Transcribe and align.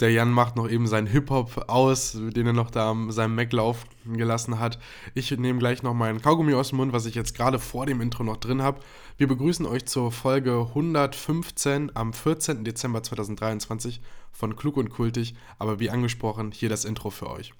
der 0.00 0.12
Jan 0.12 0.30
macht 0.30 0.56
noch 0.56 0.68
eben 0.68 0.86
seinen 0.86 1.06
Hip-Hop 1.06 1.64
aus, 1.68 2.12
den 2.12 2.46
er 2.46 2.52
noch 2.52 2.70
da 2.70 2.90
am 2.90 3.10
seinem 3.10 3.34
Mac 3.34 3.52
laufen 3.52 3.88
gelassen 4.16 4.58
hat. 4.58 4.78
Ich 5.14 5.30
nehme 5.30 5.58
gleich 5.58 5.82
noch 5.82 5.94
meinen 5.94 6.22
Kaugummi 6.22 6.54
aus 6.54 6.68
dem 6.68 6.78
Mund, 6.78 6.92
was 6.92 7.06
ich 7.06 7.14
jetzt 7.14 7.34
gerade 7.34 7.58
vor 7.58 7.86
dem 7.86 8.00
Intro 8.00 8.22
noch 8.22 8.36
drin 8.36 8.62
habe. 8.62 8.80
Wir 9.16 9.26
begrüßen 9.26 9.66
euch 9.66 9.86
zur 9.86 10.12
Folge 10.12 10.66
115 10.68 11.90
am 11.94 12.12
14. 12.12 12.64
Dezember 12.64 13.02
2023 13.02 14.00
von 14.32 14.54
Klug 14.56 14.76
und 14.76 14.90
Kultig. 14.90 15.34
Aber 15.58 15.80
wie 15.80 15.90
angesprochen, 15.90 16.52
hier 16.52 16.68
das 16.68 16.84
Intro 16.84 17.10
für 17.10 17.28
euch. 17.28 17.52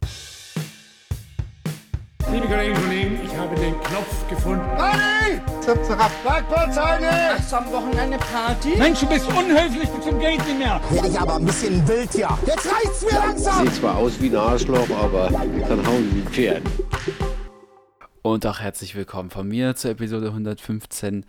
Liebe 2.32 2.46
Kolleginnen 2.46 2.76
und 2.76 2.82
Kollegen, 2.84 3.20
ich 3.24 3.36
habe 3.36 3.54
den 3.56 3.74
Knopf 3.80 4.28
gefunden. 4.28 4.64
Party! 4.76 5.40
Zap, 5.60 5.84
zap. 5.84 6.24
Parkplatzheine! 6.24 7.10
Hast 7.34 7.52
du 7.52 7.56
am 7.56 7.72
Wochenende 7.72 8.18
Party? 8.18 8.76
Mensch, 8.76 9.00
du 9.00 9.06
bist 9.06 9.26
unhöflich 9.28 9.88
bis 9.88 10.04
zum 10.04 10.18
Geht 10.20 10.38
nicht 10.46 10.58
mehr. 10.58 10.80
Werde 10.90 11.08
ich 11.08 11.18
aber 11.18 11.36
ein 11.36 11.44
bisschen 11.44 11.86
wild 11.88 12.12
hier. 12.12 12.28
Jetzt 12.46 12.66
reicht's 12.70 13.02
mir 13.04 13.18
langsam! 13.18 13.64
Sieht 13.66 13.74
zwar 13.76 13.96
aus 13.96 14.20
wie 14.20 14.28
ein 14.28 14.36
Arschloch, 14.36 14.88
aber 14.90 15.30
dann 15.30 15.86
hauen 15.86 16.10
die 16.14 16.20
ein 16.20 16.28
Pferd. 16.30 16.62
Und 18.22 18.46
auch 18.46 18.60
herzlich 18.60 18.94
willkommen 18.94 19.30
von 19.30 19.48
mir 19.48 19.74
zur 19.76 19.92
Episode 19.92 20.26
115. 20.28 21.24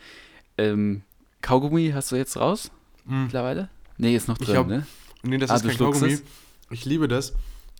Ähm, 0.57 1.03
Kaugummi 1.41 1.91
hast 1.93 2.11
du 2.11 2.17
jetzt 2.17 2.35
raus? 2.37 2.71
Mittlerweile? 3.05 3.69
Nee, 3.97 4.15
ist 4.15 4.27
noch 4.27 4.39
Ich 4.39 4.47
drin, 4.47 4.57
hab- 4.57 4.67
ne? 4.67 4.85
Nee, 5.23 5.37
das 5.37 5.49
Ah, 5.49 5.55
ist 5.55 5.65
kein 5.67 5.77
Kaugummi. 5.77 6.11
es? 6.13 6.23
Ich 6.69 6.85
liebe 6.85 7.07
das, 7.07 7.33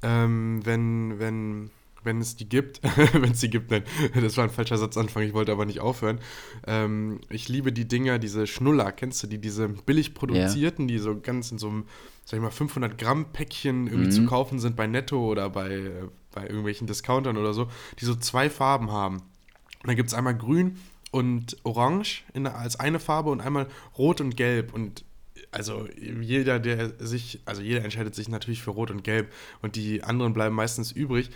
ähm, 0.04 0.62
wenn, 0.66 1.20
wenn, 1.20 1.70
wenn 2.04 2.20
es 2.20 2.36
die 2.36 2.48
gibt. 2.48 2.82
wenn 3.14 3.32
es 3.32 3.40
die 3.40 3.50
gibt, 3.50 3.72
nein. 3.72 3.84
Das 4.14 4.38
war 4.38 4.44
ein 4.44 4.50
falscher 4.50 4.78
Satzanfang, 4.78 5.24
ich 5.24 5.34
wollte 5.34 5.52
aber 5.52 5.66
nicht 5.66 5.80
aufhören. 5.80 6.20
Ähm, 6.66 7.20
ich 7.30 7.50
liebe 7.50 7.72
die 7.74 7.88
Dinger, 7.88 8.20
diese 8.20 8.48
Schnuller, 8.48 8.92
kennst 8.92 9.22
du 9.24 9.28
die, 9.28 9.40
diese 9.40 9.68
billig 9.70 10.14
produzierten, 10.14 10.88
die 10.88 10.98
so 11.00 11.20
ganz 11.20 11.52
in 11.52 11.58
so 11.60 11.68
einem, 11.70 11.86
sag 12.26 12.38
ich 12.38 12.44
mal, 12.44 12.52
500 12.52 12.98
Gramm 12.98 13.26
Päckchen 13.34 13.88
irgendwie 13.88 14.08
Mhm. 14.08 14.12
zu 14.12 14.26
kaufen 14.26 14.60
sind 14.60 14.76
bei 14.76 14.88
Netto 14.88 15.20
oder 15.26 15.50
bei, 15.50 15.70
äh, 15.72 15.92
bei 16.34 16.44
irgendwelchen 16.44 16.88
Discountern 16.88 17.38
oder 17.38 17.54
so, 17.54 17.68
die 18.00 18.06
so 18.06 18.16
zwei 18.16 18.50
Farben 18.50 18.92
haben. 18.92 19.18
Und 19.18 19.88
dann 19.88 19.96
gibt 19.96 20.10
es 20.10 20.14
einmal 20.14 20.38
grün 20.38 20.78
und 21.12 21.58
orange 21.64 22.24
in, 22.34 22.46
als 22.46 22.80
eine 22.80 23.00
Farbe 23.00 23.30
und 23.32 23.42
einmal 23.42 23.68
rot 23.98 24.22
und 24.22 24.38
gelb. 24.38 24.74
Und 24.74 25.04
also 25.52 25.88
jeder, 26.22 26.60
der 26.60 26.94
sich, 27.00 27.40
also 27.46 27.62
jeder 27.64 27.84
entscheidet 27.84 28.14
sich 28.14 28.30
natürlich 28.30 28.62
für 28.62 28.72
rot 28.72 28.92
und 28.92 29.04
gelb 29.04 29.32
und 29.64 29.76
die 29.76 30.04
anderen 30.04 30.34
bleiben 30.34 30.54
meistens 30.54 30.92
übrig. 30.92 31.32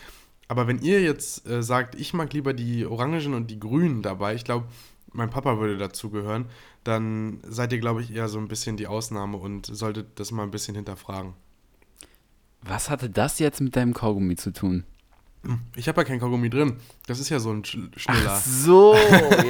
Aber 0.54 0.68
wenn 0.68 0.84
ihr 0.84 1.02
jetzt 1.02 1.50
äh, 1.50 1.64
sagt, 1.64 1.96
ich 1.96 2.14
mag 2.14 2.32
lieber 2.32 2.54
die 2.54 2.86
orangen 2.86 3.34
und 3.34 3.50
die 3.50 3.60
grünen 3.60 4.04
dabei, 4.04 4.36
ich 4.36 4.44
glaube, 4.44 4.68
mein 5.12 5.32
Papa 5.32 5.58
würde 5.58 5.80
dazu 5.80 6.12
gehören, 6.12 6.46
dann 6.84 7.40
seid 7.42 7.74
ihr, 7.74 7.80
glaube 7.80 8.04
ich, 8.04 8.14
eher 8.14 8.28
so 8.28 8.38
ein 8.38 8.48
bisschen 8.48 8.78
die 8.78 8.86
Ausnahme 8.86 9.38
und 9.38 9.66
solltet 9.66 10.20
das 10.20 10.30
mal 10.30 10.44
ein 10.44 10.52
bisschen 10.52 10.76
hinterfragen. 10.76 11.34
Was 12.62 12.92
hatte 12.92 13.10
das 13.10 13.40
jetzt 13.40 13.62
mit 13.62 13.76
deinem 13.76 13.96
Kaugummi 13.96 14.36
zu 14.36 14.54
tun? 14.54 14.84
Ich 15.76 15.90
habe 15.90 16.00
ja 16.02 16.06
kein 16.06 16.22
Kaugummi 16.22 16.50
drin. 16.50 16.78
Das 17.06 17.20
ist 17.20 17.28
ja 17.28 17.38
so 17.38 17.52
ein 17.52 17.66
Sch 17.66 17.78
Schnuller. 17.98 18.38
So, 18.38 18.96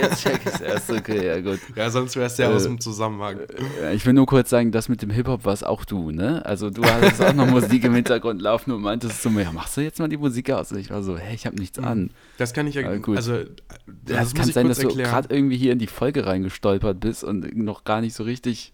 jetzt 0.01 0.23
check 0.23 0.41
ich's 0.43 0.59
erst. 0.59 0.89
Okay, 0.89 1.27
ja 1.27 1.39
gut. 1.39 1.59
Ja, 1.75 1.91
sonst 1.91 2.15
wäre 2.15 2.25
es 2.25 2.37
ja 2.37 2.49
Äh, 2.49 2.53
aus 2.55 2.63
dem 2.63 2.79
Zusammenhang. 2.79 3.37
Ja, 3.79 3.91
Ich 3.91 4.03
will 4.05 4.13
nur 4.13 4.25
kurz 4.25 4.49
sagen, 4.49 4.71
das 4.71 4.89
mit 4.89 5.03
dem 5.03 5.11
Hip-Hop 5.11 5.45
warst 5.45 5.63
auch 5.63 5.85
du, 5.85 6.09
ne? 6.09 6.43
Also 6.47 6.71
du 6.71 6.83
hattest 6.83 7.21
auch 7.21 7.33
noch 7.35 7.45
Musik 7.45 7.83
im 7.83 7.93
Hintergrund 7.93 8.41
laufen 8.41 8.71
und 8.71 8.81
meintest 8.81 9.21
zu 9.21 9.29
mir, 9.29 9.43
ja, 9.43 9.51
machst 9.51 9.77
du 9.77 9.81
jetzt 9.81 9.99
mal 9.99 10.09
die 10.09 10.17
Musik 10.17 10.49
aus? 10.49 10.71
Und 10.71 10.79
ich 10.79 10.89
war 10.89 11.03
so, 11.03 11.15
hä, 11.15 11.35
ich 11.35 11.45
habe 11.45 11.57
nichts 11.57 11.77
an. 11.77 12.09
Das 12.39 12.53
kann 12.53 12.65
ich 12.65 12.73
ja, 12.73 12.95
gut. 12.97 13.15
also 13.17 13.35
Ja, 13.35 13.45
das 13.85 14.17
es 14.17 14.23
muss 14.23 14.33
kann 14.33 14.47
ich 14.49 14.53
sein, 14.55 14.67
dass 14.67 14.79
du 14.79 14.87
erklären. 14.87 15.11
gerade 15.11 15.35
irgendwie 15.35 15.57
hier 15.57 15.73
in 15.73 15.79
die 15.79 15.85
Folge 15.87 16.25
reingestolpert 16.25 16.99
bist 16.99 17.23
und 17.23 17.55
noch 17.55 17.83
gar 17.83 18.01
nicht 18.01 18.15
so 18.15 18.23
richtig. 18.23 18.73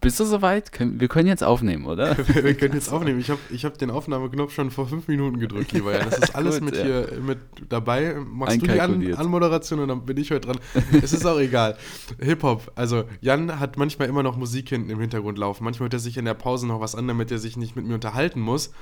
Bist 0.00 0.20
du 0.20 0.24
soweit? 0.24 0.70
Wir 0.78 1.08
können 1.08 1.28
jetzt 1.28 1.42
aufnehmen, 1.42 1.86
oder? 1.86 2.16
Wir 2.28 2.54
können 2.54 2.74
jetzt 2.74 2.92
aufnehmen. 2.92 3.20
Ich 3.20 3.30
habe 3.30 3.40
ich 3.50 3.64
hab 3.64 3.78
den 3.78 3.90
Aufnahmeknopf 3.90 4.52
schon 4.52 4.70
vor 4.70 4.86
fünf 4.86 5.08
Minuten 5.08 5.38
gedrückt, 5.38 5.72
lieber 5.72 5.92
Jan. 5.92 6.08
Das 6.10 6.18
ist 6.18 6.34
alles 6.36 6.56
Gut, 6.56 6.64
mit 6.64 6.76
ja. 6.76 6.84
hier 6.84 7.08
mit 7.20 7.38
dabei. 7.68 8.14
Machst 8.14 8.62
du 8.62 8.66
die 8.66 8.80
An. 8.80 9.14
Anmoderation 9.14 9.80
und 9.80 9.88
dann 9.88 10.04
bin 10.04 10.16
ich 10.16 10.30
heute 10.30 10.48
dran. 10.48 10.58
es 11.02 11.12
ist 11.12 11.26
auch 11.26 11.38
egal. 11.38 11.76
Hip-Hop. 12.20 12.72
Also, 12.74 13.04
Jan 13.20 13.58
hat 13.60 13.76
manchmal 13.76 14.08
immer 14.08 14.22
noch 14.22 14.36
Musik 14.36 14.68
hinten 14.68 14.90
im 14.90 15.00
Hintergrund 15.00 15.38
laufen. 15.38 15.64
Manchmal 15.64 15.86
hört 15.86 15.94
er 15.94 16.00
sich 16.00 16.16
in 16.16 16.24
der 16.24 16.34
Pause 16.34 16.66
noch 16.66 16.80
was 16.80 16.94
an, 16.94 17.08
damit 17.08 17.30
er 17.30 17.38
sich 17.38 17.56
nicht 17.56 17.76
mit 17.76 17.86
mir 17.86 17.94
unterhalten 17.94 18.40
muss. 18.40 18.72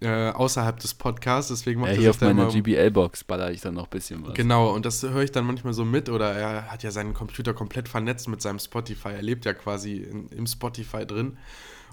Äh, 0.00 0.30
außerhalb 0.30 0.78
des 0.78 0.94
Podcasts. 0.94 1.48
Deswegen 1.48 1.80
macht 1.80 1.92
Ja, 1.92 1.96
er 1.96 2.00
hier 2.00 2.10
auf 2.10 2.20
meiner 2.20 2.48
GBL-Box 2.48 3.24
baller 3.24 3.50
ich 3.50 3.62
dann 3.62 3.74
noch 3.74 3.84
ein 3.84 3.90
bisschen 3.90 4.26
was. 4.26 4.34
Genau, 4.34 4.74
und 4.74 4.84
das 4.84 5.02
höre 5.02 5.22
ich 5.22 5.32
dann 5.32 5.46
manchmal 5.46 5.72
so 5.72 5.84
mit. 5.84 6.10
Oder 6.10 6.32
er 6.32 6.70
hat 6.70 6.82
ja 6.82 6.90
seinen 6.90 7.14
Computer 7.14 7.54
komplett 7.54 7.88
vernetzt 7.88 8.28
mit 8.28 8.42
seinem 8.42 8.58
Spotify. 8.58 9.08
Er 9.08 9.22
lebt 9.22 9.46
ja 9.46 9.54
quasi 9.54 9.96
in, 9.96 10.28
im 10.28 10.46
Spotify 10.46 11.06
drin. 11.06 11.38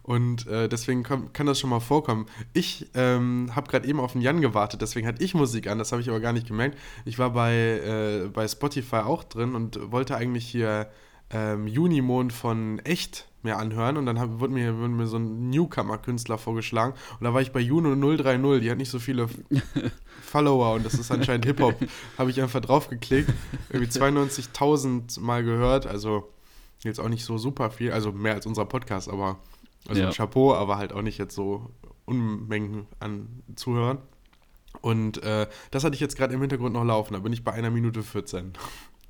Und 0.03 0.47
äh, 0.47 0.67
deswegen 0.67 1.03
komm, 1.03 1.31
kann 1.31 1.45
das 1.45 1.59
schon 1.59 1.69
mal 1.69 1.79
vorkommen. 1.79 2.25
Ich 2.51 2.89
ähm, 2.93 3.51
habe 3.55 3.71
gerade 3.71 3.87
eben 3.87 4.01
auf 4.01 4.11
den 4.11 4.21
Jan 4.21 4.41
gewartet, 4.41 4.81
deswegen 4.81 5.07
hatte 5.07 5.23
ich 5.23 5.33
Musik 5.33 5.67
an, 5.67 5.77
das 5.77 5.93
habe 5.93 6.01
ich 6.01 6.09
aber 6.09 6.19
gar 6.19 6.33
nicht 6.33 6.45
gemerkt. 6.45 6.77
Ich 7.05 7.19
war 7.19 7.29
bei, 7.31 7.53
äh, 7.53 8.27
bei 8.27 8.45
Spotify 8.45 8.97
auch 8.97 9.23
drin 9.23 9.55
und 9.55 9.91
wollte 9.93 10.17
eigentlich 10.17 10.45
hier 10.45 10.89
ähm, 11.33 11.67
Junimond 11.67 12.31
von 12.31 12.79
Echt 12.79 13.27
mir 13.41 13.57
anhören 13.57 13.97
und 13.97 14.05
dann 14.05 14.19
hab, 14.19 14.39
wurde, 14.39 14.53
mir, 14.53 14.77
wurde 14.77 14.89
mir 14.89 15.07
so 15.07 15.17
ein 15.17 15.49
Newcomer-Künstler 15.49 16.38
vorgeschlagen 16.38 16.94
und 17.19 17.23
da 17.25 17.33
war 17.33 17.41
ich 17.41 17.51
bei 17.51 17.59
Juno 17.59 17.94
030, 17.94 18.61
die 18.61 18.71
hat 18.71 18.77
nicht 18.77 18.89
so 18.89 18.99
viele 18.99 19.27
Follower 20.21 20.75
und 20.75 20.85
das 20.85 20.94
ist 20.94 21.11
anscheinend 21.11 21.45
Hip-Hop. 21.45 21.75
Habe 22.17 22.29
ich 22.29 22.41
einfach 22.41 22.61
draufgeklickt, 22.61 23.29
irgendwie 23.69 23.91
92.000 23.91 25.19
Mal 25.19 25.44
gehört, 25.44 25.88
also 25.88 26.29
jetzt 26.83 26.99
auch 26.99 27.09
nicht 27.09 27.25
so 27.25 27.38
super 27.38 27.69
viel, 27.71 27.91
also 27.91 28.11
mehr 28.11 28.33
als 28.33 28.45
unser 28.45 28.65
Podcast, 28.65 29.09
aber 29.09 29.39
also 29.88 30.01
Ja. 30.01 30.11
Chapeau, 30.11 30.53
aber 30.53 30.77
halt 30.77 30.94
auch 30.94 31.01
nicht 31.01 31.17
jetzt 31.17 31.35
so 31.35 31.69
Unmengen 32.05 32.88
an 33.00 33.27
Zuhörern. 33.55 33.97
Und 34.81 35.21
äh, 35.23 35.47
das 35.71 35.83
hatte 35.83 35.95
ich 35.95 36.01
jetzt 36.01 36.17
gerade 36.17 36.33
im 36.33 36.41
Hintergrund 36.41 36.73
noch 36.73 36.83
laufen, 36.83 37.13
da 37.13 37.19
bin 37.19 37.33
ich 37.33 37.44
bei 37.44 37.51
einer 37.51 37.69
Minute 37.69 38.03
14. 38.03 38.53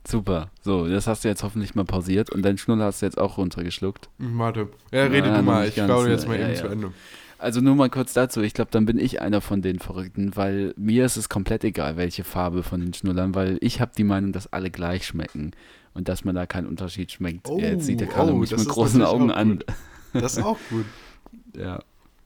Super. 0.05 0.49
So, 0.61 0.87
das 0.87 1.07
hast 1.07 1.23
du 1.23 1.29
jetzt 1.29 1.43
hoffentlich 1.43 1.75
mal 1.75 1.85
pausiert 1.85 2.29
und 2.29 2.41
deinen 2.43 2.57
Schnuller 2.57 2.85
hast 2.85 3.01
du 3.01 3.05
jetzt 3.05 3.17
auch 3.17 3.37
runtergeschluckt. 3.37 4.09
Warte, 4.17 4.69
ja, 4.91 5.03
rede 5.05 5.29
Ja, 5.29 5.37
du 5.37 5.43
mal, 5.43 5.67
ich 5.67 5.77
ne? 5.77 6.09
jetzt 6.09 6.27
mal 6.27 6.37
Ja, 6.39 6.45
eben 6.47 6.55
ja. 6.55 6.61
zu 6.61 6.67
Ende. 6.67 6.91
Also 7.39 7.59
nur 7.59 7.75
mal 7.75 7.89
kurz 7.89 8.13
dazu, 8.13 8.41
ich 8.41 8.53
glaube, 8.53 8.71
dann 8.71 8.85
bin 8.85 8.97
ich 8.97 9.21
einer 9.21 9.41
von 9.41 9.61
den 9.61 9.79
Verrückten, 9.79 10.35
weil 10.35 10.73
mir 10.77 11.05
ist 11.05 11.17
es 11.17 11.27
komplett 11.27 11.63
egal, 11.65 11.97
welche 11.97 12.23
Farbe 12.23 12.63
von 12.63 12.79
den 12.79 12.93
Schnullern, 12.93 13.35
weil 13.35 13.57
ich 13.59 13.81
habe 13.81 13.91
die 13.97 14.05
Meinung, 14.05 14.31
dass 14.31 14.51
alle 14.53 14.71
gleich 14.71 15.05
schmecken 15.05 15.51
und 15.93 16.07
dass 16.07 16.23
man 16.23 16.35
da 16.35 16.45
keinen 16.45 16.67
Unterschied 16.67 17.11
schmeckt. 17.11 17.49
Oh, 17.49 17.59
jetzt 17.59 17.85
sieht 17.85 17.99
der 17.99 18.07
Carlo 18.07 18.33
oh, 18.33 18.37
mich 18.37 18.49
das 18.49 18.59
mit 18.61 18.69
großen 18.69 19.01
Augen 19.03 19.29
an. 19.31 19.59
Das 20.13 20.37
ist 20.37 20.43
auch 20.43 20.57
gut. 20.69 20.85
Ja, 21.55 21.83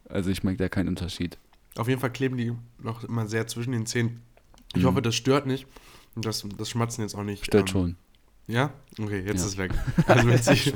also 0.08 0.30
ich 0.30 0.38
schmecke 0.38 0.58
da 0.58 0.70
keinen 0.70 0.88
Unterschied. 0.88 1.38
Auf 1.76 1.90
jeden 1.90 2.00
Fall 2.00 2.12
kleben 2.12 2.38
die 2.38 2.54
noch 2.82 3.04
immer 3.04 3.28
sehr 3.28 3.46
zwischen 3.48 3.74
den 3.74 3.86
Zähnen. 3.86 4.22
Ich 4.74 4.84
Mhm. 4.84 4.88
hoffe, 4.88 5.02
das 5.02 5.16
stört 5.16 5.46
nicht. 5.48 5.68
Das, 6.22 6.45
das 6.57 6.69
Schmatzen 6.69 7.01
jetzt 7.03 7.16
auch 7.16 7.23
nicht. 7.23 7.45
Stört 7.45 7.69
ähm, 7.69 7.73
schon. 7.73 7.95
Ja? 8.47 8.72
Okay, 9.00 9.17
jetzt 9.19 9.28
Ja. 9.28 9.33
ist 9.33 9.44
es 9.45 9.57
weg. 9.57 9.72
Also 10.07 10.28
wenn 10.28 10.38
sich, 10.41 10.73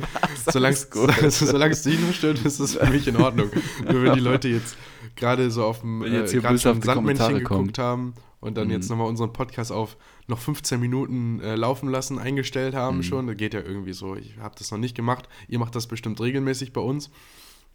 solange 0.52 0.75
es 0.75 0.91
also, 0.91 1.46
solange 1.46 1.72
es 1.72 1.84
dich 1.84 2.00
nur 2.00 2.12
stört, 2.13 2.44
ist 2.46 2.59
es 2.59 2.75
für 2.75 2.85
mich 2.90 3.07
in 3.07 3.16
Ordnung. 3.18 3.50
Nur 3.90 4.03
wenn 4.03 4.13
die 4.13 4.19
Leute 4.19 4.50
jetzt 4.50 4.75
gerade 5.16 5.50
so 5.52 5.63
auf 5.63 5.79
dem 5.81 6.02
äh, 6.03 6.07
jetzt 6.09 6.31
hier 6.31 6.41
gerade 6.41 6.59
schon 6.59 6.78
auf 6.79 6.84
Sandmännchen 6.84 7.40
geguckt 7.40 7.78
haben 7.78 8.13
und 8.41 8.57
dann 8.57 8.68
Mhm. 8.68 8.74
jetzt 8.74 8.90
nochmal 8.90 9.07
unseren 9.07 9.31
Podcast 9.31 9.72
auf 9.72 9.96
noch 10.28 10.40
15 10.40 10.79
Minuten 10.81 11.40
äh, 11.40 11.56
laufen 11.56 11.88
lassen, 11.90 12.19
eingestellt 12.19 12.75
haben 12.75 12.97
Mhm. 12.97 13.03
schon. 13.03 13.28
Das 13.28 13.38
geht 13.38 13.53
ja 13.53 13.62
irgendwie 13.62 13.94
so. 13.94 14.16
Ich 14.18 14.38
habe 14.38 14.56
das 14.58 14.69
noch 14.72 14.78
nicht 14.78 14.96
gemacht. 14.96 15.29
Ihr 15.47 15.59
macht 15.59 15.73
das 15.75 15.88
bestimmt 15.88 16.19
regelmäßig 16.19 16.73
bei 16.73 16.81
uns. 16.81 17.09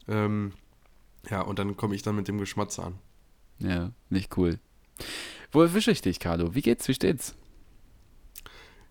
Ähm, 0.08 0.52
ja, 1.30 1.40
und 1.40 1.58
dann 1.58 1.76
komme 1.76 1.94
ich 1.94 2.02
dann 2.02 2.16
mit 2.16 2.28
dem 2.28 2.36
Geschmatze 2.38 2.82
an. 2.84 2.94
Ja, 3.58 3.92
nicht 4.10 4.36
cool. 4.36 4.58
Wo 5.52 5.62
erwische 5.62 5.90
ich 5.90 6.02
dich, 6.02 6.20
Carlo? 6.20 6.54
Wie 6.54 6.60
geht's? 6.62 6.86
Wie 6.88 6.94
steht's? 6.94 7.34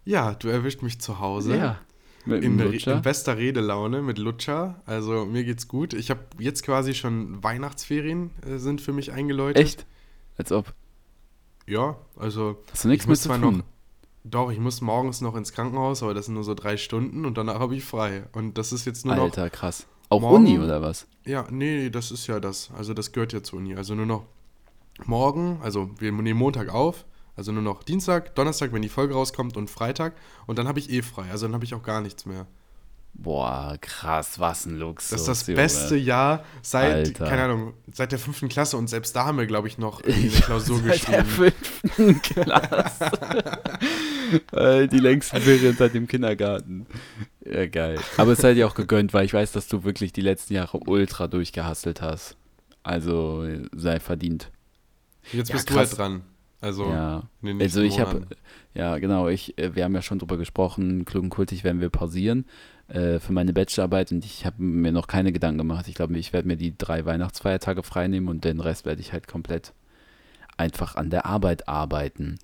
Ja, 0.05 0.33
du 0.35 0.47
erwischt 0.47 0.81
mich 0.81 0.99
zu 1.01 1.19
Hause. 1.19 1.75
Mit 2.27 2.43
In, 2.43 2.59
in 2.59 3.01
bester 3.03 3.37
Redelaune 3.37 4.01
mit 4.01 4.17
Lutscher. 4.17 4.81
Also 4.87 5.25
mir 5.25 5.43
geht's 5.43 5.67
gut. 5.67 5.93
Ich 5.93 6.09
habe 6.09 6.21
jetzt 6.39 6.63
quasi 6.63 6.95
schon 6.95 7.43
Weihnachtsferien 7.43 8.31
äh, 8.47 8.57
sind 8.57 8.81
für 8.81 8.93
mich 8.93 9.11
eingeläutet. 9.11 9.63
Echt? 9.63 9.85
Als 10.37 10.51
ob. 10.51 10.73
Ja, 11.67 11.97
also 12.15 12.57
Hast 12.71 12.83
du 12.83 12.87
nichts 12.87 13.05
ich 13.05 13.09
mit 13.09 13.17
zu 13.19 13.29
tun? 13.29 13.57
noch, 13.57 13.63
doch, 14.23 14.51
ich 14.51 14.59
muss 14.59 14.81
morgens 14.81 15.21
noch 15.21 15.35
ins 15.35 15.51
Krankenhaus, 15.53 16.01
aber 16.01 16.15
das 16.15 16.25
sind 16.25 16.33
nur 16.33 16.43
so 16.43 16.55
drei 16.55 16.77
Stunden 16.77 17.25
und 17.25 17.37
danach 17.37 17.59
habe 17.59 17.75
ich 17.75 17.83
frei. 17.83 18.23
Und 18.31 18.57
das 18.57 18.71
ist 18.73 18.85
jetzt 18.85 19.05
nur 19.05 19.15
noch, 19.15 19.23
Alter, 19.25 19.49
krass. 19.51 19.85
Auch 20.09 20.21
morgen- 20.21 20.45
Uni 20.47 20.59
oder 20.59 20.81
was? 20.81 21.07
ja, 21.25 21.45
nee, 21.51 21.77
nee, 21.83 21.89
das 21.91 22.09
ist 22.11 22.25
ja 22.27 22.39
das. 22.39 22.71
Also 22.75 22.93
das 22.95 23.11
gehört 23.11 23.33
ja 23.33 23.43
zur 23.43 23.59
Uni. 23.59 23.75
Also 23.75 23.93
nur 23.93 24.05
noch 24.07 24.25
morgen, 25.05 25.59
also 25.61 25.89
wir 25.99 26.11
nehmen 26.11 26.39
Montag 26.39 26.69
auf, 26.73 27.05
also 27.35 27.51
nur 27.51 27.61
noch 27.63 27.83
Dienstag, 27.83 28.33
Donnerstag, 28.35 28.71
wenn 28.73 28.81
die 28.81 28.89
Folge 28.89 29.13
rauskommt 29.13 29.57
und 29.57 29.69
Freitag 29.69 30.13
und 30.47 30.57
dann 30.59 30.67
habe 30.67 30.79
ich 30.79 30.89
eh 30.89 31.01
frei. 31.01 31.29
Also 31.31 31.45
dann 31.47 31.53
habe 31.53 31.65
ich 31.65 31.73
auch 31.73 31.83
gar 31.83 32.01
nichts 32.01 32.25
mehr. 32.25 32.47
Boah, 33.17 33.77
krass, 33.79 34.39
was 34.41 34.65
ein 34.65 34.77
Luxus. 34.77 35.09
Das 35.11 35.21
ist 35.21 35.27
das 35.27 35.47
Junge. 35.47 35.55
beste 35.61 35.95
Jahr 35.95 36.43
seit, 36.61 36.93
Alter. 36.93 37.25
keine 37.25 37.43
Ahnung, 37.43 37.73
seit 37.93 38.11
der 38.11 38.19
fünften 38.19 38.49
Klasse 38.49 38.75
und 38.75 38.89
selbst 38.89 39.15
da 39.15 39.23
haben 39.25 39.37
wir, 39.37 39.45
glaube 39.45 39.69
ich, 39.69 39.77
noch 39.77 40.03
eine 40.03 40.29
Klausur 40.29 40.79
Seit 40.79 41.07
der 41.07 41.23
geschrieben. 41.23 41.53
fünften 41.83 42.21
Klasse. 42.21 43.11
Die 44.91 44.99
längsten 44.99 45.39
Ferien 45.39 45.75
seit 45.77 45.93
dem 45.93 46.07
Kindergarten. 46.07 46.87
Ja, 47.45 47.67
geil. 47.67 47.99
Aber 48.17 48.33
es 48.33 48.39
sei 48.39 48.53
dir 48.53 48.67
auch 48.67 48.75
gegönnt, 48.75 49.13
weil 49.13 49.25
ich 49.25 49.33
weiß, 49.33 49.51
dass 49.53 49.67
du 49.67 49.83
wirklich 49.83 50.11
die 50.11 50.21
letzten 50.21 50.53
Jahre 50.55 50.79
ultra 50.85 51.27
durchgehastelt 51.27 52.01
hast. 52.01 52.35
Also 52.83 53.47
sei 53.73 53.99
verdient. 53.99 54.51
Jetzt 55.31 55.49
Ja, 55.49 55.55
bist 55.55 55.69
du 55.69 55.73
krass. 55.73 55.89
halt 55.91 55.97
dran. 55.99 56.21
Also, 56.65 56.85
ja. 56.89 57.29
Also 57.59 57.81
ich 57.81 57.99
habe, 57.99 58.25
ja 58.73 58.97
genau, 58.97 59.27
ich, 59.27 59.55
äh, 59.59 59.75
wir 59.75 59.83
haben 59.83 59.93
ja 59.93 60.01
schon 60.01 60.17
drüber 60.17 60.37
gesprochen, 60.37 61.05
klug 61.05 61.23
und 61.23 61.29
kultig 61.29 61.63
werden 61.63 61.79
wir 61.79 61.91
pausieren 61.91 62.45
äh, 62.87 63.19
für 63.19 63.33
meine 63.33 63.53
Bachelorarbeit 63.53 64.11
und 64.11 64.25
ich 64.25 64.47
habe 64.47 64.63
mir 64.63 64.91
noch 64.91 65.05
keine 65.05 65.31
Gedanken 65.31 65.59
gemacht. 65.59 65.87
Ich 65.87 65.93
glaube, 65.93 66.17
ich 66.17 66.33
werde 66.33 66.47
mir 66.47 66.57
die 66.57 66.75
drei 66.75 67.05
Weihnachtsfeiertage 67.05 67.83
freinehmen 67.83 68.29
und 68.29 68.45
den 68.45 68.59
Rest 68.59 68.85
werde 68.87 68.99
ich 68.99 69.13
halt 69.13 69.27
komplett 69.27 69.73
einfach 70.57 70.95
an 70.95 71.11
der 71.11 71.27
Arbeit 71.27 71.67
arbeiten. 71.67 72.39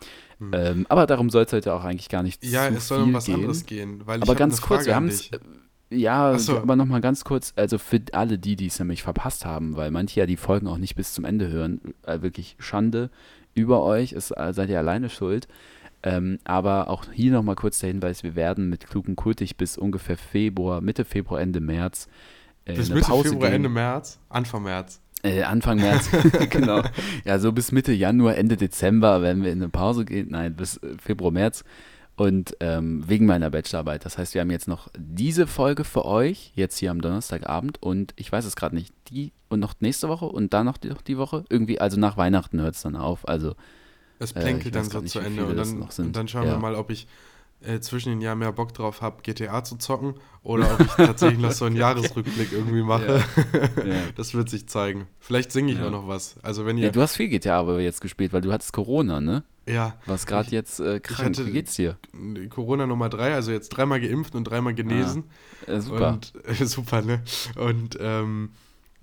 Ähm, 0.54 0.86
aber 0.90 1.08
darum 1.08 1.32
soll 1.32 1.46
es 1.46 1.54
heute 1.54 1.74
auch 1.74 1.84
eigentlich 1.84 2.10
gar 2.10 2.22
nicht 2.22 2.44
Hm. 2.44 2.50
Ja, 2.52 2.68
zu 2.68 2.76
es 2.76 2.88
soll 2.88 2.98
viel 3.00 3.08
um 3.08 3.14
was 3.14 3.26
gehen. 3.26 3.36
anderes 3.36 3.66
gehen. 3.66 4.02
Weil 4.06 4.18
ich 4.18 4.24
Aber 4.24 4.36
ganz 4.36 4.62
kurz, 4.62 4.82
Frage 4.82 4.86
wir 4.88 4.96
haben 4.96 5.08
es. 5.08 5.30
dich. 5.30 5.40
Ja, 5.92 6.38
so. 6.38 6.58
aber 6.58 6.76
nochmal 6.78 7.02
ganz 7.02 7.26
kurz, 7.26 7.54
also 7.58 7.78
für 7.78 8.00
alle 8.14 8.38
die, 8.38 8.56
die 8.56 8.68
es 8.68 8.80
nämlich 8.80 9.04
verpasst 9.04 9.46
haben, 9.46 9.76
weil 9.76 9.92
manche 9.92 10.22
ja 10.22 10.26
die 10.26 10.38
Folgen 10.38 10.68
auch 10.68 10.78
nicht 10.78 10.96
bis 10.96 11.12
zum 11.14 11.26
Ende 11.26 11.50
hören, 11.50 11.82
äh, 12.04 12.22
wirklich 12.22 12.56
Schande 12.60 13.10
über 13.54 13.84
euch, 13.84 14.14
ist, 14.14 14.32
äh, 14.32 14.54
seid 14.54 14.70
ihr 14.70 14.80
alleine 14.80 15.10
schuld. 15.10 15.48
Ähm, 16.04 16.40
aber 16.44 16.90
auch 16.90 17.06
hier 17.12 17.32
nochmal 17.32 17.56
kurz 17.56 17.80
der 17.80 17.90
Hinweis, 17.90 18.24
wir 18.24 18.36
werden 18.36 18.70
mit 18.70 18.88
Klug 18.88 19.08
und 19.08 19.16
Kultig 19.16 19.56
bis 19.58 19.78
ungefähr 19.78 20.18
Februar, 20.18 20.82
Mitte 20.82 21.06
Februar, 21.06 21.40
Ende 21.40 21.60
März 21.60 22.08
äh, 22.66 22.76
Bis 22.76 22.90
Mitte 22.90 23.08
Pause 23.08 23.30
Februar, 23.30 23.50
gehen. 23.50 23.56
Ende 23.58 23.70
März? 23.70 24.20
Anfang 24.30 24.64
März. 24.64 25.02
Äh, 25.24 25.44
Anfang 25.44 25.78
März, 25.78 26.10
genau. 26.50 26.84
Ja, 27.26 27.40
so 27.40 27.52
bis 27.52 27.72
Mitte 27.72 27.92
Januar, 27.92 28.36
Ende 28.38 28.58
Dezember 28.58 29.22
werden 29.22 29.44
wir 29.44 29.52
in 29.52 29.60
eine 29.60 29.70
Pause 29.70 30.06
gehen. 30.06 30.30
Nein, 30.32 30.56
bis 30.56 30.78
äh, 30.78 30.96
Februar, 31.00 31.32
März. 31.32 31.64
Und 32.22 32.56
ähm, 32.60 33.04
wegen 33.08 33.26
meiner 33.26 33.50
Bachelorarbeit. 33.50 34.06
Das 34.06 34.18
heißt, 34.20 34.36
wir 34.36 34.42
haben 34.42 34.52
jetzt 34.52 34.68
noch 34.68 34.90
diese 34.96 35.48
Folge 35.48 35.84
für 35.84 36.06
euch, 36.06 36.52
jetzt 36.56 36.78
hier 36.78 36.92
am 36.92 37.02
Donnerstagabend. 37.02 37.82
Und 37.82 38.14
ich 38.16 38.32
weiß 38.32 38.46
es 38.46 38.56
gerade 38.56 38.76
nicht, 38.76 38.94
die 39.10 39.32
und 39.50 39.60
noch 39.60 39.74
nächste 39.80 40.08
Woche 40.08 40.26
und 40.26 40.54
dann 40.54 40.68
noch 40.68 40.78
die, 40.78 40.90
noch 40.90 41.02
die 41.02 41.18
Woche. 41.18 41.46
Irgendwie, 41.50 41.80
also 41.82 42.00
nach 42.00 42.18
Weihnachten 42.18 42.62
hört 42.62 42.76
es 42.76 42.84
dann 42.84 42.96
auf. 42.96 43.28
Also, 43.28 43.56
Es 44.20 44.34
Äh, 44.34 44.42
plänkelt 44.42 44.76
weiß 44.76 44.90
dann 44.90 45.02
so 45.02 45.08
zu 45.08 45.20
Ende 45.20 45.46
und 45.48 45.56
dann, 45.58 45.82
und 45.82 46.16
dann 46.16 46.28
schauen 46.28 46.46
Ja. 46.46 46.52
wir 46.54 46.60
mal, 46.60 46.76
ob 46.76 46.92
ich 46.92 47.08
äh, 47.66 47.80
zwischen 47.80 48.10
den 48.10 48.22
Jahren 48.22 48.40
mehr 48.40 48.52
Bock 48.52 48.74
drauf 48.74 49.02
habe, 49.02 49.22
GTA 49.22 49.64
zu 49.64 49.78
zocken 49.78 50.16
oder 50.44 50.74
ob 50.74 50.80
ich 50.82 50.92
tatsächlich 50.94 51.40
noch 51.40 51.52
so 51.52 51.66
einen 51.66 51.76
Jahresrückblick 51.78 52.52
irgendwie 52.52 52.82
mache. 52.84 53.24
ja. 53.86 54.02
Das 54.16 54.34
wird 54.34 54.50
sich 54.50 54.68
zeigen. 54.68 55.08
Vielleicht 55.20 55.52
singe 55.52 55.72
ich 55.72 55.78
Ja. 55.80 55.88
auch 55.88 55.92
noch 55.92 56.08
was. 56.08 56.36
Also 56.42 56.66
wenn 56.66 56.78
ja, 56.78 56.86
ihr, 56.86 56.92
du 56.92 57.02
hast 57.02 57.16
viel 57.16 57.28
GTA 57.30 57.60
aber 57.60 57.80
jetzt 57.82 58.02
gespielt, 58.02 58.34
weil 58.34 58.42
du 58.42 58.52
hattest 58.52 58.74
Corona, 58.74 59.22
ne? 59.22 59.44
ja, 59.68 59.96
Was 60.08 60.26
gerade 60.26 60.50
jetzt 60.50 60.80
äh, 60.80 61.00
krank. 61.00 61.38
Wie 61.38 61.52
geht's 61.52 61.76
dir? 61.76 61.98
Corona 62.50 62.88
Nummer 62.88 63.10
drei, 63.10 63.34
also 63.36 63.52
jetzt 63.52 63.70
dreimal 63.70 64.02
geimpft 64.02 64.34
und 64.36 64.44
dreimal 64.46 64.74
genesen. 64.74 65.26
Äh, 65.68 65.80
super. 65.82 66.14
Und 66.14 66.34
äh, 66.46 66.66
super, 66.66 67.02
ne? 67.04 67.22
Und 67.56 67.98
ähm, 68.02 68.50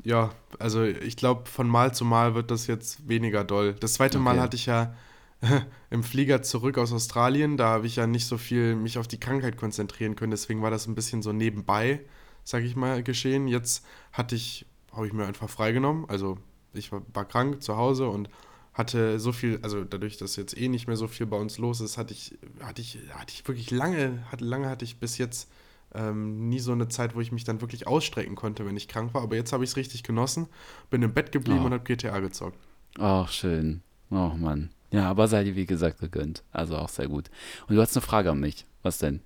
ja, 0.02 0.30
also 0.58 0.82
ich 0.82 1.16
glaube, 1.16 1.48
von 1.48 1.68
Mal 1.68 1.94
zu 1.94 2.04
Mal 2.04 2.34
wird 2.34 2.50
das 2.50 2.66
jetzt 2.66 3.08
weniger 3.08 3.44
doll. 3.44 3.74
Das 3.78 3.94
zweite 3.94 4.18
Mal 4.18 4.32
Okay. 4.32 4.40
hatte 4.40 4.56
ich 4.56 4.66
ja 4.66 4.94
im 5.90 6.02
Flieger 6.02 6.42
zurück 6.42 6.78
aus 6.78 6.92
Australien, 6.92 7.56
da 7.56 7.68
habe 7.68 7.86
ich 7.86 7.96
ja 7.96 8.06
nicht 8.06 8.26
so 8.26 8.38
viel 8.38 8.74
mich 8.76 8.98
auf 8.98 9.06
die 9.08 9.20
Krankheit 9.20 9.56
konzentrieren 9.56 10.16
können, 10.16 10.30
deswegen 10.32 10.62
war 10.62 10.70
das 10.70 10.86
ein 10.86 10.94
bisschen 10.94 11.22
so 11.22 11.32
nebenbei, 11.32 12.00
sage 12.44 12.66
ich 12.66 12.76
mal, 12.76 13.02
geschehen. 13.02 13.46
Jetzt 13.48 13.84
hatte 14.12 14.34
ich, 14.34 14.66
habe 14.92 15.06
ich 15.06 15.12
mir 15.12 15.26
einfach 15.26 15.48
freigenommen, 15.48 16.08
also 16.08 16.38
ich 16.72 16.90
war, 16.92 17.02
war 17.14 17.24
krank 17.24 17.62
zu 17.62 17.76
Hause 17.76 18.08
und 18.08 18.28
hatte 18.74 19.18
so 19.18 19.32
viel, 19.32 19.58
also 19.62 19.84
dadurch, 19.84 20.18
dass 20.18 20.36
jetzt 20.36 20.56
eh 20.56 20.68
nicht 20.68 20.86
mehr 20.86 20.96
so 20.96 21.08
viel 21.08 21.26
bei 21.26 21.36
uns 21.36 21.58
los 21.58 21.80
ist, 21.80 21.98
hatte 21.98 22.14
ich, 22.14 22.38
hatte 22.60 22.80
ich, 22.80 22.98
hatte 23.10 23.32
ich 23.32 23.46
wirklich 23.46 23.70
lange, 23.70 24.24
hatte, 24.30 24.44
lange 24.44 24.68
hatte 24.68 24.84
ich 24.84 25.00
bis 25.00 25.18
jetzt 25.18 25.50
ähm, 25.94 26.48
nie 26.48 26.60
so 26.60 26.72
eine 26.72 26.88
Zeit, 26.88 27.16
wo 27.16 27.20
ich 27.20 27.32
mich 27.32 27.44
dann 27.44 27.60
wirklich 27.60 27.86
ausstrecken 27.86 28.36
konnte, 28.36 28.66
wenn 28.66 28.76
ich 28.76 28.86
krank 28.88 29.14
war. 29.14 29.22
Aber 29.22 29.34
jetzt 29.34 29.52
habe 29.52 29.64
ich 29.64 29.70
es 29.70 29.76
richtig 29.76 30.02
genossen, 30.04 30.46
bin 30.90 31.02
im 31.02 31.12
Bett 31.14 31.32
geblieben 31.32 31.60
Oh. 31.62 31.66
und 31.66 31.72
habe 31.72 31.82
GTA 31.84 32.20
gezockt. 32.20 32.58
Ach, 32.98 33.28
schön. 33.30 33.82
Oh 34.10 34.32
Mann. 34.36 34.70
Ja, 34.90 35.08
aber 35.10 35.28
sei 35.28 35.44
dir 35.44 35.54
wie 35.56 35.66
gesagt 35.66 35.98
gegönnt. 36.00 36.42
Also 36.52 36.76
auch 36.76 36.88
sehr 36.88 37.08
gut. 37.08 37.30
Und 37.68 37.76
du 37.76 37.80
hast 37.82 37.96
eine 37.96 38.00
Frage 38.06 38.30
an 38.30 38.40
mich. 38.40 38.64
Was 38.82 38.98
denn? 38.98 39.20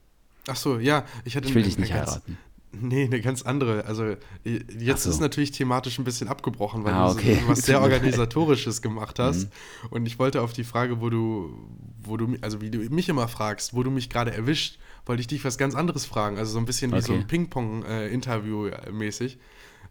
Ach 0.49 0.57
so, 0.57 0.79
ja, 0.79 1.05
ich 1.25 1.37
hatte 1.37 1.47
Ich 1.49 1.55
will 1.55 1.63
eine- 1.63 1.69
dich 1.71 1.79
nicht 1.79 1.93
ganz, 1.93 2.11
heiraten. 2.11 2.39
Nee, 2.73 3.05
eine 3.05 3.21
ganz 3.21 3.43
andere. 3.43 3.85
Also 3.85 4.05
äh, 4.07 4.17
jetzt 4.79 5.03
so. 5.05 5.11
ist 5.11 5.21
natürlich 5.21 5.51
thematisch 5.53 5.99
ein 5.99 6.05
bisschen 6.05 6.27
abgebrochen, 6.29 6.83
weil 6.85 6.95
Ah, 6.95 7.09
du 7.09 7.13
so- 7.13 7.19
okay. 7.21 7.39
was 7.47 7.61
sehr 7.67 7.81
organisatorisches 7.83 8.81
gemacht 8.83 9.19
hast. 9.19 9.45
Mhm. 9.45 9.89
Und 9.91 10.07
ich 10.07 10.19
wollte 10.19 10.41
auf 10.43 10.53
die 10.53 10.65
Frage, 10.65 11.01
wo 11.01 11.11
du, 11.11 11.55
wo 12.03 12.17
du, 12.17 12.35
also 12.41 12.61
wie 12.61 12.71
du 12.71 12.79
mich 12.79 13.09
immer 13.09 13.29
fragst, 13.29 13.75
wo 13.75 13.83
du 13.83 13.91
mich 13.91 14.09
gerade 14.11 14.33
erwischt, 14.33 14.79
wollte 15.07 15.21
ich 15.21 15.27
dich 15.27 15.45
was 15.45 15.59
ganz 15.59 15.75
anderes 15.75 16.07
fragen. 16.07 16.39
Also 16.39 16.53
so 16.53 16.59
ein 16.59 16.65
bisschen 16.65 16.93
wie 16.93 17.01
so 17.03 17.13
Okay. 17.13 17.21
ein 17.23 17.27
Ping-Pong-Interview 17.29 18.71
mäßig. 18.91 19.39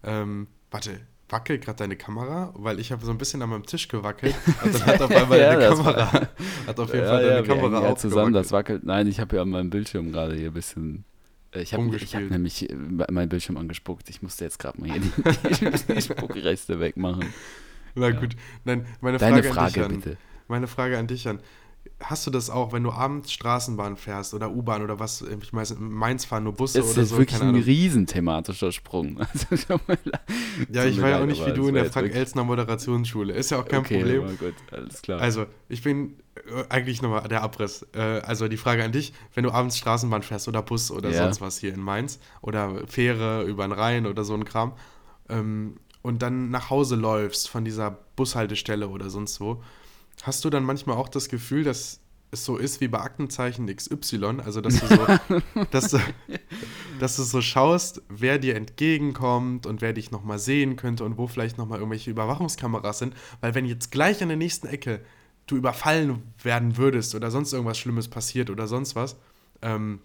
Ähm, 0.03 0.47
warte, 0.71 1.00
wackelt 1.31 1.63
gerade 1.65 1.77
deine 1.77 1.95
Kamera? 1.95 2.51
Weil 2.55 2.79
ich 2.79 2.91
habe 2.91 3.03
so 3.05 3.11
ein 3.11 3.17
bisschen 3.17 3.41
an 3.41 3.49
meinem 3.49 3.65
Tisch 3.65 3.87
gewackelt. 3.87 4.35
Und 4.63 4.73
dann 4.75 4.85
hat 4.85 5.01
auf 5.01 5.11
einmal 5.11 5.39
Ja, 5.39 5.55
deine 5.55 5.75
Kamera, 5.75 6.11
hat 6.67 6.79
auf 6.79 6.93
jeden 6.93 7.05
Fall 7.07 7.21
deine 7.23 7.35
hängen 7.35 7.47
Kamera 7.47 7.81
ja 7.89 7.95
zusammen, 7.95 8.33
das 8.33 8.51
wackelt. 8.51 8.83
Nein, 8.83 9.07
ich 9.07 9.19
habe 9.19 9.35
ja 9.37 9.41
an 9.41 9.49
meinem 9.49 9.69
Bildschirm 9.69 10.11
gerade 10.11 10.35
hier 10.35 10.47
ein 10.49 10.53
bisschen. 10.53 11.05
äh, 11.53 11.61
Ich 11.61 11.73
habe 11.73 11.83
hab 11.89 12.21
nämlich 12.29 12.69
äh, 12.69 12.75
meinen 12.75 13.29
Bildschirm 13.29 13.57
angespuckt. 13.57 14.09
Ich 14.09 14.21
musste 14.21 14.43
jetzt 14.45 14.59
gerade 14.59 14.79
mal 14.79 14.89
hier 14.91 15.01
die, 15.89 15.93
die 15.95 16.01
Spuckreste 16.01 16.79
wegmachen. 16.79 17.25
Na 17.95 18.11
gut, 18.11 18.35
nein, 18.63 18.85
meine 19.01 19.17
Deine 19.17 19.43
Frage, 19.43 19.49
an 19.49 19.53
Frage 19.55 19.73
dich 19.73 19.83
an, 19.83 19.95
bitte. 20.01 20.17
Meine 20.47 20.67
Frage 20.67 20.97
an 20.97 21.07
dich 21.07 21.27
an. 21.27 21.39
Hast 22.03 22.25
du 22.25 22.31
das 22.31 22.49
auch, 22.49 22.73
wenn 22.73 22.83
du 22.83 22.91
abends 22.91 23.31
Straßenbahn 23.31 23.95
fährst 23.95 24.33
oder 24.33 24.51
U-Bahn 24.51 24.83
oder 24.83 24.99
was? 24.99 25.21
Ich 25.21 25.53
meine, 25.53 25.67
in 25.69 25.91
Mainz 25.91 26.25
fahren 26.25 26.43
nur 26.43 26.53
Busse 26.53 26.79
Das 26.79 26.87
ist 26.89 26.97
oder 26.97 27.05
so. 27.05 27.17
wirklich 27.17 27.37
keine 27.37 27.49
ein 27.51 27.55
Ahnung. 27.55 27.63
riesen 27.63 28.05
thematischer 28.07 28.71
Sprung. 28.71 29.19
Also. 29.51 29.79
Ja, 30.71 30.85
ich 30.85 31.01
war 31.01 31.09
ja 31.09 31.21
auch 31.21 31.25
nicht 31.25 31.41
wie 31.45 31.51
du 31.53 31.57
das 31.61 31.67
in 31.67 31.73
der 31.75 31.83
jetzt 31.83 31.93
Frank 31.93 32.05
wirklich- 32.05 32.19
Elsner 32.19 32.43
Moderationsschule. 32.43 33.33
Ist 33.33 33.51
ja 33.51 33.59
auch 33.59 33.67
kein 33.67 33.79
okay, 33.81 33.97
Problem. 33.97 34.23
aber 34.23 34.33
gut, 34.33 34.53
alles 34.71 35.01
klar. 35.01 35.19
Also, 35.21 35.45
ich 35.69 35.81
bin 35.83 36.17
äh, 36.35 36.63
eigentlich 36.69 37.01
nochmal 37.01 37.27
der 37.27 37.41
Abriss. 37.43 37.85
Äh, 37.93 37.99
also 37.99 38.47
die 38.47 38.57
Frage 38.57 38.83
an 38.83 38.91
dich, 38.91 39.13
wenn 39.35 39.43
du 39.43 39.51
abends 39.51 39.77
Straßenbahn 39.77 40.23
fährst 40.23 40.47
oder 40.47 40.61
Bus 40.63 40.91
oder 40.91 41.09
Ja. 41.11 41.23
sonst 41.23 41.41
was 41.41 41.59
hier 41.59 41.73
in 41.73 41.79
Mainz 41.81 42.19
oder 42.41 42.81
Fähre 42.87 43.43
über 43.43 43.63
den 43.67 43.71
Rhein 43.73 44.05
oder 44.07 44.23
so 44.23 44.33
ein 44.33 44.45
Kram 44.45 44.73
ähm, 45.29 45.75
und 46.01 46.21
dann 46.23 46.49
nach 46.49 46.69
Hause 46.71 46.95
läufst 46.95 47.47
von 47.49 47.63
dieser 47.63 47.91
Bushaltestelle 48.15 48.87
oder 48.89 49.09
sonst 49.11 49.39
wo, 49.39 49.61
hast 50.23 50.45
du 50.45 50.49
dann 50.49 50.63
manchmal 50.63 50.97
auch 50.97 51.09
das 51.09 51.29
Gefühl, 51.29 51.63
dass 51.63 52.01
es 52.31 52.45
so 52.45 52.57
ist 52.57 52.79
wie 52.79 52.87
bei 52.87 52.99
Aktenzeichen 52.99 53.73
XY, 53.73 54.39
also 54.43 54.61
dass 54.61 54.79
du 54.79 54.87
so, 54.87 55.07
dass 55.71 55.89
du, 55.89 55.99
dass 56.99 57.17
du 57.17 57.23
so 57.23 57.41
schaust, 57.41 58.01
wer 58.09 58.39
dir 58.39 58.55
entgegenkommt 58.55 59.65
und 59.65 59.81
wer 59.81 59.93
dich 59.93 60.11
nochmal 60.11 60.39
sehen 60.39 60.77
könnte 60.77 61.03
und 61.03 61.17
wo 61.17 61.27
vielleicht 61.27 61.57
nochmal 61.57 61.79
irgendwelche 61.79 62.09
Überwachungskameras 62.09 62.99
sind. 62.99 63.15
Weil 63.41 63.53
wenn 63.53 63.65
jetzt 63.65 63.91
gleich 63.91 64.21
an 64.21 64.29
der 64.29 64.38
nächsten 64.38 64.67
Ecke 64.67 65.01
du 65.47 65.57
überfallen 65.57 66.24
werden 66.41 66.77
würdest 66.77 67.15
oder 67.15 67.31
sonst 67.31 67.51
irgendwas 67.51 67.77
Schlimmes 67.77 68.07
passiert 68.07 68.50
oder 68.50 68.67
sonst 68.67 68.95
was, 68.95 69.17
ähm, 69.62 70.00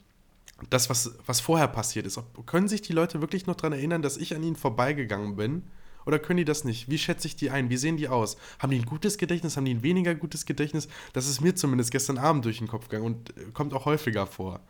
das, 0.70 0.90
was, 0.90 1.12
was 1.26 1.40
vorher 1.40 1.68
passiert 1.68 2.06
ist, 2.06 2.18
ob, 2.18 2.46
können 2.46 2.66
sich 2.66 2.82
die 2.82 2.92
Leute 2.92 3.20
wirklich 3.20 3.46
noch 3.46 3.54
daran 3.54 3.74
erinnern, 3.74 4.02
dass 4.02 4.16
ich 4.16 4.34
an 4.34 4.42
ihnen 4.42 4.56
vorbeigegangen 4.56 5.36
bin? 5.36 5.62
Oder 6.06 6.18
können 6.18 6.38
die 6.38 6.44
das 6.44 6.64
nicht? 6.64 6.88
Wie 6.88 6.98
schätze 6.98 7.26
ich 7.26 7.36
die 7.36 7.50
ein? 7.50 7.68
Wie 7.68 7.76
sehen 7.76 7.96
die 7.96 8.08
aus? 8.08 8.36
Haben 8.60 8.70
die 8.70 8.78
ein 8.78 8.86
gutes 8.86 9.18
Gedächtnis? 9.18 9.56
Haben 9.56 9.66
die 9.66 9.74
ein 9.74 9.82
weniger 9.82 10.14
gutes 10.14 10.46
Gedächtnis? 10.46 10.88
Das 11.12 11.28
ist 11.28 11.40
mir 11.40 11.54
zumindest 11.54 11.90
gestern 11.90 12.16
Abend 12.16 12.44
durch 12.44 12.58
den 12.58 12.68
Kopf 12.68 12.88
gegangen 12.88 13.06
und 13.06 13.30
äh, 13.36 13.50
kommt 13.52 13.74
auch 13.74 13.84
häufiger 13.84 14.26
vor. 14.26 14.60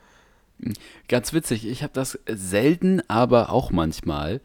Ganz 1.09 1.35
witzig, 1.35 1.67
ich 1.67 1.83
habe 1.83 1.93
das 1.93 2.19
selten, 2.27 3.03
aber 3.09 3.51
auch 3.51 3.71
manchmal. 3.71 4.41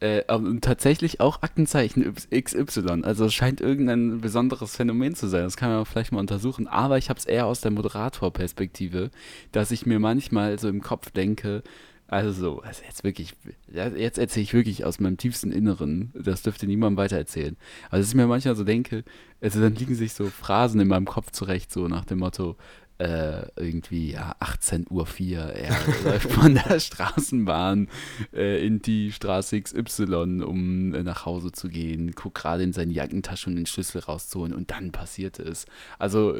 Äh, 0.00 0.22
tatsächlich 0.60 1.18
auch 1.18 1.42
Aktenzeichen 1.42 2.14
XY. 2.14 3.02
Also 3.02 3.24
es 3.24 3.34
scheint 3.34 3.60
irgendein 3.60 4.20
besonderes 4.20 4.76
Phänomen 4.76 5.16
zu 5.16 5.26
sein. 5.26 5.42
Das 5.42 5.56
kann 5.56 5.70
man 5.70 5.84
vielleicht 5.86 6.12
mal 6.12 6.20
untersuchen. 6.20 6.68
Aber 6.68 6.98
ich 6.98 7.10
habe 7.10 7.18
es 7.18 7.24
eher 7.24 7.46
aus 7.46 7.62
der 7.62 7.72
Moderatorperspektive, 7.72 9.10
dass 9.50 9.72
ich 9.72 9.86
mir 9.86 9.98
manchmal 9.98 10.56
so 10.60 10.68
im 10.68 10.82
Kopf 10.82 11.10
denke, 11.10 11.64
also 12.08 12.32
so, 12.32 12.60
also 12.62 12.82
jetzt 12.84 13.04
wirklich, 13.04 13.34
ja, 13.70 13.88
jetzt 13.88 14.18
erzähle 14.18 14.42
ich 14.42 14.54
wirklich 14.54 14.84
aus 14.86 14.98
meinem 14.98 15.18
tiefsten 15.18 15.52
Inneren. 15.52 16.10
Das 16.14 16.42
dürfte 16.42 16.66
niemandem 16.66 16.96
weitererzählen. 16.96 17.56
Also 17.90 18.02
dass 18.02 18.08
ich 18.08 18.14
mir 18.14 18.26
manchmal 18.26 18.56
so 18.56 18.64
denke, 18.64 19.04
also 19.42 19.60
dann 19.60 19.74
liegen 19.74 19.94
sich 19.94 20.14
so 20.14 20.26
Phrasen 20.26 20.80
in 20.80 20.88
meinem 20.88 21.04
Kopf 21.04 21.30
zurecht, 21.32 21.70
so 21.70 21.86
nach 21.86 22.06
dem 22.06 22.20
Motto, 22.20 22.56
äh, 22.96 23.46
irgendwie 23.56 24.12
ja, 24.12 24.34
18.04 24.40 24.90
Uhr, 24.90 25.52
er 25.52 25.76
läuft 26.04 26.32
von 26.32 26.54
der 26.54 26.80
Straßenbahn 26.80 27.88
äh, 28.32 28.66
in 28.66 28.80
die 28.80 29.12
Straße 29.12 29.60
XY, 29.60 30.42
um 30.42 30.94
äh, 30.94 31.02
nach 31.02 31.26
Hause 31.26 31.52
zu 31.52 31.68
gehen, 31.68 32.12
guckt 32.12 32.38
gerade 32.38 32.62
in 32.62 32.72
seine 32.72 32.92
Jackentasche, 32.92 33.50
um 33.50 33.56
den 33.56 33.66
Schlüssel 33.66 34.00
rauszuholen 34.00 34.54
und 34.54 34.70
dann 34.70 34.92
passierte 34.92 35.42
es. 35.42 35.66
Also, 35.98 36.38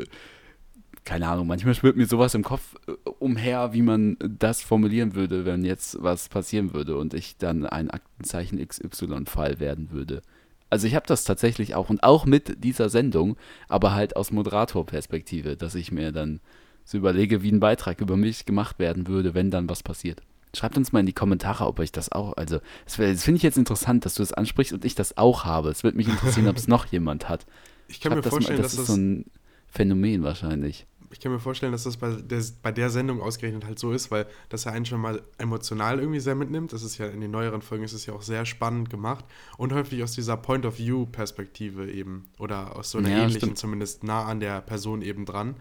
keine 1.09 1.27
Ahnung, 1.27 1.47
manchmal 1.47 1.75
schwirrt 1.75 1.97
mir 1.97 2.07
sowas 2.07 2.35
im 2.35 2.45
Kopf 2.45 2.75
äh, 2.87 2.93
umher, 3.19 3.73
wie 3.73 3.81
man 3.81 4.19
das 4.21 4.61
formulieren 4.61 5.15
würde, 5.15 5.47
wenn 5.47 5.65
jetzt 5.65 5.97
was 6.03 6.29
passieren 6.29 6.75
würde 6.75 6.99
und 6.99 7.15
ich 7.15 7.39
dann 7.39 7.65
ein 7.65 7.91
Aktenzeichen 7.91 8.59
XY-Fall 8.67 9.59
werden 9.59 9.91
würde. 9.91 10.21
Also 10.69 10.87
ich 10.87 10.95
habe 10.95 11.07
das 11.07 11.25
tatsächlich 11.25 11.75
auch 11.75 11.89
und 11.89 12.03
auch 12.03 12.27
mit 12.27 12.63
dieser 12.63 12.91
Sendung, 12.91 13.37
aber 13.69 13.95
halt 13.95 14.17
aus 14.17 14.31
Moderatorperspektive, 14.33 15.57
dass 15.57 15.75
ich 15.75 15.91
mir 15.93 16.13
dann 16.13 16.41
so 16.85 16.99
überlege, 16.99 17.43
wie 17.43 17.53
ein 17.53 17.61
Beitrag 17.61 18.03
über 18.03 18.19
mich 18.19 18.45
gemacht 18.45 18.79
werden 18.79 19.07
würde, 19.07 19.33
wenn 19.33 19.51
dann 19.51 19.69
was 19.69 19.83
passiert. 19.83 20.21
Schreibt 20.55 20.77
uns 20.77 20.93
mal 20.93 21.01
in 21.01 21.07
die 21.07 21.13
Kommentare, 21.15 21.67
ob 21.67 21.79
euch 21.79 21.91
das 21.93 22.13
auch, 22.13 22.37
also 22.37 22.59
das, 22.85 22.97
das 22.97 23.25
finde 23.25 23.37
ich 23.39 23.43
jetzt 23.43 23.57
interessant, 23.59 24.05
dass 24.05 24.15
du 24.15 24.23
das 24.23 24.35
ansprichst 24.35 24.75
und 24.75 24.85
ich 24.85 24.95
das 24.95 25.17
auch 25.17 25.45
habe. 25.47 25.71
Es 25.71 25.85
würde 25.85 25.97
mich 25.97 26.09
interessieren, 26.09 26.49
ob 26.49 26.57
es 26.59 26.69
noch 26.69 26.85
jemand 26.87 27.31
hat. 27.31 27.47
Ich 27.89 28.01
kann 28.01 28.11
mir 28.13 28.17
Schreibt 28.23 28.27
das 28.27 28.33
mal- 28.33 28.37
vorstellen, 28.37 28.63
das 28.63 28.73
dass 28.73 28.81
ist 28.81 28.89
das, 28.89 28.95
so 28.95 29.01
ein 29.01 29.25
Phänomen 29.71 30.23
wahrscheinlich. 30.23 30.87
Ich 31.11 31.21
kann 31.21 31.33
mir 31.33 31.41
vorstellen, 31.41 31.73
dass 31.73 31.85
das 31.85 31.97
bei 31.97 32.11
der, 32.11 32.43
bei 32.63 32.71
der 32.73 32.91
Sendung 32.91 33.21
ausgerechnet 33.21 33.65
halt 33.65 33.79
so 33.79 33.93
ist, 33.93 34.11
weil 34.11 34.27
das 34.49 34.65
ja 34.65 34.73
einen 34.73 34.85
schon 34.85 35.01
mal 35.01 35.23
emotional 35.39 35.99
irgendwie 36.01 36.21
sehr 36.21 36.35
mitnimmt. 36.35 36.73
Das 36.73 36.83
ist 36.83 36.99
ja 36.99 37.07
in 37.07 37.21
den 37.21 37.31
neueren 37.31 37.63
Folgen 37.63 37.85
ist 37.85 37.93
es 37.95 38.07
ja 38.07 38.15
auch 38.15 38.23
sehr 38.23 38.45
spannend 38.47 38.91
gemacht 38.91 39.25
und 39.57 39.73
häufig 39.73 40.03
aus 40.03 40.13
dieser 40.13 40.37
Point 40.37 40.67
of 40.67 40.79
View 40.79 41.07
Perspektive 41.07 41.91
eben 41.91 42.27
oder 42.39 42.77
aus 42.77 42.91
so 42.91 42.99
einer 42.99 43.11
Ja, 43.11 43.17
ähnlichen, 43.23 43.39
stimmt. 43.41 43.59
zumindest 43.59 44.05
nah 44.05 44.25
an 44.27 44.41
der 44.41 44.61
Person 44.61 45.03
eben 45.03 45.25
dran. 45.25 45.57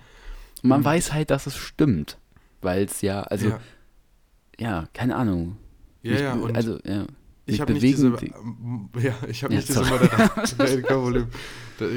Und 0.63 0.69
man 0.69 0.83
weiß 0.83 1.13
halt, 1.13 1.29
dass 1.29 1.47
es 1.47 1.55
stimmt, 1.55 2.17
weil 2.61 2.83
es 2.85 3.01
ja, 3.01 3.21
also 3.21 3.49
ja, 3.49 3.59
ja, 4.59 4.87
keine 4.93 5.15
Ahnung. 5.15 5.57
ja, 6.01 6.11
Mich 6.11 6.21
ja 6.21 6.33
also 6.53 6.79
ja. 6.83 7.05
Ich 7.47 7.61
habe 7.61 7.73
nicht 7.73 7.83
diese, 7.83 8.09
ja, 9.01 9.13
ich 9.27 9.43
habe 9.43 9.53
Ja, 9.53 9.59
nicht 9.59 9.69
diese 9.69 9.83
sorry. 9.83 9.89
Moderator, 9.91 10.43
Nee, 10.59 10.81
kein 10.81 10.97
Problem, 10.99 11.27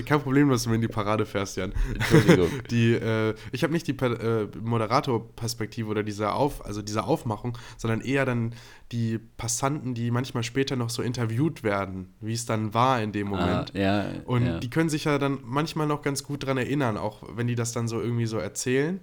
kein 0.06 0.20
Problem, 0.20 0.48
dass 0.50 0.62
du 0.64 0.68
mir 0.70 0.76
in 0.76 0.80
die 0.82 0.88
Parade 0.88 1.26
fährst, 1.26 1.56
Jan. 1.56 1.72
Entschuldigung. 1.94 2.48
Die, 2.70 2.92
äh, 2.92 3.34
ich 3.52 3.62
habe 3.62 3.72
nicht 3.72 3.86
die 3.86 3.96
äh, 3.98 4.48
Moderatorperspektive 4.62 5.88
oder 5.88 6.02
diese 6.02 6.32
Auf, 6.32 6.64
also 6.64 6.82
diese 6.82 7.04
Aufmachung, 7.04 7.56
sondern 7.76 8.00
eher 8.00 8.24
dann 8.24 8.54
die 8.92 9.18
Passanten, 9.18 9.94
die 9.94 10.10
manchmal 10.10 10.42
später 10.42 10.76
noch 10.76 10.90
so 10.90 11.02
interviewt 11.02 11.62
werden, 11.62 12.14
wie 12.20 12.34
es 12.34 12.46
dann 12.46 12.74
war 12.74 13.02
in 13.02 13.12
dem 13.12 13.32
Ah, 13.32 13.40
Moment. 13.40 13.72
ja, 13.74 14.06
Und 14.24 14.46
ja. 14.46 14.58
die 14.60 14.70
können 14.70 14.88
sich 14.90 15.04
ja 15.04 15.18
dann 15.18 15.38
manchmal 15.44 15.86
noch 15.86 16.02
ganz 16.02 16.22
gut 16.24 16.44
dran 16.46 16.58
erinnern, 16.58 16.96
auch 16.96 17.22
wenn 17.34 17.46
die 17.46 17.54
das 17.54 17.72
dann 17.72 17.88
so 17.88 18.00
irgendwie 18.00 18.26
so 18.26 18.38
erzählen. 18.38 19.00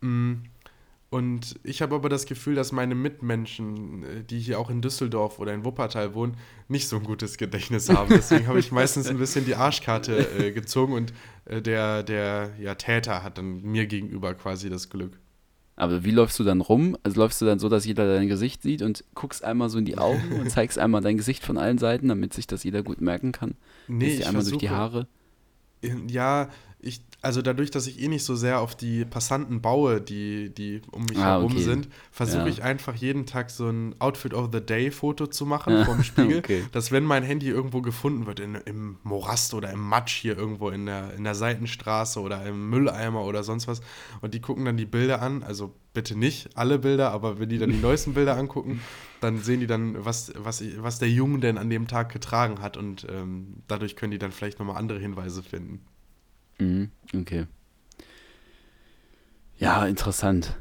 Mm. 0.00 0.32
Und 1.12 1.56
ich 1.62 1.82
habe 1.82 1.94
aber 1.94 2.08
das 2.08 2.24
Gefühl, 2.24 2.54
dass 2.54 2.72
meine 2.72 2.94
Mitmenschen, 2.94 4.02
äh, 4.02 4.24
die 4.24 4.38
hier 4.40 4.58
auch 4.58 4.70
in 4.70 4.80
Düsseldorf 4.80 5.38
oder 5.40 5.52
in 5.52 5.62
Wuppertal 5.62 6.14
wohnen, 6.14 6.38
nicht 6.68 6.88
so 6.88 6.96
ein 6.96 7.02
gutes 7.04 7.36
Gedächtnis 7.36 7.90
haben. 7.90 8.08
Deswegen 8.08 8.46
habe 8.46 8.58
ich 8.58 8.72
meistens 8.72 9.08
ein 9.08 9.18
bisschen 9.18 9.44
die 9.44 9.54
Arschkarte 9.54 10.26
äh, 10.38 10.52
gezogen 10.52 10.94
und 10.94 11.12
äh, 11.44 11.60
der, 11.60 12.02
der 12.02 12.52
ja, 12.58 12.76
Täter 12.76 13.22
hat 13.22 13.36
dann 13.36 13.60
mir 13.60 13.84
gegenüber 13.84 14.32
quasi 14.32 14.70
das 14.70 14.88
Glück. 14.88 15.18
Aber 15.76 16.02
wie 16.02 16.12
läufst 16.12 16.38
du 16.38 16.44
dann 16.44 16.62
rum? 16.62 16.96
Also 17.02 17.20
läufst 17.20 17.42
du 17.42 17.44
dann 17.44 17.58
so, 17.58 17.68
dass 17.68 17.84
jeder 17.84 18.06
dein 18.06 18.28
Gesicht 18.28 18.62
sieht 18.62 18.80
und 18.80 19.04
guckst 19.14 19.44
einmal 19.44 19.68
so 19.68 19.76
in 19.76 19.84
die 19.84 19.98
Augen 19.98 20.32
und 20.40 20.50
zeigst 20.50 20.78
einmal 20.78 21.02
dein 21.02 21.18
Gesicht 21.18 21.44
von 21.44 21.58
allen 21.58 21.76
Seiten, 21.76 22.08
damit 22.08 22.32
sich 22.32 22.46
das 22.46 22.64
jeder 22.64 22.82
gut 22.82 23.02
merken 23.02 23.32
kann? 23.32 23.54
Nee, 23.86 24.06
Gehst 24.06 24.20
ich 24.20 24.26
einmal 24.26 24.44
durch 24.44 24.56
die 24.56 24.66
versuche- 24.68 24.80
Haare. 24.80 25.06
Ja, 26.08 26.48
ich, 26.84 27.00
also 27.20 27.42
dadurch, 27.42 27.70
dass 27.70 27.86
ich 27.86 28.00
eh 28.02 28.08
nicht 28.08 28.24
so 28.24 28.34
sehr 28.34 28.60
auf 28.60 28.74
die 28.74 29.04
Passanten 29.04 29.62
baue, 29.62 30.00
die, 30.00 30.52
die 30.52 30.82
um 30.90 31.04
mich 31.04 31.16
Ah, 31.18 31.36
herum 31.36 31.52
okay. 31.52 31.62
sind, 31.62 31.88
versuche 32.10 32.40
Ja. 32.42 32.46
ich 32.48 32.62
einfach 32.64 32.96
jeden 32.96 33.24
Tag 33.24 33.50
so 33.50 33.68
ein 33.68 33.94
Outfit 34.00 34.34
of 34.34 34.48
the 34.52 34.60
Day 34.60 34.90
Foto 34.90 35.28
zu 35.28 35.46
machen 35.46 35.72
Ja, 35.72 35.84
vom 35.84 36.02
Spiegel, 36.02 36.38
okay. 36.40 36.64
dass 36.72 36.90
wenn 36.90 37.04
mein 37.04 37.22
Handy 37.22 37.48
irgendwo 37.48 37.82
gefunden 37.82 38.26
wird, 38.26 38.40
in, 38.40 38.56
im 38.56 38.98
Morast 39.04 39.54
oder 39.54 39.70
im 39.70 39.78
Matsch 39.80 40.16
hier 40.16 40.36
irgendwo 40.36 40.70
in 40.70 40.86
der, 40.86 41.14
in 41.14 41.22
der 41.22 41.36
Seitenstraße 41.36 42.18
oder 42.20 42.44
im 42.44 42.68
Mülleimer 42.68 43.24
oder 43.24 43.44
sonst 43.44 43.68
was, 43.68 43.80
und 44.20 44.34
die 44.34 44.40
gucken 44.40 44.64
dann 44.64 44.76
die 44.76 44.84
Bilder 44.86 45.22
an, 45.22 45.44
also 45.44 45.72
bitte 45.94 46.18
nicht 46.18 46.56
alle 46.56 46.80
Bilder, 46.80 47.12
aber 47.12 47.38
wenn 47.38 47.48
die 47.48 47.58
dann 47.58 47.70
die 47.70 47.76
neuesten 47.80 48.14
Bilder 48.14 48.36
angucken, 48.36 48.80
dann 49.20 49.38
sehen 49.38 49.60
die 49.60 49.68
dann, 49.68 50.04
was, 50.04 50.32
was, 50.36 50.64
was 50.78 50.98
der 50.98 51.08
Junge 51.10 51.38
denn 51.38 51.58
an 51.58 51.70
dem 51.70 51.86
Tag 51.86 52.10
getragen 52.12 52.60
hat 52.60 52.76
und 52.76 53.06
ähm, 53.08 53.58
dadurch 53.68 53.94
können 53.94 54.10
die 54.10 54.18
dann 54.18 54.32
vielleicht 54.32 54.58
nochmal 54.58 54.76
andere 54.78 54.98
Hinweise 54.98 55.44
finden. 55.44 55.80
Mhm, 56.62 56.90
okay. 57.14 57.46
Ja, 59.58 59.86
interessant. 59.86 60.56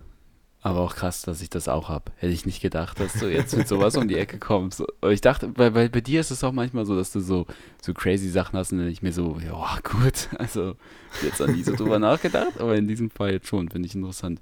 Aber 0.63 0.81
auch 0.81 0.95
krass, 0.95 1.23
dass 1.23 1.41
ich 1.41 1.49
das 1.49 1.67
auch 1.67 1.89
habe. 1.89 2.11
Hätte 2.17 2.33
ich 2.33 2.45
nicht 2.45 2.61
gedacht, 2.61 2.99
dass 2.99 3.13
du 3.13 3.31
jetzt 3.31 3.57
mit 3.57 3.67
sowas 3.67 3.97
um 3.97 4.07
die 4.07 4.17
Ecke 4.17 4.37
kommst. 4.37 4.83
Aber 5.01 5.11
ich 5.11 5.21
dachte, 5.21 5.51
weil, 5.57 5.73
weil 5.73 5.89
bei 5.89 6.01
dir 6.01 6.19
ist 6.21 6.29
es 6.29 6.43
auch 6.43 6.51
manchmal 6.51 6.85
so, 6.85 6.95
dass 6.95 7.11
du 7.11 7.19
so, 7.19 7.47
so 7.81 7.95
crazy 7.95 8.29
Sachen 8.29 8.59
hast 8.59 8.71
und 8.71 8.77
dann 8.77 8.87
ich 8.87 9.01
mir 9.01 9.11
so, 9.11 9.39
ja, 9.43 9.79
gut. 9.83 10.29
Also, 10.37 10.75
jetzt 11.23 11.41
an 11.41 11.53
nie 11.53 11.63
so 11.63 11.75
drüber 11.75 11.97
nachgedacht, 11.97 12.59
aber 12.59 12.75
in 12.75 12.87
diesem 12.87 13.09
Fall 13.09 13.31
jetzt 13.31 13.47
schon, 13.47 13.69
finde 13.69 13.87
ich 13.87 13.95
interessant. 13.95 14.39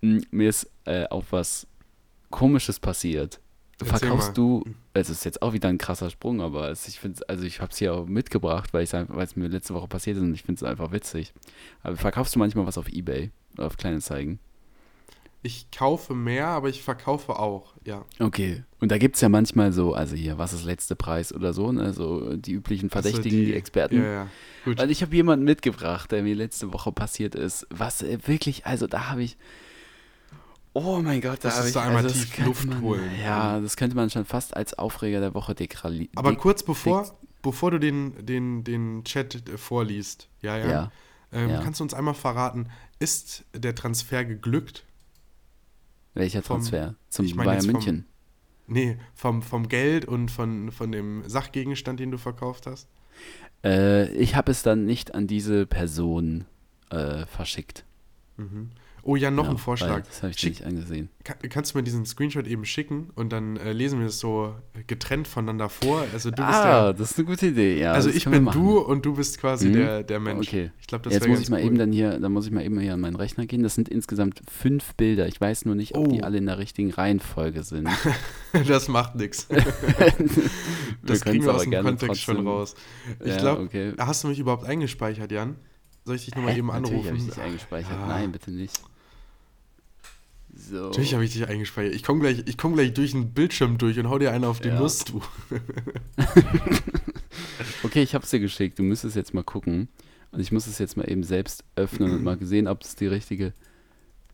Mm, 0.00 0.20
Mir 0.30 0.48
ist 0.48 0.70
äh, 0.86 1.06
auch 1.10 1.24
was 1.30 1.66
Komisches 2.30 2.80
passiert. 2.80 3.38
Verkaufst 3.82 4.38
du, 4.38 4.64
es 4.92 5.10
ist 5.10 5.24
jetzt 5.24 5.42
auch 5.42 5.52
wieder 5.52 5.68
ein 5.68 5.78
krasser 5.78 6.10
Sprung, 6.10 6.40
aber 6.40 6.70
es, 6.70 6.88
ich 6.88 6.98
finde, 6.98 7.20
also 7.28 7.44
ich 7.44 7.60
habe 7.60 7.70
es 7.70 7.78
hier 7.78 7.94
auch 7.94 8.06
mitgebracht, 8.06 8.72
weil 8.72 8.82
es 8.82 9.36
mir 9.36 9.48
letzte 9.48 9.74
Woche 9.74 9.88
passiert 9.88 10.16
ist 10.16 10.22
und 10.22 10.34
ich 10.34 10.42
finde 10.42 10.64
es 10.64 10.68
einfach 10.68 10.92
witzig. 10.92 11.32
Aber 11.82 11.96
verkaufst 11.96 12.34
du 12.34 12.38
manchmal 12.38 12.66
was 12.66 12.78
auf 12.78 12.88
Ebay, 12.88 13.30
auf 13.56 13.76
Kleinanzeigen? 13.76 14.40
Ich 15.42 15.70
kaufe 15.70 16.14
mehr, 16.14 16.48
aber 16.48 16.68
ich 16.68 16.82
verkaufe 16.82 17.38
auch, 17.38 17.74
ja. 17.86 18.04
Okay. 18.18 18.62
Und 18.78 18.92
da 18.92 18.98
gibt 18.98 19.14
es 19.14 19.22
ja 19.22 19.30
manchmal 19.30 19.72
so, 19.72 19.94
also 19.94 20.14
hier, 20.14 20.36
was 20.36 20.52
ist 20.52 20.64
letzte 20.64 20.96
Preis 20.96 21.32
oder 21.32 21.54
so, 21.54 21.72
ne? 21.72 21.94
So 21.94 22.36
die 22.36 22.52
üblichen 22.52 22.90
Also 22.92 23.08
Verdächtigen, 23.08 23.46
die, 23.46 23.54
Experten. 23.54 24.02
Ja, 24.02 24.12
ja. 24.12 24.28
Gut. 24.66 24.78
Weil 24.78 24.90
ich 24.90 25.00
habe 25.00 25.16
jemanden 25.16 25.46
mitgebracht, 25.46 26.12
der 26.12 26.22
mir 26.22 26.34
letzte 26.34 26.74
Woche 26.74 26.92
passiert 26.92 27.34
ist, 27.34 27.66
was 27.70 28.02
äh, 28.02 28.18
wirklich, 28.26 28.66
also 28.66 28.86
da 28.86 29.08
habe 29.08 29.22
ich. 29.22 29.38
Oh 30.72 31.00
mein 31.02 31.20
Gott, 31.20 31.38
da 31.42 31.48
Das 31.48 31.64
ist 31.66 31.74
da 31.76 31.82
einmal 31.82 32.04
also 32.04 32.08
das 32.18 32.30
tief 32.30 32.46
Luft 32.46 32.66
man, 32.66 32.80
holen. 32.82 33.10
Ja, 33.20 33.58
das 33.60 33.76
könnte 33.76 33.96
man 33.96 34.08
schon 34.10 34.24
fast 34.24 34.56
als 34.56 34.74
Aufreger 34.74 35.20
der 35.20 35.34
Woche 35.34 35.52
dekrali- 35.52 36.08
aber 36.14 36.36
kurz 36.36 36.62
bevor, 36.62 37.12
bevor 37.42 37.72
du 37.72 37.78
den, 37.80 38.24
den, 38.24 38.62
den 38.62 39.02
Chat 39.04 39.48
äh, 39.48 39.58
vorliest, 39.58 40.28
ja, 40.42 40.56
ja, 40.58 40.68
Ja. 40.70 40.92
ähm, 41.32 41.50
ja. 41.50 41.60
kannst 41.62 41.80
du 41.80 41.84
uns 41.84 41.92
einmal 41.94 42.14
verraten, 42.14 42.68
ist 43.00 43.44
der 43.52 43.74
Transfer 43.74 44.24
geglückt? 44.24 44.84
Welcher 46.14 46.42
vom- 46.42 46.58
Transfer? 46.58 46.94
Zum 47.08 47.26
ich 47.26 47.34
meine 47.34 47.46
Bayern 47.50 47.56
jetzt 47.62 47.66
vom- 47.66 47.72
München. 47.74 48.06
Nee, 48.68 48.98
vom, 49.14 49.42
vom 49.42 49.68
Geld 49.68 50.04
und 50.04 50.30
von, 50.30 50.70
von 50.70 50.92
dem 50.92 51.28
Sachgegenstand, 51.28 51.98
den 51.98 52.12
du 52.12 52.18
verkauft 52.18 52.66
hast? 52.68 52.86
Äh, 53.64 54.08
ich 54.12 54.36
habe 54.36 54.52
es 54.52 54.62
dann 54.62 54.86
nicht 54.86 55.14
an 55.16 55.26
diese 55.26 55.66
Person 55.66 56.44
äh, 56.90 57.26
verschickt. 57.26 57.84
Mhm. 58.36 58.70
Oh 59.02 59.16
ja, 59.16 59.30
noch 59.30 59.44
Ja, 59.46 59.50
ein 59.52 59.58
Vorschlag. 59.58 60.02
Das 60.06 60.22
habe 60.22 60.30
ich 60.32 60.38
Schick, 60.38 60.50
nicht 60.50 60.64
angesehen. 60.64 61.08
kann, 61.24 61.36
kannst 61.48 61.72
du 61.74 61.78
mir 61.78 61.82
diesen 61.84 62.04
Screenshot 62.04 62.46
eben 62.46 62.64
schicken 62.64 63.10
und 63.14 63.32
dann 63.32 63.56
äh, 63.56 63.72
lesen 63.72 63.98
wir 64.00 64.06
es 64.08 64.18
so 64.18 64.54
getrennt 64.86 65.26
voneinander 65.26 65.68
vor? 65.68 66.04
Also 66.12 66.30
du 66.30 66.36
bist 66.36 66.58
ah, 66.58 66.82
der, 66.84 66.92
das 66.94 67.12
ist 67.12 67.18
eine 67.18 67.26
gute 67.26 67.46
Idee, 67.46 67.80
ja. 67.80 67.92
also 67.92 68.10
ich 68.10 68.24
bin 68.26 68.44
du 68.46 68.78
und 68.78 69.06
du 69.06 69.14
bist 69.14 69.40
quasi 69.40 69.68
Mhm. 69.68 69.72
der, 69.72 70.02
der 70.02 70.20
Mensch. 70.20 70.48
Okay. 70.48 70.70
Ich 70.80 70.86
glaube, 70.86 71.04
das 71.04 71.14
Jetzt 71.14 71.28
muss 71.28 71.40
ich 71.40 71.48
mal 71.50 71.60
cool. 71.60 71.66
eben 71.66 71.78
dann 71.78 71.92
hier, 71.92 72.18
dann 72.18 72.32
muss 72.32 72.46
ich 72.46 72.52
mal 72.52 72.64
eben 72.64 72.78
hier 72.78 72.94
an 72.94 73.00
meinen 73.00 73.16
Rechner 73.16 73.46
gehen. 73.46 73.62
Das 73.62 73.74
sind 73.74 73.88
insgesamt 73.88 74.42
fünf 74.50 74.94
Bilder. 74.96 75.26
Ich 75.28 75.40
weiß 75.40 75.64
nur 75.64 75.74
nicht, 75.74 75.94
ob 75.96 76.08
die 76.10 76.20
Oh. 76.20 76.24
alle 76.24 76.38
in 76.38 76.46
der 76.46 76.58
richtigen 76.58 76.90
Reihenfolge 76.90 77.62
sind. 77.62 77.88
das 78.68 78.88
macht 78.88 79.14
nichts. 79.16 79.48
Das 81.02 81.22
kriegen 81.22 81.44
wir 81.44 81.54
aus 81.54 81.62
dem 81.62 81.82
Kontext 81.82 82.20
schon 82.22 82.34
trotzdem- 82.36 82.48
raus. 82.48 82.74
Ich 83.20 83.28
Ja, 83.28 83.38
glaube, 83.38 83.62
okay. 83.62 83.92
hast 83.98 84.22
du 84.24 84.28
mich 84.28 84.38
überhaupt 84.38 84.64
eingespeichert, 84.64 85.32
Jan? 85.32 85.56
Soll 86.04 86.16
ich 86.16 86.24
dich 86.26 86.34
nochmal 86.34 86.56
eben 86.56 86.70
anrufen? 86.70 87.06
habe 87.06 87.16
ich 87.16 87.26
dich 87.26 87.38
eingespeichert. 87.40 87.92
Ja. 87.92 88.06
Nein, 88.06 88.32
bitte 88.32 88.50
nicht. 88.50 88.80
So. 90.68 90.76
Natürlich 90.88 91.14
habe 91.14 91.24
ich 91.24 91.32
dich 91.32 91.46
eingespeichert. 91.48 91.94
Ich 91.94 92.02
komme 92.02 92.20
gleich, 92.20 92.42
ich 92.46 92.58
komm 92.58 92.74
gleich 92.74 92.92
durch 92.92 93.12
den 93.12 93.32
Bildschirm 93.32 93.78
durch 93.78 93.98
und 93.98 94.08
hau 94.10 94.18
dir 94.18 94.30
einen 94.32 94.44
auf 94.44 94.60
die 94.60 94.68
Ja. 94.68 94.78
Nuss, 94.78 95.04
du. 95.04 95.20
Okay, 97.82 98.02
ich 98.02 98.14
habe 98.14 98.24
es 98.24 98.30
dir 98.30 98.40
geschickt. 98.40 98.78
Du 98.78 98.82
müsstest 98.82 99.16
jetzt 99.16 99.34
mal 99.34 99.42
gucken. 99.42 99.88
Und 100.32 100.40
ich 100.40 100.52
muss 100.52 100.66
es 100.66 100.78
jetzt 100.78 100.96
mal 100.96 101.10
eben 101.10 101.22
selbst 101.24 101.64
öffnen 101.76 102.10
und 102.12 102.22
mal 102.22 102.38
sehen, 102.40 102.68
ob 102.68 102.82
es 102.82 102.94
die 102.94 103.06
richtige. 103.06 103.52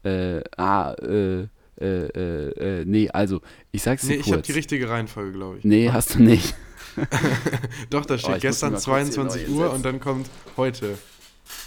Äh, 0.03 0.43
ah, 0.57 0.93
äh, 0.95 1.43
äh, 1.43 1.47
äh, 1.81 2.81
äh, 2.81 2.85
nee, 2.85 3.09
also, 3.11 3.41
ich 3.73 3.83
sag's 3.83 4.03
dir 4.03 4.09
Nee, 4.09 4.15
ich 4.17 4.27
habe 4.27 4.37
kurz. 4.37 4.47
die 4.47 4.53
richtige 4.53 4.89
Reihenfolge, 4.89 5.33
glaube 5.33 5.59
ich. 5.59 5.65
nee, 5.65 5.91
hast 5.91 6.15
du 6.15 6.23
nicht. 6.23 6.55
Doch, 7.91 8.05
da 8.07 8.15
Oh, 8.15 8.19
steht 8.19 8.31
muss 8.35 8.41
gestern 8.43 8.73
mich 8.75 8.87
mal 8.87 9.05
kurz 9.05 9.07
hier 9.07 9.13
22 9.15 9.49
neu 9.49 9.55
Uhr 9.65 9.73
und 9.73 9.85
dann 9.85 10.01
kommt 10.01 10.29
heute. 10.57 10.99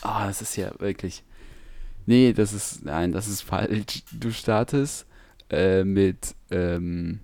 Ah, 0.01 0.27
das 0.27 0.41
ist 0.41 0.55
ja 0.57 0.71
wirklich. 0.79 1.23
Nee, 2.09 2.33
das 2.33 2.53
ist. 2.53 2.83
Nein, 2.83 3.11
das 3.11 3.27
ist 3.27 3.41
falsch. 3.41 4.03
Du 4.11 4.31
startest 4.31 5.05
äh, 5.51 5.83
mit. 5.83 6.35
Ähm, 6.49 7.19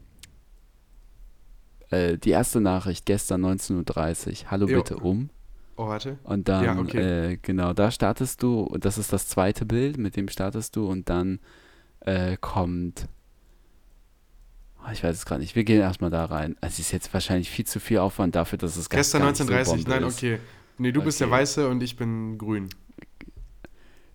äh, 1.89 2.20
die 2.20 2.30
erste 2.30 2.62
Nachricht 2.62 3.08
gestern 3.08 3.44
19.30 3.44 4.44
Uhr. 4.44 4.51
Hallo 4.51 4.68
Jo. 4.68 4.77
bitte 4.77 4.98
um. 4.98 5.32
Oh, 5.75 5.88
warte. 5.88 6.20
Und 6.24 6.48
dann, 6.48 6.63
Ja, 6.63 6.77
okay. 6.80 7.32
äh, 7.34 7.38
genau, 7.42 7.74
da 7.74 7.89
startest 7.89 8.44
du, 8.44 8.60
und 8.62 8.86
das 8.86 8.98
ist 9.00 9.12
das 9.12 9.27
zweite 9.27 9.65
Bild, 9.65 9.98
mit 9.98 10.15
dem 10.15 10.27
startest 10.30 10.75
du, 10.75 10.88
und 10.88 11.10
dann 11.10 11.39
äh, 12.01 12.38
kommt. 12.39 13.08
Ah, 14.84 14.92
Ich 14.92 15.04
weiß 15.04 15.15
es 15.18 15.25
gerade 15.25 15.42
nicht. 15.42 15.56
Wir 15.56 15.63
gehen 15.63 15.82
erstmal 15.82 16.12
da 16.12 16.25
rein. 16.25 16.56
Es 16.62 16.77
ist 16.77 16.92
jetzt 16.92 17.12
wahrscheinlich 17.12 17.50
viel 17.50 17.65
zu 17.65 17.80
viel 17.80 17.98
Aufwand 17.98 18.36
dafür, 18.36 18.60
dass 18.60 18.77
es 18.77 18.88
gar, 18.88 19.00
Gestern 19.00 19.24
gar 19.24 19.34
so 19.34 19.44
1930, 19.44 19.86
Bombe 19.86 19.89
nein, 20.00 20.08
ist. 20.10 20.15
okay. 20.18 20.39
Nee, 20.77 20.92
du 20.92 21.01
bist 21.01 21.20
der 21.20 21.27
Okay. 21.27 21.38
Weiße 21.38 21.68
und 21.70 21.82
ich 21.82 21.96
bin 21.98 22.38
grün. 22.38 22.70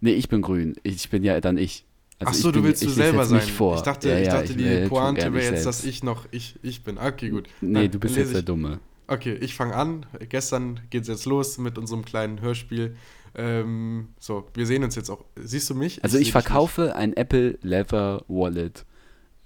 Nee, 0.00 0.12
ich 0.12 0.28
bin 0.28 0.42
grün. 0.42 0.76
Ich 0.82 1.10
bin 1.10 1.22
ja 1.24 1.40
dann 1.40 1.58
ich. 1.58 1.84
Also 2.18 2.30
Ach 2.30 2.34
ich 2.34 2.42
so, 2.42 2.52
du 2.52 2.62
willst 2.64 2.82
ich 2.82 2.88
du 2.88 2.94
selber 2.94 3.24
sein. 3.24 3.40
Vor. 3.40 3.76
Ich 3.76 3.82
dachte, 3.82 4.08
Ja, 4.10 4.18
ich 4.18 4.26
ja, 4.26 4.40
dachte 4.40 4.54
die 4.54 4.64
will 4.64 4.80
schon 4.80 4.88
Pointe 4.88 5.32
wäre 5.32 5.38
ich 5.44 5.50
jetzt, 5.50 5.66
dass 5.66 5.82
selbst. 5.82 5.96
ich 5.96 6.02
noch 6.02 6.26
ich, 6.30 6.58
ich 6.62 6.82
bin. 6.84 6.98
Okay, 6.98 7.30
gut. 7.30 7.48
Nee, 7.60 7.80
Nein, 7.80 7.90
du 7.90 7.98
bist 7.98 8.16
jetzt 8.16 8.32
der 8.32 8.40
ich. 8.40 8.44
Dumme. 8.44 8.80
Okay, 9.06 9.34
ich 9.34 9.54
fange 9.54 9.74
an. 9.74 10.06
Gestern 10.28 10.80
geht 10.90 11.02
es 11.02 11.08
jetzt 11.08 11.24
los 11.26 11.58
mit 11.58 11.78
unserem 11.78 12.04
kleinen 12.04 12.40
Hörspiel. 12.40 12.96
Ähm, 13.34 14.08
so, 14.18 14.46
wir 14.54 14.66
sehen 14.66 14.84
uns 14.84 14.96
jetzt 14.96 15.08
auch. 15.10 15.24
Siehst 15.36 15.70
du 15.70 15.74
mich? 15.74 16.02
Also 16.04 16.18
ich, 16.18 16.24
dich 16.24 16.32
verkaufe 16.32 16.94
ein 16.94 17.14
Apple 17.16 17.58
Leather 17.62 18.24
Wallet 18.28 18.84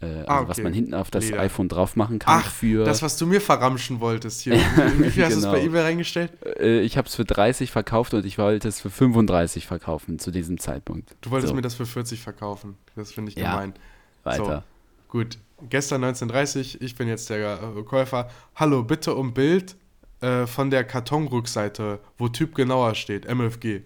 also 0.04 0.24
Ah, 0.28 0.42
was 0.48 0.50
okay. 0.58 0.62
man 0.62 0.72
hinten 0.72 0.94
auf 0.94 1.10
das 1.10 1.26
Leder. 1.30 1.40
iPhone 1.40 1.68
drauf 1.68 1.96
machen 1.96 2.18
kann 2.18 2.40
Ach, 2.44 2.50
für. 2.50 2.84
das, 2.84 3.02
was 3.02 3.16
du 3.16 3.26
mir 3.26 3.40
verramschen 3.40 4.00
wolltest 4.00 4.42
hier. 4.42 4.54
Wie 4.98 5.10
viel 5.10 5.24
hast 5.24 5.34
du 5.34 5.38
es 5.40 5.44
bei 5.46 5.60
Genau. 5.60 5.70
eBay 5.70 5.82
reingestellt? 5.82 6.32
äh, 6.58 6.80
ich 6.80 6.96
habe 6.96 7.08
es 7.08 7.14
für 7.14 7.24
30 7.24 7.70
verkauft 7.70 8.14
und 8.14 8.24
ich 8.26 8.38
wollte 8.38 8.68
es 8.68 8.80
für 8.80 8.90
35 8.90 9.66
verkaufen 9.66 10.18
zu 10.18 10.30
diesem 10.30 10.58
Zeitpunkt. 10.58 11.14
Du 11.20 11.30
wolltest 11.30 11.50
so, 11.50 11.54
mir 11.54 11.62
das 11.62 11.74
für 11.74 11.86
40 11.86 12.20
verkaufen. 12.20 12.76
Das 12.96 13.12
finde 13.12 13.30
ich 13.30 13.36
Ja. 13.38 13.52
gemein. 13.52 13.74
weiter. 14.22 14.64
Gut, 15.08 15.38
gestern 15.68 16.02
19.30 16.04 16.80
ich 16.80 16.96
bin 16.96 17.08
jetzt 17.08 17.30
der 17.30 17.58
äh, 17.76 17.82
Käufer. 17.82 18.30
Hallo, 18.56 18.82
bitte 18.82 19.14
um 19.14 19.32
Bild 19.34 19.76
äh, 20.20 20.46
von 20.46 20.70
der 20.70 20.84
Kartonrückseite, 20.84 22.00
wo 22.18 22.28
Typ 22.28 22.54
genauer 22.54 22.94
steht, 22.94 23.26
MFG. 23.26 23.82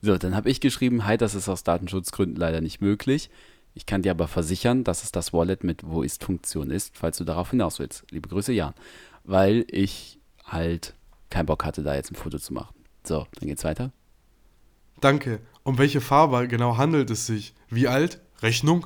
So, 0.00 0.16
dann 0.16 0.34
habe 0.36 0.48
ich 0.50 0.60
geschrieben, 0.60 1.04
hi, 1.06 1.16
das 1.16 1.34
ist 1.34 1.48
aus 1.48 1.64
Datenschutzgründen 1.64 2.36
leider 2.36 2.60
nicht 2.60 2.80
möglich. 2.80 3.30
Ich 3.78 3.86
kann 3.86 4.02
dir 4.02 4.10
aber 4.10 4.26
versichern, 4.26 4.82
dass 4.82 5.04
es 5.04 5.12
das 5.12 5.32
Wallet 5.32 5.62
mit 5.62 5.86
Wo 5.86 6.02
ist 6.02 6.24
Funktion 6.24 6.72
ist, 6.72 6.98
falls 6.98 7.16
du 7.16 7.22
darauf 7.22 7.50
hinaus 7.50 7.78
willst. 7.78 8.02
Liebe 8.10 8.28
Grüße, 8.28 8.52
Jan. 8.52 8.74
Weil 9.22 9.64
ich 9.68 10.18
halt 10.44 10.94
keinen 11.30 11.46
Bock 11.46 11.64
hatte, 11.64 11.84
da 11.84 11.94
jetzt 11.94 12.10
ein 12.10 12.16
Foto 12.16 12.40
zu 12.40 12.52
machen. 12.52 12.74
So, 13.04 13.28
dann 13.38 13.48
geht's 13.48 13.62
weiter. 13.62 13.92
Danke. 15.00 15.40
Um 15.62 15.78
welche 15.78 16.00
Farbe 16.00 16.48
genau 16.48 16.76
handelt 16.76 17.08
es 17.10 17.26
sich? 17.26 17.54
Wie 17.68 17.86
alt? 17.86 18.20
Rechnung? 18.42 18.80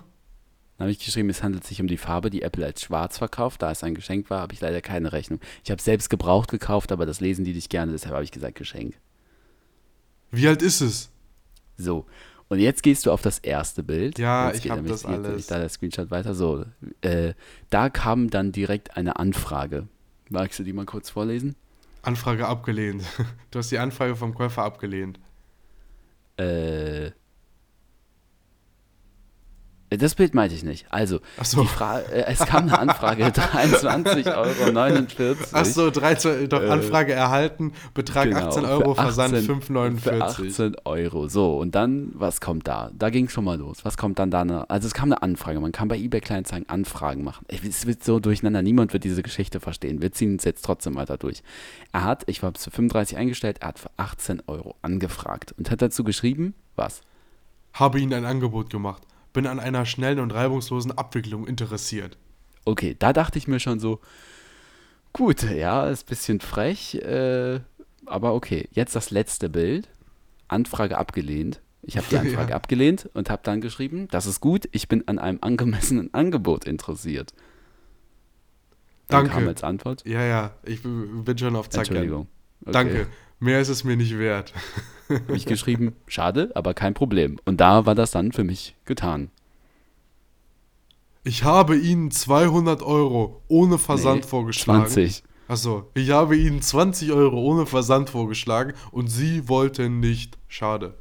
Dann 0.77 0.85
habe 0.85 0.91
ich 0.91 0.99
geschrieben, 0.99 1.31
es 1.31 1.43
handelt 1.43 1.65
sich 1.65 1.81
um 1.81 1.87
die 1.87 1.97
Farbe, 1.97 2.29
die 2.29 2.43
Apple 2.43 2.67
als 2.67 2.83
schwarz 2.83 3.17
verkauft. 3.17 3.63
Da 3.63 3.71
es 3.71 3.83
ein 3.83 3.95
Geschenk 3.95 4.29
war, 4.29 4.43
habe 4.43 4.53
ich 4.53 4.61
leider 4.61 4.83
keine 4.83 5.15
Rechnung. 5.15 5.41
Ich 5.65 5.71
habe 5.71 5.81
selbst 5.81 6.11
gebraucht 6.11 6.51
gekauft, 6.51 6.93
aber 6.93 7.07
das 7.07 7.21
lesen 7.21 7.47
die 7.47 7.55
nicht 7.55 7.71
gerne, 7.71 7.93
deshalb 7.93 8.13
habe 8.13 8.25
ich 8.25 8.31
gesagt 8.31 8.57
Geschenk. 8.57 9.01
Wie 10.31 10.47
alt 10.47 10.61
ist 10.61 10.83
es? 10.83 11.09
So, 11.79 12.05
und 12.53 12.59
jetzt 12.59 12.83
gehst 12.83 13.07
du 13.07 13.13
auf 13.13 13.23
das 13.23 13.39
erste 13.39 13.83
Bild. 13.83 14.19
Ja, 14.19 14.49
Jetzt 14.49 14.57
ich 14.59 14.63
geht 14.65 14.73
hab 14.73 14.77
nämlich- 14.77 14.93
das 14.93 15.03
geht 15.03 15.11
alles. 15.25 15.47
Da 15.47 15.59
der 15.59 15.69
Screenshot 15.71 16.11
weiter. 16.11 16.35
So, 16.35 16.65
äh, 17.01 17.33
da 17.71 17.89
kam 17.89 18.29
dann 18.29 18.53
direkt 18.53 18.97
eine 18.97 19.17
Anfrage. 19.17 19.89
Magst 20.29 20.59
du 20.59 20.63
die 20.63 20.73
mal 20.75 20.85
kurz 20.85 21.09
vorlesen? 21.11 21.57
Anfrage 22.03 22.47
abgelehnt. 22.47 23.03
Du 23.51 23.59
hast 23.59 23.71
die 23.71 23.79
Anfrage 23.79 24.17
vom 24.17 24.35
Käufer 24.35 24.65
abgelehnt. 24.65 25.19
Äh, 26.37 27.11
das 29.97 30.15
Bild 30.15 30.35
meinte 30.35 30.55
ich 30.55 30.63
nicht. 30.63 30.87
Also, 30.91 31.21
so. 31.43 31.63
äh, 31.63 32.25
es 32.27 32.41
kam 32.41 32.65
eine 32.65 32.79
Anfrage, 32.79 33.25
23,49 33.27 34.37
Euro. 34.37 35.37
Achso, 35.53 35.91
doch 35.91 36.63
Anfrage 36.63 37.13
erhalten, 37.13 37.73
Betrag 37.95 38.27
Äh, 38.27 38.31
Genau, 38.33 38.49
18 38.49 38.63
für 38.63 38.69
Euro, 38.69 38.95
Versand 38.95 39.35
18 39.35 39.61
Für 39.63 39.73
5,49. 39.73 40.21
18 40.21 40.77
Euro. 40.85 41.29
So, 41.29 41.59
und 41.59 41.75
dann, 41.75 42.11
was 42.15 42.41
kommt 42.41 42.67
da? 42.69 42.91
Da 42.95 43.11
ging 43.11 43.29
schon 43.29 43.45
mal 43.45 43.59
los. 43.59 43.85
Was 43.85 43.97
kommt 43.97 44.19
dann 44.19 44.31
da? 44.31 44.45
Ne? 44.45 44.69
Also 44.71 44.87
es 44.87 44.95
kam 44.95 45.13
eine 45.13 45.23
Anfrage. 45.23 45.61
Man 45.61 45.73
kann 45.73 45.89
bei 45.89 45.97
eBay 45.97 46.21
Kleinanzeigen 46.21 46.69
Anfragen 46.69 47.25
machen. 47.25 47.47
Es 47.49 47.87
wird 47.87 48.05
so 48.05 48.21
durcheinander. 48.21 48.63
Niemand 48.63 48.93
wird 48.93 49.05
diese 49.05 49.23
Geschichte 49.23 49.61
verstehen. 49.61 50.03
Wir 50.03 50.13
ziehen 50.13 50.37
es 50.37 50.45
jetzt 50.45 50.65
trotzdem 50.65 50.95
weiter 50.95 51.19
durch. 51.19 51.43
Er 51.93 52.05
hat, 52.05 52.25
ich 52.27 52.43
habe 52.43 52.57
es 52.57 52.65
für 52.65 52.71
35 52.71 53.17
eingestellt, 53.17 53.59
er 53.61 53.69
hat 53.69 53.79
für 53.79 53.91
18 53.97 54.43
Euro 54.47 54.77
angefragt 54.83 55.55
und 55.59 55.71
hat 55.71 55.83
dazu 55.83 56.05
geschrieben, 56.05 56.55
was? 56.77 57.03
Habe 57.75 58.01
Ihnen 58.01 58.13
ein 58.13 58.25
Angebot 58.25 58.71
gemacht. 58.71 59.03
Bin 59.33 59.47
an 59.47 59.61
einer 59.61 59.87
schnellen 59.87 60.19
und 60.21 60.31
reibungslosen 60.33 60.93
Abwicklung 60.93 61.47
interessiert. 61.47 62.19
Okay, 62.65 62.97
da 62.99 63.13
dachte 63.13 63.39
ich 63.39 63.49
mir 63.49 63.61
schon 63.61 63.81
so, 63.81 64.01
gut, 65.13 65.43
ja, 65.43 65.89
ist 65.89 66.05
ein 66.07 66.11
bisschen 66.11 66.41
frech, 66.41 66.95
äh, 66.97 67.61
aber 68.07 68.35
okay. 68.35 68.69
Jetzt 68.73 68.95
das 68.97 69.11
letzte 69.11 69.49
Bild. 69.49 69.89
Anfrage 70.49 70.99
abgelehnt. 70.99 71.61
Ich 71.83 71.97
habe 71.97 72.07
die 72.11 72.19
Anfrage 72.19 72.51
Ja. 72.51 72.57
abgelehnt 72.57 73.09
und 73.15 73.31
habe 73.31 73.43
dann 73.45 73.61
geschrieben, 73.61 74.07
das 74.11 74.27
ist 74.27 74.41
gut, 74.41 74.69
ich 74.73 74.87
bin 74.89 75.09
an 75.09 75.19
einem 75.19 75.39
angemessenen 75.41 76.13
Angebot 76.15 76.67
interessiert. 76.67 77.33
Dann 79.09 79.25
Danke. 79.25 79.31
kam 79.33 79.49
als 79.49 79.63
Antwort, 79.65 80.05
Ja, 80.07 80.23
ja, 80.23 80.55
ich 80.63 80.83
bin 80.83 81.37
schon 81.39 81.57
auf 81.57 81.69
Zack. 81.69 81.87
Entschuldigung. 81.89 82.29
Okay. 82.63 82.73
Danke. 82.73 83.07
Mehr 83.43 83.61
ist 83.61 83.71
es 83.71 83.83
mir 83.83 83.97
nicht 83.97 84.21
wert. 84.21 84.53
Habe 85.09 85.35
ich 85.35 85.47
geschrieben, 85.47 85.97
schade, 86.07 86.53
aber 86.55 86.75
kein 86.75 86.95
Problem. 86.95 87.41
Und 87.45 87.61
da 87.61 87.87
war 87.87 87.97
das 87.97 88.13
dann 88.13 88.31
für 88.31 88.45
mich 88.45 88.77
getan. 88.85 89.33
Ich 91.25 91.43
habe 91.43 91.77
Ihnen 91.77 92.13
200 92.13 92.83
Euro 92.83 93.43
ohne 93.49 93.79
Versand 93.79 94.23
Nee, 94.23 94.29
vorgeschlagen. 94.29 94.87
20. 94.87 95.25
Achso, 95.49 95.91
ich 95.95 96.11
habe 96.11 96.37
Ihnen 96.37 96.63
20 96.63 97.11
Euro 97.11 97.41
ohne 97.41 97.67
Versand 97.67 98.11
vorgeschlagen 98.11 98.75
und 98.93 99.09
Sie 99.09 99.49
wollten 99.49 99.99
nicht. 99.99 100.39
Schade. 100.47 100.95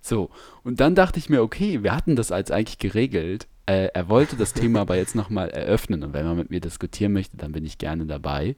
So, 0.00 0.30
und 0.64 0.80
dann 0.80 0.94
dachte 0.94 1.18
ich 1.18 1.28
mir, 1.28 1.42
okay, 1.42 1.82
wir 1.82 1.94
hatten 1.94 2.16
das 2.16 2.32
als 2.32 2.50
eigentlich 2.50 2.78
geregelt. 2.78 3.46
Äh, 3.66 3.88
er 3.92 4.08
wollte 4.08 4.36
das 4.36 4.54
Thema 4.54 4.80
aber 4.80 4.96
jetzt 4.96 5.14
nochmal 5.14 5.50
eröffnen 5.50 6.02
und 6.02 6.14
wenn 6.14 6.24
man 6.24 6.38
mit 6.38 6.48
mir 6.48 6.60
diskutieren 6.60 7.12
möchte, 7.12 7.36
dann 7.36 7.52
bin 7.52 7.66
ich 7.66 7.76
gerne 7.76 8.06
dabei. 8.06 8.56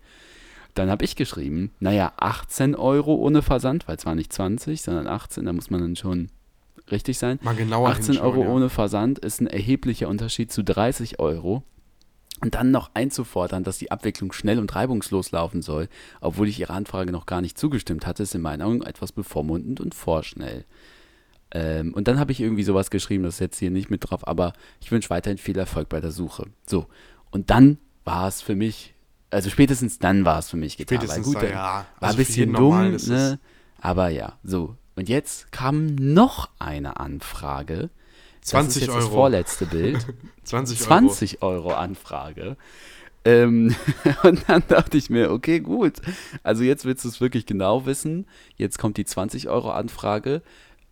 Dann 0.81 0.91
habe 0.91 1.05
ich 1.05 1.15
geschrieben, 1.15 1.73
naja, 1.79 2.13
18 2.17 2.75
Euro 2.75 3.15
ohne 3.15 3.43
Versand, 3.43 3.87
weil 3.87 3.97
es 3.97 4.07
war 4.07 4.15
nicht 4.15 4.33
20, 4.33 4.81
sondern 4.81 5.07
18, 5.07 5.45
da 5.45 5.53
muss 5.53 5.69
man 5.69 5.83
dann 5.83 5.97
schon 5.97 6.29
richtig 6.91 7.19
sein. 7.19 7.39
Mal 7.43 7.55
genauer 7.55 7.91
18 7.91 8.05
hinschauen, 8.07 8.27
Euro 8.27 8.43
ja. 8.45 8.49
ohne 8.49 8.69
Versand 8.71 9.19
ist 9.19 9.43
ein 9.43 9.47
erheblicher 9.47 10.09
Unterschied 10.09 10.51
zu 10.51 10.65
30 10.65 11.19
Euro. 11.19 11.63
Und 12.41 12.55
dann 12.55 12.71
noch 12.71 12.93
einzufordern, 12.95 13.63
dass 13.63 13.77
die 13.77 13.91
Abwicklung 13.91 14.33
schnell 14.33 14.59
und 14.59 14.75
reibungslos 14.75 15.31
laufen 15.31 15.61
soll, 15.61 15.91
obwohl 16.23 16.49
ich 16.49 16.59
Ihrer 16.59 16.73
Anfrage 16.73 17.13
noch 17.13 17.27
gar 17.27 17.43
nicht 17.43 17.59
zugestimmt 17.59 18.07
hatte, 18.07 18.23
ist 18.23 18.35
in 18.35 18.41
meinen 18.41 18.63
Augen 18.63 18.81
etwas 18.81 19.13
bevormundend 19.13 19.79
und 19.79 19.95
vorschnell. 19.95 20.65
Ähm, 21.51 21.93
und 21.93 22.09
dann 22.09 22.19
habe 22.19 22.33
ich 22.33 22.41
irgendwie 22.41 22.63
sowas 22.63 22.89
geschrieben, 22.91 23.25
das 23.25 23.35
ist 23.35 23.41
jetzt 23.41 23.59
hier 23.59 23.71
nicht 23.71 23.91
mit 23.91 24.09
drauf, 24.09 24.27
aber 24.27 24.55
ich 24.81 24.91
wünsche 24.91 25.11
weiterhin 25.11 25.37
viel 25.37 25.59
Erfolg 25.59 25.91
bei 25.91 26.01
der 26.01 26.13
Suche. 26.13 26.47
So, 26.67 26.87
und 27.31 27.51
dann 27.51 27.77
war 28.05 28.27
es 28.27 28.41
für 28.41 28.57
mich, 28.57 28.95
also 29.31 29.51
spätestens 29.51 29.99
dann 29.99 30.25
war 30.25 30.39
es 30.39 30.51
für 30.51 30.57
mich 30.57 30.77
getan. 30.77 30.99
Spätestens 30.99 31.27
weil 31.27 31.33
gut, 31.35 31.37
da, 31.37 31.41
dann 31.41 31.51
ja. 31.51 31.87
War 32.01 32.09
Also 32.09 32.19
ein 32.19 32.25
für 32.25 32.33
jeden 32.33 32.53
bisschen 32.53 32.55
dumm, 32.55 32.97
ne? 33.15 33.39
aber 33.81 34.09
ja, 34.09 34.39
so. 34.43 34.77
Und 34.97 35.09
jetzt 35.09 35.51
kam 35.53 35.95
noch 35.95 36.51
eine 36.59 36.99
Anfrage. 36.99 37.91
Das 38.41 38.51
20 38.51 38.69
ist 38.69 38.81
jetzt 38.83 38.91
Euro. 38.91 39.01
das 39.01 39.09
vorletzte 39.09 39.67
Bild. 39.67 40.07
20 40.45 40.81
Euro. 40.81 40.87
20 40.89 41.43
Euro 41.43 41.73
Anfrage. 41.73 42.57
Ähm, 43.25 43.75
und 44.23 44.49
dann 44.49 44.63
dachte 44.69 44.97
ich 44.97 45.11
mir, 45.11 45.31
okay, 45.31 45.61
gut. 45.61 45.95
Also 46.43 46.63
jetzt 46.63 46.85
willst 46.85 47.05
du 47.05 47.09
es 47.09 47.21
wirklich 47.21 47.47
genau 47.47 47.87
wissen. 47.87 48.27
Jetzt 48.57 48.79
kommt 48.79 48.97
die 48.97 49.05
20 49.05 49.49
Euro 49.49 49.71
Anfrage. 49.71 50.43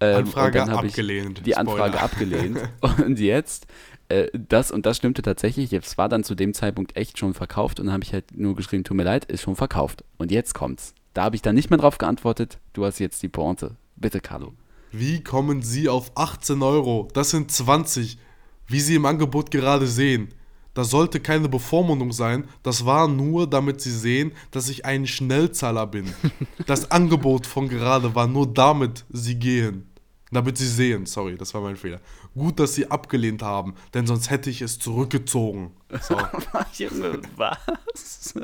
Ähm, 0.01 0.17
Anfrage 0.19 0.61
und 0.61 0.69
dann 0.69 0.77
hab 0.77 0.85
ich 0.85 0.93
abgelehnt. 0.93 1.43
Die 1.45 1.53
Spoiler. 1.53 1.71
Anfrage 1.71 2.01
abgelehnt. 2.01 2.59
Und 3.05 3.19
jetzt, 3.19 3.67
äh, 4.09 4.29
das 4.33 4.71
und 4.71 4.87
das 4.87 4.97
stimmte 4.97 5.23
tatsächlich. 5.23 5.73
Es 5.73 5.99
war 5.99 6.09
dann 6.09 6.25
zu 6.25 6.35
dem 6.35 6.55
Zeitpunkt 6.55 6.97
echt 6.97 7.19
schon 7.19 7.35
verkauft 7.35 7.81
und 7.81 7.87
dann 7.87 7.93
habe 7.93 8.05
ich 8.05 8.13
halt 8.13 8.37
nur 8.37 8.55
geschrieben, 8.55 8.85
tut 8.85 8.97
mir 8.97 9.05
leid, 9.05 9.25
ist 9.27 9.43
schon 9.43 9.57
verkauft. 9.57 10.05
Und 10.17 10.31
jetzt 10.31 10.55
kommt's. 10.55 10.95
Da 11.15 11.25
habe 11.25 11.37
ich 11.37 11.43
dann 11.43 11.55
nicht 11.55 11.71
mehr 11.71 11.79
drauf 11.79 11.99
geantwortet. 11.99 12.59
Du 12.73 12.85
hast 12.85 12.99
jetzt 12.99 13.23
die 13.23 13.29
Pointe. 13.29 13.77
Bitte, 13.97 14.21
Carlo. 14.21 14.55
Wie 14.93 15.23
kommen 15.23 15.63
Sie 15.63 15.89
auf 15.89 16.13
18 16.15 16.63
Euro? 16.63 17.09
Das 17.13 17.31
sind 17.31 17.51
20. 17.51 18.19
Wie 18.67 18.81
Sie 18.81 18.95
im 18.95 19.07
Angebot 19.07 19.51
gerade 19.51 19.87
sehen. 19.87 20.29
Das 20.75 20.91
sollte 20.91 21.19
keine 21.19 21.49
Bevormundung 21.49 22.13
sein. 22.13 22.45
Das 22.63 22.87
war 22.87 23.09
nur, 23.09 23.49
damit 23.49 23.81
Sie 23.81 23.91
sehen, 23.91 24.31
dass 24.53 24.69
ich 24.69 24.85
ein 24.85 25.07
Schnellzahler 25.07 25.87
bin. 25.87 26.07
Das 26.67 26.91
Angebot 26.91 27.47
von 27.47 27.69
gerade 27.69 28.15
war 28.15 28.27
nur 28.27 28.47
damit 28.47 29.05
Sie 29.11 29.35
gehen. 29.35 29.88
Damit 30.31 30.59
Sie 30.59 30.67
sehen, 30.67 31.07
sorry, 31.07 31.37
das 31.37 31.55
war 31.55 31.63
mein 31.63 31.77
Fehler. 31.77 32.01
Gut, 32.35 32.61
dass 32.61 32.75
Sie 32.75 32.91
abgelehnt 32.91 33.43
haben, 33.43 33.75
denn 33.95 34.07
sonst 34.07 34.31
hätte 34.31 34.51
ich 34.51 34.61
es 34.61 34.79
zurückgezogen. 34.79 35.73
So. 36.03 36.17
Junge, 36.85 37.21
was? 37.37 38.35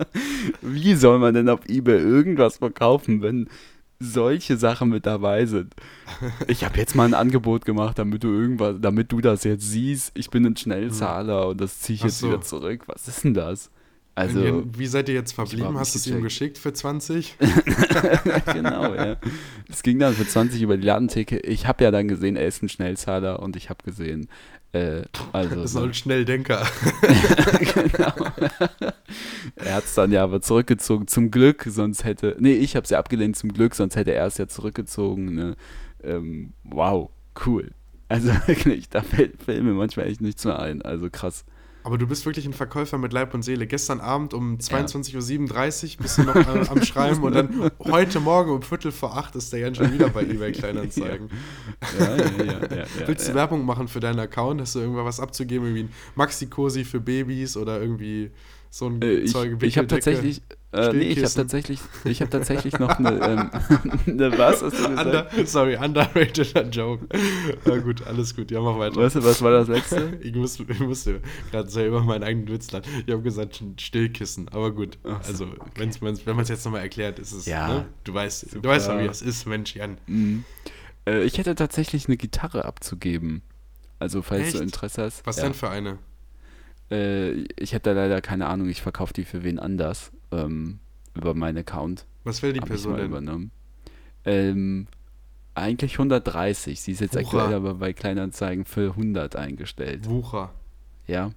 Wie 0.62 0.94
soll 0.94 1.18
man 1.18 1.35
denn 1.35 1.49
auf 1.49 1.68
Ebay 1.68 1.99
irgendwas 1.99 2.57
verkaufen, 2.59 3.20
wenn 3.20 3.49
solche 4.01 4.57
Sachen 4.57 4.88
mit 4.88 5.05
dabei 5.07 5.44
sind? 5.47 5.75
Ich 6.49 6.64
habe 6.64 6.79
jetzt 6.79 6.94
mal 6.94 7.05
ein 7.05 7.14
Angebot 7.14 7.64
gemacht, 7.64 7.99
damit 7.99 8.25
du 8.25 8.29
irgendwas, 8.29 8.77
damit 8.81 9.12
du 9.12 9.20
das 9.20 9.44
jetzt 9.44 9.68
siehst. 9.70 10.12
Ich 10.14 10.31
bin 10.31 10.47
ein 10.47 10.57
Schnellzahler 10.57 11.49
und 11.49 11.61
das 11.61 11.81
ziehe 11.81 11.97
ich 11.97 12.03
Ach 12.03 12.07
jetzt 12.07 12.18
so. 12.18 12.29
wieder 12.29 12.40
zurück. 12.40 12.83
Was 12.87 13.09
ist 13.09 13.25
denn 13.25 13.35
das? 13.35 13.70
Also, 14.16 14.40
Und 14.40 14.79
Wie 14.79 14.87
seid 14.87 15.09
ihr 15.09 15.14
jetzt 15.14 15.33
verblieben? 15.33 15.77
Hast 15.77 15.94
du 15.94 15.98
es 15.98 16.07
ihm 16.07 16.22
geschickt 16.22 16.57
für 16.59 16.72
20? 16.72 17.37
genau, 18.53 18.94
ja. 18.94 19.16
Es 19.68 19.83
ging 19.83 19.98
dann 19.98 20.14
für 20.14 20.27
20 20.27 20.62
über 20.62 20.77
die 20.77 20.87
Ladentheke. 20.87 21.38
Ich 21.38 21.66
habe 21.66 21.83
ja 21.83 21.90
dann 21.90 22.07
gesehen, 22.07 22.37
er 22.37 22.46
ist 22.46 22.62
ein 22.62 22.68
Schnellzahler 22.68 23.40
und 23.40 23.57
ich 23.57 23.70
habe 23.70 23.83
gesehen, 23.85 24.29
äh, 24.72 25.03
also. 25.33 25.57
Das 25.57 25.70
ist 25.70 25.77
ein 25.77 25.94
Schnelldenker. 25.94 26.64
genau. 27.74 28.12
er 29.57 29.74
hat 29.74 29.85
es 29.85 29.94
dann 29.94 30.12
ja 30.12 30.22
aber 30.22 30.40
zurückgezogen, 30.40 31.09
zum 31.09 31.33
Glück, 31.33 31.64
sonst 31.68 32.05
hätte, 32.05 32.37
nee, 32.38 32.55
ich 32.55 32.77
habe 32.77 32.85
es 32.85 32.90
ja 32.90 32.98
abgelehnt, 33.00 33.37
zum 33.37 33.53
Glück, 33.53 33.74
sonst 33.74 33.96
hätte 33.96 34.12
er 34.12 34.27
es 34.27 34.38
ja 34.38 34.46
zurückgezogen. 34.46 35.35
Ne? 35.35 35.57
Ähm, 36.05 36.53
wow, 36.62 37.11
cool. 37.46 37.70
Also 38.09 38.29
wirklich, 38.46 38.88
da 38.88 39.03
fällt, 39.03 39.42
fällt 39.42 39.62
mir 39.62 39.72
manchmal 39.72 40.07
echt 40.07 40.20
nichts 40.20 40.44
mehr 40.44 40.59
ein, 40.59 40.83
also 40.83 41.09
krass. 41.11 41.44
Aber 41.85 41.99
du 41.99 42.07
bist 42.07 42.25
wirklich 42.25 42.47
ein 42.47 42.55
Verkäufer 42.55 42.97
mit 42.97 43.12
Leib 43.12 43.35
und 43.35 43.42
Seele. 43.42 43.66
Gestern 43.66 44.01
Abend 44.01 44.33
um 44.33 44.57
22.37 44.57 45.97
Uhr 45.99 46.03
bist 46.03 46.16
du 46.16 46.23
noch 46.23 46.35
am, 46.35 46.66
am 46.66 46.83
Schreiben 46.83 47.23
und 47.23 47.35
dann 47.35 47.70
heute 47.79 48.20
Morgen 48.20 48.53
um 48.53 48.62
Viertel 48.62 48.90
vor 48.90 49.14
acht 49.16 49.37
ist 49.37 49.53
der 49.53 49.61
Jan 49.61 49.75
schon 49.75 49.92
wieder 49.92 50.09
bei 50.09 50.23
eBay 50.23 50.53
Kleinanzeigen. 50.53 51.29
Ja, 51.99 52.16
ja, 52.16 52.25
ja, 52.44 52.77
ja, 52.77 52.87
Willst 53.07 53.29
du. 53.29 53.35
Werbung 53.35 53.66
machen 53.66 53.87
für 53.87 54.01
deinen 54.01 54.18
Account? 54.18 54.62
Hast 54.62 54.75
du 54.75 54.81
irgendwas 54.81 55.20
abzugeben, 55.20 55.66
irgendwie 55.66 55.85
ein 55.85 55.92
Maxi-Cosi 56.14 56.85
für 56.85 57.01
Babys 57.01 57.55
oder 57.55 57.83
irgendwie 57.83 58.31
so 58.76 58.88
ein 58.88 59.00
Äh, 59.02 59.12
ich 59.12 59.30
Zeug, 59.32 59.44
ich 59.62 59.78
habe 59.78 59.88
Wickeldecke? 59.88 59.94
tatsächlich, 59.94 60.42
äh, 60.72 60.92
nee, 60.92 61.04
ich 61.04 61.22
habe 61.22 61.32
tatsächlich, 61.32 61.78
ich 62.04 62.20
habe 62.20 62.30
tatsächlich 62.30 62.76
noch 62.80 62.88
eine, 62.98 63.20
ähm, 63.20 63.50
eine 64.06 64.37
was 64.37 64.62
hast 64.64 64.76
du 64.80 64.88
gesagt? 64.88 65.06
Under, 65.06 65.46
sorry, 65.46 65.76
underrateder 65.76 66.62
Joke. 66.68 67.06
Na 67.66 67.76
gut, 67.78 68.04
alles 68.04 68.34
gut, 68.34 68.50
ja, 68.50 68.60
mach 68.60 68.76
weiter. 68.76 68.96
Was, 68.96 69.14
was 69.14 69.40
war 69.42 69.52
das 69.52 69.68
letzte? 69.68 70.18
Ich 70.20 70.34
musste, 70.34 70.64
ich 70.68 70.80
musste 70.80 71.20
gerade 71.52 71.70
selber 71.70 72.02
meinen 72.02 72.24
eigenen 72.24 72.48
Witz 72.48 72.72
lachen. 72.72 72.90
Ich 73.06 73.12
habe 73.12 73.22
gesagt, 73.22 73.62
Stillkissen, 73.78 74.48
aber 74.48 74.72
gut. 74.72 74.98
Ach 75.04 75.22
so, 75.22 75.44
also, 75.44 75.48
wenn's, 75.76 76.02
wenn's, 76.02 76.26
wenn 76.26 76.34
man 76.34 76.42
es 76.42 76.48
jetzt 76.48 76.64
nochmal 76.64 76.80
erklärt, 76.80 77.20
ist 77.20 77.30
es, 77.32 77.46
Ja. 77.46 77.68
ne? 77.68 77.87
du 78.02 78.12
weißt, 78.12 78.50
Super. 78.50 78.60
du 78.60 78.68
weißt 78.70 78.90
wie 78.98 79.06
das 79.06 79.22
ist, 79.22 79.46
Mensch, 79.46 79.76
Jan. 79.76 79.98
Mhm. 80.08 80.44
Äh, 81.06 81.22
ich 81.22 81.38
hätte 81.38 81.54
tatsächlich 81.54 82.08
eine 82.08 82.16
Gitarre 82.16 82.64
abzugeben. 82.64 83.42
Also 84.00 84.20
falls 84.22 84.50
du 84.50 84.58
Echt? 84.58 84.62
Interesse 84.64 85.02
hast. 85.02 85.24
Was 85.26 85.37
ja. 85.37 85.44
denn 85.44 85.54
für 85.54 85.70
eine? 85.70 85.98
Äh, 86.90 87.44
ich 87.59 87.73
hätte 87.73 87.94
da 87.94 88.01
leider 88.03 88.20
keine 88.20 88.47
Ahnung, 88.47 88.68
ich 88.68 88.83
verkaufe 88.83 89.12
die 89.12 89.25
für 89.25 89.42
wen 89.42 89.59
anders. 89.59 90.12
Ähm, 90.33 90.79
über 91.14 91.35
meinen 91.35 91.59
Account. 91.59 92.07
Was 92.25 92.42
will 92.42 92.53
die 92.53 92.61
Hab 92.61 92.68
Person 92.68 92.97
denn? 92.97 93.07
übernommen. 93.07 93.51
Ähm, 94.25 94.87
eigentlich 95.55 95.92
130. 95.92 96.81
Sie 96.81 96.92
ist 96.92 97.01
jetzt 97.01 97.14
Wucher. 97.14 97.25
aktuell 97.38 97.55
aber 97.55 97.75
bei 97.75 97.92
Kleinanzeigen 97.92 98.64
für 98.64 98.90
100 98.90 99.37
eingestellt. 99.37 100.09
Wucher. 100.09 100.53
Ja? 101.07 101.31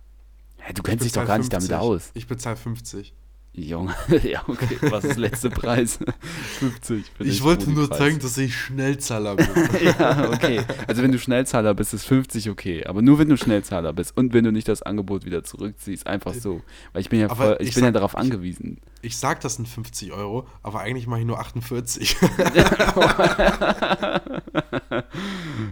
ja 0.60 0.74
du 0.74 0.78
Ich 0.78 0.84
kennst 0.84 1.06
dich 1.06 1.12
doch 1.12 1.28
gar 1.28 1.38
nicht 1.38 1.54
damit 1.54 1.68
50. 1.70 1.76
aus. 1.78 2.12
Ich 2.16 2.28
bezahle 2.28 2.56
50. 2.56 3.14
Junge, 3.60 3.96
ja, 4.24 4.44
okay. 4.48 4.78
Was 4.82 5.04
ist 5.04 5.16
der 5.16 5.22
letzte 5.30 5.50
Preis? 5.50 5.98
50. 6.60 7.06
für 7.18 7.24
Ich 7.24 7.42
wollte 7.42 7.72
nur 7.72 7.90
zeigen, 7.90 8.20
dass 8.20 8.38
ich 8.38 8.56
Schnellzahler 8.56 9.36
bin. 9.36 9.48
ja, 9.84 10.30
okay. 10.30 10.62
Also 10.88 11.02
wenn 11.02 11.12
du 11.12 11.18
Schnellzahler 11.18 11.74
bist, 11.74 11.92
ist 11.96 12.06
50 12.06 12.52
okay. 12.52 12.86
Aber 12.86 13.02
nur 13.02 13.18
wenn 13.18 13.30
du 13.30 13.36
Schnellzahler 13.36 13.94
bist 13.94 14.16
und 14.16 14.34
wenn 14.34 14.44
du 14.44 14.52
nicht 14.52 14.68
das 14.68 14.84
Angebot 14.84 15.26
wieder 15.26 15.44
zurückziehst. 15.44 16.06
Einfach 16.06 16.36
so. 16.36 16.62
Weil 16.94 17.02
ich 17.02 17.10
bin 17.10 17.20
ja, 17.20 17.34
voll, 17.34 17.58
ich 17.60 17.70
ich 17.70 17.74
bin 17.76 17.84
ja 17.84 17.88
sag- 17.88 17.94
darauf 17.96 18.14
ich- 18.14 18.20
angewiesen. 18.20 18.80
Ich 19.02 19.18
sag, 19.18 19.42
das 19.42 19.56
sind 19.56 19.68
50 19.68 20.12
Euro, 20.14 20.48
aber 20.62 20.82
eigentlich 20.82 21.08
mache 21.08 21.22
ich 21.22 21.26
nur 21.26 21.40
48. 21.40 22.16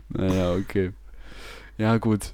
Naja, 0.10 0.54
okay. 0.54 0.92
Ja, 1.78 1.98
gut. 1.98 2.32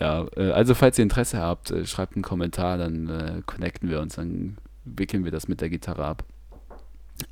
Ja, 0.00 0.26
äh, 0.36 0.50
also 0.50 0.74
falls 0.74 0.98
ihr 0.98 1.02
Interesse 1.04 1.38
habt, 1.38 1.70
äh, 1.70 1.86
schreibt 1.86 2.14
einen 2.16 2.22
Kommentar, 2.22 2.78
dann 2.78 3.08
äh, 3.08 3.42
connecten 3.46 3.88
wir 3.88 4.00
uns, 4.00 4.16
dann 4.16 4.58
wickeln 4.84 5.24
wir 5.24 5.30
das 5.32 5.48
mit 5.48 5.60
der 5.60 5.70
Gitarre 5.70 6.04
ab. 6.04 6.24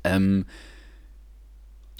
Ähm, 0.03 0.45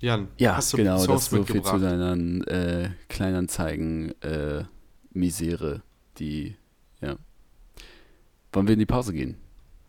Jan, 0.02 0.28
ja, 0.38 0.58
hast 0.58 0.74
du 0.74 0.78
genau, 0.78 0.96
das 0.96 1.06
Songs 1.06 1.24
ist 1.24 1.30
so 1.30 1.44
viel 1.46 1.62
zu 1.62 1.80
deinen 1.80 2.44
äh, 2.48 2.90
Kleinanzeigen 3.08 4.22
äh, 4.22 4.66
Misere, 5.12 5.82
die, 6.18 6.56
ja. 7.02 7.16
Wollen 8.52 8.68
wir 8.68 8.74
in 8.74 8.80
die 8.80 8.86
Pause 8.86 9.14
gehen? 9.14 9.38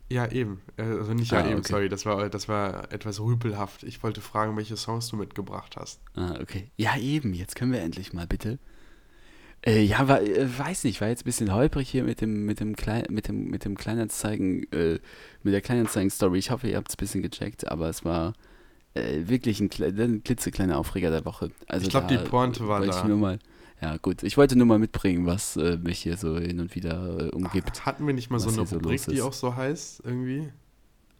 Ja, 0.09 0.31
eben. 0.31 0.61
Also 0.77 1.13
nicht 1.13 1.31
ja 1.31 1.39
Ah, 1.39 1.47
eben, 1.47 1.59
okay. 1.59 1.67
sorry, 1.71 1.89
das 1.89 2.05
war, 2.05 2.29
das 2.29 2.47
war 2.47 2.91
etwas 2.91 3.19
rüpelhaft. 3.19 3.83
Ich 3.83 4.03
wollte 4.03 4.21
fragen, 4.21 4.55
welche 4.55 4.77
Songs 4.77 5.07
du 5.09 5.17
mitgebracht 5.17 5.75
hast. 5.77 5.99
Ah, 6.13 6.37
okay. 6.39 6.71
Ja, 6.77 6.95
eben, 6.97 7.33
jetzt 7.33 7.55
können 7.55 7.71
wir 7.71 7.81
endlich 7.81 8.13
mal, 8.13 8.27
bitte. 8.27 8.59
Äh, 9.65 9.81
ja, 9.81 10.07
war, 10.07 10.21
äh, 10.21 10.47
weiß 10.57 10.83
nicht, 10.83 11.01
war 11.01 11.07
jetzt 11.07 11.21
ein 11.21 11.25
bisschen 11.25 11.53
holprig 11.53 11.89
hier 11.89 12.03
mit 12.03 12.21
dem, 12.21 12.45
mit 12.45 12.59
dem, 12.59 12.75
Klein, 12.75 13.05
mit 13.09 13.27
dem, 13.27 13.49
mit 13.49 13.65
dem 13.65 13.75
Kleinanzeigen, 13.75 14.71
äh, 14.71 14.99
mit 15.41 15.53
der 15.53 15.61
Kleinanzeigen-Story. 15.61 16.37
Ich 16.37 16.51
hoffe, 16.51 16.67
ihr 16.67 16.77
habt 16.77 16.89
es 16.89 16.95
ein 16.95 16.99
bisschen 16.99 17.23
gecheckt, 17.23 17.67
aber 17.67 17.89
es 17.89 18.05
war 18.05 18.33
äh, 18.93 19.27
wirklich 19.27 19.59
ein, 19.59 19.69
ein 19.79 20.23
klitzekleiner 20.23 20.77
Aufreger 20.77 21.09
der 21.09 21.25
Woche. 21.25 21.49
Also 21.67 21.85
Ich 21.85 21.89
glaub, 21.89 22.07
da 22.07 22.15
die 22.15 22.23
Pointe 22.23 22.67
war 22.67 22.79
da. 22.79 22.87
Ich 22.87 23.03
nur 23.05 23.17
mal, 23.17 23.39
ja, 23.81 23.97
gut. 23.97 24.21
Ich 24.21 24.37
wollte 24.37 24.55
nur 24.55 24.67
mal 24.67 24.77
mitbringen, 24.77 25.25
was 25.25 25.57
äh, 25.57 25.77
mich 25.77 25.99
hier 25.99 26.17
so 26.17 26.37
hin 26.37 26.59
und 26.59 26.75
wieder 26.75 27.33
umgibt. 27.33 27.87
Hatten 27.87 28.05
wir 28.05 28.13
nicht 28.13 28.29
mal 28.29 28.39
so 28.39 28.49
eine 28.49 28.67
so 28.67 28.75
Rubrik, 28.75 29.05
los 29.07 29.15
die 29.15 29.21
auch 29.21 29.33
so 29.33 29.55
heißt, 29.55 30.03
irgendwie? 30.05 30.51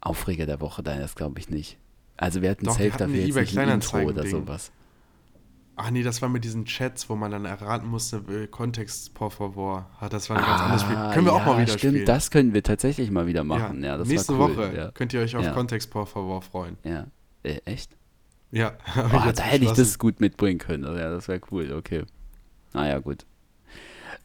Aufreger 0.00 0.46
der 0.46 0.60
Woche, 0.60 0.82
nein, 0.82 1.00
das 1.00 1.16
glaube 1.16 1.40
ich 1.40 1.50
nicht. 1.50 1.78
Also 2.16 2.42
wir 2.42 2.50
hatten 2.50 2.64
Doch, 2.64 2.78
wir 2.78 2.84
safe 2.84 2.94
hatten 2.94 3.12
dafür 3.12 3.26
jetzt 3.26 3.36
nicht 3.36 3.58
ein 3.58 3.68
Intro 3.68 3.96
oder 3.96 4.22
Kleinanzeigen-Ding. 4.22 4.30
sowas. 4.30 4.70
Ach 5.78 5.90
nee, 5.90 6.02
das 6.02 6.22
war 6.22 6.28
mit 6.30 6.42
diesen 6.42 6.64
Chats, 6.64 7.10
wo 7.10 7.16
man 7.16 7.30
dann 7.30 7.44
erraten 7.44 7.86
musste, 7.88 8.22
äh, 8.30 8.46
Kontext, 8.46 9.12
por 9.12 9.30
favor. 9.30 9.90
Ah, 10.00 10.08
das 10.08 10.30
war 10.30 10.38
ein 10.38 10.44
ganz 10.44 10.60
anderes 10.62 10.82
Spiel. 10.82 10.96
Können 11.12 11.26
wir 11.26 11.34
auch 11.34 11.40
ja, 11.40 11.46
mal 11.46 11.60
wieder 11.62 11.72
stimmt, 11.78 11.92
spielen. 11.94 12.06
das 12.06 12.30
können 12.30 12.54
wir 12.54 12.62
tatsächlich 12.62 13.10
mal 13.10 13.26
wieder 13.26 13.44
machen. 13.44 13.84
Ja, 13.84 13.98
das 13.98 14.08
Nächste 14.08 14.32
cool. 14.32 14.56
Woche 14.56 14.72
Ja, 14.74 14.90
könnt 14.92 15.12
ihr 15.12 15.20
euch 15.20 15.36
auf 15.36 15.44
Ja. 15.44 15.52
Kontext, 15.52 15.90
por 15.90 16.06
favor 16.06 16.40
freuen. 16.42 16.76
ja. 16.82 17.06
Äh, 17.42 17.60
echt? 17.66 17.94
Ja, 18.52 18.70
Boah, 18.94 19.32
da 19.34 19.42
hätte 19.42 19.66
ich 19.66 19.72
das 19.72 19.98
gut 19.98 20.18
mitbringen 20.20 20.58
können. 20.58 20.84
Also, 20.86 20.98
ja, 20.98 21.10
das 21.10 21.28
wäre 21.28 21.40
cool, 21.50 21.72
okay. 21.72 22.04
Naja, 22.72 22.98
gut. 22.98 23.26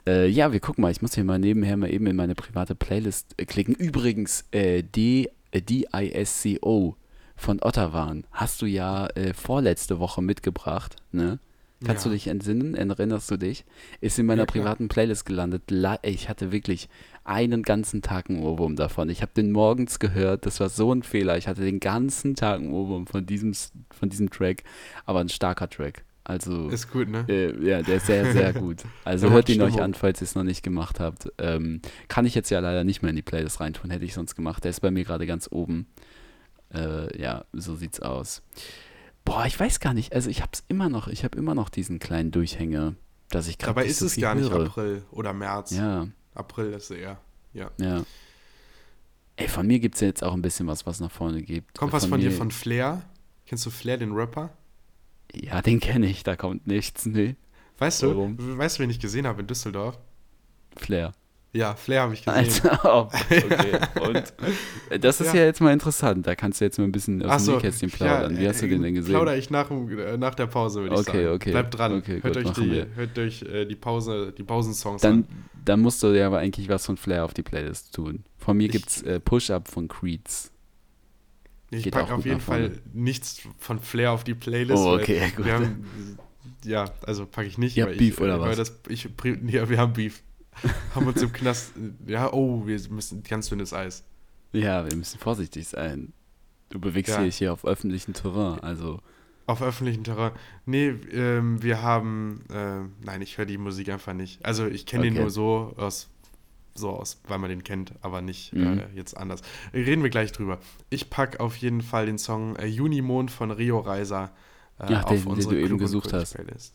Äh, 0.07 0.27
ja, 0.27 0.51
wir 0.53 0.59
gucken 0.59 0.81
mal. 0.81 0.91
Ich 0.91 1.01
muss 1.01 1.13
hier 1.15 1.23
mal 1.23 1.37
nebenher 1.37 1.75
mal 1.77 1.91
eben 1.91 2.07
in 2.07 2.15
meine 2.15 2.33
private 2.33 2.75
Playlist 2.75 3.33
äh, 3.37 3.45
klicken. 3.45 3.75
Übrigens, 3.75 4.45
äh, 4.51 4.83
D, 4.83 5.29
äh, 5.51 5.61
DISCO 5.61 6.95
von 7.41 7.59
Ottawan 7.61 8.23
hast 8.31 8.61
du 8.61 8.65
ja 8.65 9.07
äh, 9.15 9.33
vorletzte 9.33 9.99
Woche 9.99 10.21
mitgebracht, 10.21 10.95
ne? 11.11 11.39
Kannst 11.83 12.05
Ja. 12.05 12.11
du 12.11 12.15
dich 12.15 12.27
entsinnen? 12.27 12.75
Erinnerst 12.75 13.31
du 13.31 13.37
dich? 13.37 13.65
Ist 14.01 14.19
in 14.19 14.27
meiner 14.27 14.43
Ja, 14.43 14.45
privaten 14.45 14.87
Playlist 14.87 15.25
gelandet. 15.25 15.63
Ich 16.03 16.29
hatte 16.29 16.51
wirklich 16.51 16.89
einen 17.23 17.63
ganzen 17.63 18.03
Tag 18.03 18.29
einen 18.29 18.43
Ohrwurm 18.43 18.75
davon. 18.75 19.09
Ich 19.09 19.23
habe 19.23 19.31
den 19.35 19.51
morgens 19.51 19.97
gehört. 19.97 20.45
Das 20.45 20.59
war 20.59 20.69
so 20.69 20.93
ein 20.93 21.01
Fehler. 21.01 21.37
Ich 21.39 21.47
hatte 21.47 21.61
den 21.61 21.79
ganzen 21.79 22.35
Tag 22.35 22.59
einen 22.59 22.71
Ohrwurm 22.71 23.07
von 23.07 23.25
diesem, 23.25 23.53
von 23.89 24.09
diesem 24.09 24.29
Track. 24.29 24.63
Aber 25.07 25.21
ein 25.21 25.29
starker 25.29 25.67
Track. 25.67 26.03
Also, 26.23 26.69
Ist 26.69 26.91
gut, 26.91 27.09
ne? 27.09 27.25
äh, 27.27 27.67
ja, 27.67 27.81
der 27.81 27.95
ist 27.95 28.05
sehr, 28.05 28.31
sehr 28.31 28.53
gut. 28.53 28.83
Also 29.03 29.31
hört 29.31 29.49
ihn 29.49 29.59
euch 29.63 29.81
an, 29.81 29.95
falls 29.95 30.21
ihr 30.21 30.25
es 30.25 30.35
noch 30.35 30.43
nicht 30.43 30.61
gemacht 30.61 30.99
habt. 30.99 31.31
Ähm, 31.39 31.81
kann 32.09 32.27
ich 32.27 32.35
jetzt 32.35 32.51
ja 32.51 32.59
leider 32.59 32.83
nicht 32.83 33.01
mehr 33.01 33.09
in 33.09 33.15
die 33.15 33.23
Playlist 33.23 33.59
reintun, 33.59 33.89
hätte 33.89 34.05
ich 34.05 34.13
sonst 34.13 34.35
gemacht. 34.35 34.63
Der 34.63 34.69
ist 34.69 34.81
bei 34.81 34.91
mir 34.91 35.03
gerade 35.03 35.25
ganz 35.25 35.47
oben. 35.51 35.87
Äh, 36.73 37.21
ja, 37.21 37.45
so 37.53 37.75
sieht's 37.75 37.99
aus. 37.99 38.41
Boah, 39.25 39.45
ich 39.45 39.59
weiß 39.59 39.79
gar 39.79 39.93
nicht. 39.93 40.13
Also 40.13 40.29
ich 40.29 40.41
hab's 40.41 40.63
immer 40.67 40.89
noch. 40.89 41.07
Ich 41.07 41.23
habe 41.23 41.37
immer 41.37 41.55
noch 41.55 41.69
diesen 41.69 41.99
kleinen 41.99 42.31
Durchhänger, 42.31 42.95
dass 43.29 43.47
ich 43.47 43.57
gerade 43.57 43.75
Dabei 43.75 43.85
ist 43.85 43.99
so 43.99 44.05
es 44.07 44.17
gar 44.17 44.35
nicht 44.35 44.49
höre. 44.49 44.65
April 44.67 45.03
oder 45.11 45.33
März. 45.33 45.71
Ja, 45.71 46.07
April 46.33 46.73
ist 46.73 46.89
eher. 46.91 47.19
Ja. 47.53 47.71
ja. 47.79 48.03
Ey, 49.35 49.47
von 49.47 49.67
mir 49.67 49.79
gibt's 49.79 49.99
ja 50.01 50.07
jetzt 50.07 50.23
auch 50.23 50.33
ein 50.33 50.41
bisschen 50.41 50.67
was, 50.67 50.85
was 50.85 50.99
nach 50.99 51.11
vorne 51.11 51.41
geht. 51.41 51.65
Kommt 51.73 51.93
was 51.93 52.05
von, 52.05 52.19
mir, 52.19 52.29
dir 52.29 52.35
von 52.35 52.51
Flair? 52.51 53.01
Kennst 53.45 53.65
du 53.65 53.69
Flair, 53.69 53.97
den 53.97 54.13
Rapper? 54.13 54.51
Ja, 55.33 55.61
den 55.61 55.79
kenne 55.79 56.07
ich. 56.07 56.23
Da 56.23 56.35
kommt 56.35 56.67
nichts. 56.67 57.05
Nee. 57.05 57.35
Weißt 57.77 58.03
du, 58.03 58.09
Warum? 58.09 58.57
weißt 58.57 58.77
du, 58.77 58.83
wen 58.83 58.89
ich 58.89 58.99
gesehen 58.99 59.25
habe 59.25 59.41
in 59.41 59.47
Düsseldorf? 59.47 59.97
Flair. 60.77 61.13
Ja, 61.53 61.75
Flair 61.75 62.03
habe 62.03 62.13
ich 62.13 62.23
gesehen. 62.23 62.65
Alter, 62.65 62.79
oh, 62.85 63.09
okay. 63.29 63.79
Und 64.07 64.33
äh, 64.89 64.97
das 64.99 65.19
ist 65.19 65.33
ja. 65.33 65.41
Ja. 65.41 65.45
jetzt 65.47 65.59
mal 65.59 65.73
interessant. 65.73 66.25
Da 66.25 66.33
kannst 66.35 66.61
du 66.61 66.65
jetzt 66.65 66.77
mal 66.77 66.85
ein 66.85 66.93
bisschen 66.93 67.21
aus 67.23 67.29
Ach 67.29 67.37
dem 67.37 67.43
so, 67.45 67.51
Nähkästchen 67.55 67.91
plaudern. 67.91 68.37
Wie 68.39 68.47
hast 68.47 68.61
du 68.61 68.69
den 68.69 68.81
denn 68.81 68.93
gesehen? 68.93 69.11
Plauder 69.13 69.35
ich 69.35 69.49
nach, 69.49 69.69
äh, 69.69 70.17
nach 70.17 70.33
der 70.33 70.47
Pause, 70.47 70.81
würde 70.81 70.95
ich 70.95 71.01
Okay, 71.01 71.23
sagen. 71.25 71.35
okay. 71.35 71.51
Bleibt 71.51 71.77
dran. 71.77 71.93
Okay, 71.97 72.19
hört, 72.23 72.35
gut, 72.37 72.45
euch 72.45 72.51
die, 72.53 72.85
hört 72.95 73.19
euch 73.19 73.41
äh, 73.43 73.65
die 73.65 73.75
Pause, 73.75 74.33
die 74.37 74.43
Pausensongs 74.43 75.01
Dann, 75.01 75.13
an. 75.13 75.27
dann 75.65 75.81
musst 75.81 76.01
du 76.03 76.07
ja 76.15 76.27
aber 76.27 76.39
eigentlich 76.39 76.69
was 76.69 76.85
von 76.85 76.95
Flair 76.95 77.25
auf 77.25 77.33
die 77.33 77.43
Playlist 77.43 77.93
tun. 77.93 78.23
Von 78.37 78.55
mir 78.55 78.67
Ich- 78.67 78.71
gibt's 78.71 79.01
äh, 79.01 79.19
Push-Up 79.19 79.67
von 79.67 79.89
Creeds. 79.89 80.51
Ich 81.69 81.83
geht 81.83 81.93
packe 81.93 82.13
auf 82.13 82.25
jeden. 82.25 82.39
Fall 82.41 82.79
nichts 82.93 83.41
von 83.57 83.79
Flair 83.79 84.11
auf 84.11 84.23
die 84.23 84.35
Playlist. 84.35 84.81
Oh, 84.81 84.91
weil 84.93 85.01
okay, 85.01 85.21
gut. 85.35 85.45
Wir 85.45 85.53
haben, 85.53 85.85
ja, 86.65 86.85
also 87.05 87.25
packe 87.25 87.47
ich 87.47 87.57
nicht. 87.57 87.75
Ihr 87.75 87.83
habt 87.83 87.93
ich, 87.93 87.97
Beef 87.99 88.21
oder 88.21 88.35
äh, 88.35 88.39
weil 88.39 88.49
was? 88.51 88.57
Das, 88.57 88.73
ich, 88.87 89.09
ja, 89.47 89.69
wir 89.69 89.77
haben 89.77 89.93
Beef. 89.93 90.21
haben 90.95 91.07
uns 91.07 91.21
im 91.21 91.31
Knast, 91.33 91.73
ja, 92.05 92.31
oh, 92.33 92.65
wir 92.65 92.79
müssen 92.89 93.23
ganz 93.23 93.49
dünnes 93.49 93.73
Eis. 93.73 94.03
Ja, 94.53 94.85
wir 94.89 94.95
müssen 94.95 95.19
vorsichtig 95.19 95.67
sein. 95.67 96.13
Du 96.69 96.79
bewegst 96.79 97.13
Ja. 97.15 97.23
dich 97.23 97.37
hier 97.37 97.53
auf 97.53 97.65
öffentlichem 97.65 98.13
Terrain, 98.13 98.59
also 98.59 98.99
Auf 99.47 99.61
öffentlichem 99.61 100.03
Terrain. 100.03 100.31
Nee, 100.65 100.89
ähm, 101.11 101.61
wir 101.63 101.81
haben, 101.81 102.43
äh, 102.49 102.81
nein, 103.03 103.21
ich 103.21 103.37
höre 103.37 103.45
die 103.45 103.57
Musik 103.57 103.89
einfach 103.89 104.13
nicht. 104.13 104.45
Also 104.45 104.67
ich 104.67 104.85
kenne 104.85 105.03
den 105.03 105.13
Okay. 105.13 105.21
nur 105.21 105.29
so 105.31 105.73
aus, 105.77 106.09
so 106.73 106.91
aus, 106.91 107.19
weil 107.27 107.37
man 107.39 107.49
den 107.49 107.63
kennt, 107.63 107.93
aber 108.01 108.21
nicht 108.21 108.53
Mhm. 108.53 108.79
äh, 108.79 108.87
jetzt 108.95 109.17
anders. 109.17 109.41
Reden 109.73 110.03
wir 110.03 110.09
gleich 110.09 110.31
drüber. 110.31 110.59
Ich 110.89 111.09
packe 111.09 111.39
auf 111.41 111.57
jeden 111.57 111.81
Fall 111.81 112.05
den 112.05 112.17
Song 112.17 112.55
äh, 112.55 112.65
Junimond 112.67 113.31
von 113.31 113.51
Rio 113.51 113.79
Reiser 113.79 114.31
äh, 114.79 114.93
Ach, 114.93 115.03
auf 115.05 115.09
den- 115.09 115.23
den 115.23 115.27
unsere 115.27 115.55
du 115.55 115.61
eben 115.61 115.77
gesucht 115.77 116.13
hast. 116.13 116.35
Playlist. 116.35 116.73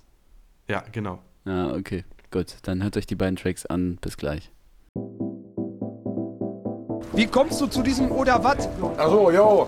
Ja, 0.68 0.84
genau. 0.92 1.22
Ja, 1.46 1.72
okay. 1.72 2.04
Gut, 2.30 2.56
dann 2.62 2.82
hört 2.82 2.96
euch 2.96 3.06
die 3.06 3.14
beiden 3.14 3.36
Tracks 3.36 3.66
an. 3.66 3.98
Bis 4.00 4.16
gleich. 4.16 4.50
Wie 7.12 7.26
kommst 7.26 7.60
du 7.60 7.66
zu 7.66 7.82
diesem 7.82 8.10
oder 8.12 8.42
was? 8.42 8.68
Achso, 8.98 9.30
jo. 9.30 9.66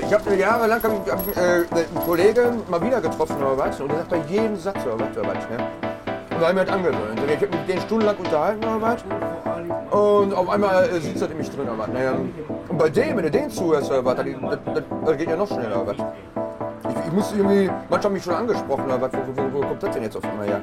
Ich 0.00 0.12
habe 0.12 0.34
jahrelang 0.34 0.82
hab 0.82 1.06
ich, 1.06 1.12
hab 1.12 1.28
ich, 1.28 1.36
äh, 1.36 1.40
einen 1.40 2.04
Kollegen 2.04 2.62
mal 2.68 2.82
wieder 2.82 3.00
getroffen 3.00 3.36
oder 3.36 3.56
was. 3.58 3.80
Und 3.80 3.88
der 3.88 3.98
sagt 3.98 4.10
bei 4.10 4.20
jedem 4.28 4.56
Satz 4.56 4.84
oder 4.84 4.98
was 4.98 5.16
oder 5.16 5.28
was. 5.28 5.48
Ne? 5.48 5.58
Und 6.30 6.42
da 6.42 6.48
habe 6.48 6.50
ich 6.50 6.54
mir 6.54 6.64
das 6.64 6.74
angewöhnt. 6.74 7.20
Und 7.20 7.30
ich 7.30 7.36
habe 7.36 7.48
mich 7.48 7.60
mit 7.60 7.68
denen 7.68 7.80
stundenlang 7.82 8.16
unterhalten 8.16 8.64
oder 8.64 8.82
was. 8.82 9.04
Und 9.90 10.34
auf 10.34 10.48
einmal 10.48 10.88
äh, 10.88 11.00
sitzt 11.00 11.22
er 11.22 11.28
nämlich 11.28 11.48
drin, 11.50 11.68
aber 11.68 11.86
naja. 11.86 12.14
Und 12.68 12.78
bei 12.78 12.90
dem, 12.90 13.16
wenn 13.16 13.24
du 13.24 13.30
den 13.30 13.50
zuhörst, 13.50 13.90
oder 13.90 14.04
was, 14.04 14.16
das, 14.16 14.26
das, 14.26 14.58
das, 14.74 14.84
das 15.04 15.16
geht 15.16 15.30
ja 15.30 15.36
noch 15.36 15.46
schneller, 15.46 15.82
oder 15.82 15.96
was. 15.96 16.92
Ich, 16.92 17.06
ich 17.06 17.12
muss 17.12 17.32
irgendwie, 17.32 17.70
manche 17.88 18.04
haben 18.06 18.12
mich 18.12 18.24
schon 18.24 18.34
angesprochen, 18.34 18.84
oder 18.86 19.00
was, 19.00 19.12
wo, 19.12 19.36
wo, 19.36 19.52
wo 19.52 19.66
kommt 19.66 19.82
das 19.82 19.94
denn 19.94 20.02
jetzt 20.02 20.16
auf 20.16 20.24
einmal 20.24 20.46
her? 20.46 20.60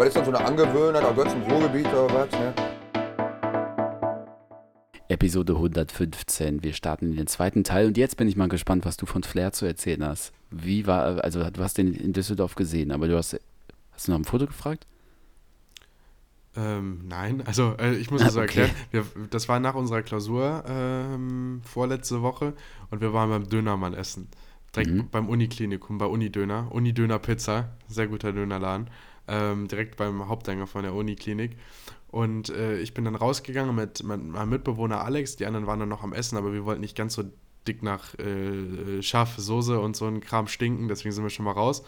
Weil 0.00 0.06
das 0.06 0.16
ist 0.16 0.26
dann 0.26 0.32
so 0.32 0.38
eine 0.38 0.48
Angewöhnheit, 0.48 1.04
auch 1.04 1.14
gehört 1.14 1.30
zum 1.30 1.42
Ruhrgebiet, 1.42 1.86
oder 1.88 2.08
was, 2.14 2.30
ne? 2.32 2.54
Episode 5.08 5.52
115. 5.52 6.62
Wir 6.62 6.72
starten 6.72 7.10
in 7.10 7.16
den 7.18 7.26
zweiten 7.26 7.64
Teil 7.64 7.86
und 7.86 7.98
jetzt 7.98 8.16
bin 8.16 8.26
ich 8.26 8.34
mal 8.34 8.48
gespannt, 8.48 8.86
was 8.86 8.96
du 8.96 9.04
von 9.04 9.22
Flair 9.24 9.52
zu 9.52 9.66
erzählen 9.66 10.02
hast. 10.06 10.32
Wie 10.50 10.86
war, 10.86 11.22
also 11.22 11.50
du 11.50 11.62
hast 11.62 11.76
den 11.76 11.92
in 11.92 12.14
Düsseldorf 12.14 12.54
gesehen, 12.54 12.92
aber 12.92 13.08
du 13.08 13.16
hast, 13.18 13.38
hast 13.92 14.08
du 14.08 14.12
nach 14.12 14.18
dem 14.18 14.24
Foto 14.24 14.46
gefragt? 14.46 14.86
Ähm, 16.56 17.02
nein, 17.06 17.42
also 17.44 17.74
äh, 17.78 17.94
ich 17.96 18.10
muss 18.10 18.22
Ah, 18.22 18.24
das 18.24 18.32
so 18.32 18.40
okay. 18.40 18.60
erklären. 18.62 18.70
Wir, 18.92 19.04
das 19.28 19.50
war 19.50 19.60
nach 19.60 19.74
unserer 19.74 20.00
Klausur 20.00 20.64
ähm, 20.66 21.60
vorletzte 21.62 22.22
Woche 22.22 22.54
und 22.90 23.02
wir 23.02 23.12
waren 23.12 23.28
beim 23.28 23.50
Dönermann 23.50 23.92
essen. 23.92 24.28
Direkt 24.74 24.92
Mhm. 24.92 25.08
beim 25.10 25.28
Uniklinikum, 25.28 25.98
bei 25.98 26.06
Unidöner. 26.06 26.68
Unidöner 26.70 27.18
Pizza, 27.18 27.68
sehr 27.86 28.06
guter 28.06 28.32
Dönerladen. 28.32 28.88
Ähm, 29.30 29.68
direkt 29.68 29.96
beim 29.96 30.28
Haupteingang 30.28 30.66
von 30.66 30.82
der 30.82 30.92
Uniklinik. 30.94 31.56
Und 32.08 32.48
äh, 32.50 32.78
ich 32.80 32.92
bin 32.92 33.04
dann 33.04 33.14
rausgegangen 33.14 33.74
mit, 33.74 34.02
mit 34.02 34.24
meinem 34.24 34.48
Mitbewohner 34.50 35.04
Alex. 35.04 35.36
Die 35.36 35.46
anderen 35.46 35.66
waren 35.68 35.78
dann 35.78 35.88
noch 35.88 36.02
am 36.02 36.12
Essen, 36.12 36.36
aber 36.36 36.52
wir 36.52 36.64
wollten 36.64 36.80
nicht 36.80 36.96
ganz 36.96 37.14
so 37.14 37.22
dick 37.68 37.82
nach 37.82 38.18
äh, 38.18 39.00
scharfe 39.02 39.40
Soße 39.40 39.78
und 39.78 39.94
so 39.94 40.06
ein 40.06 40.20
Kram 40.20 40.48
stinken, 40.48 40.88
deswegen 40.88 41.12
sind 41.12 41.22
wir 41.22 41.30
schon 41.30 41.44
mal 41.44 41.52
raus. 41.52 41.84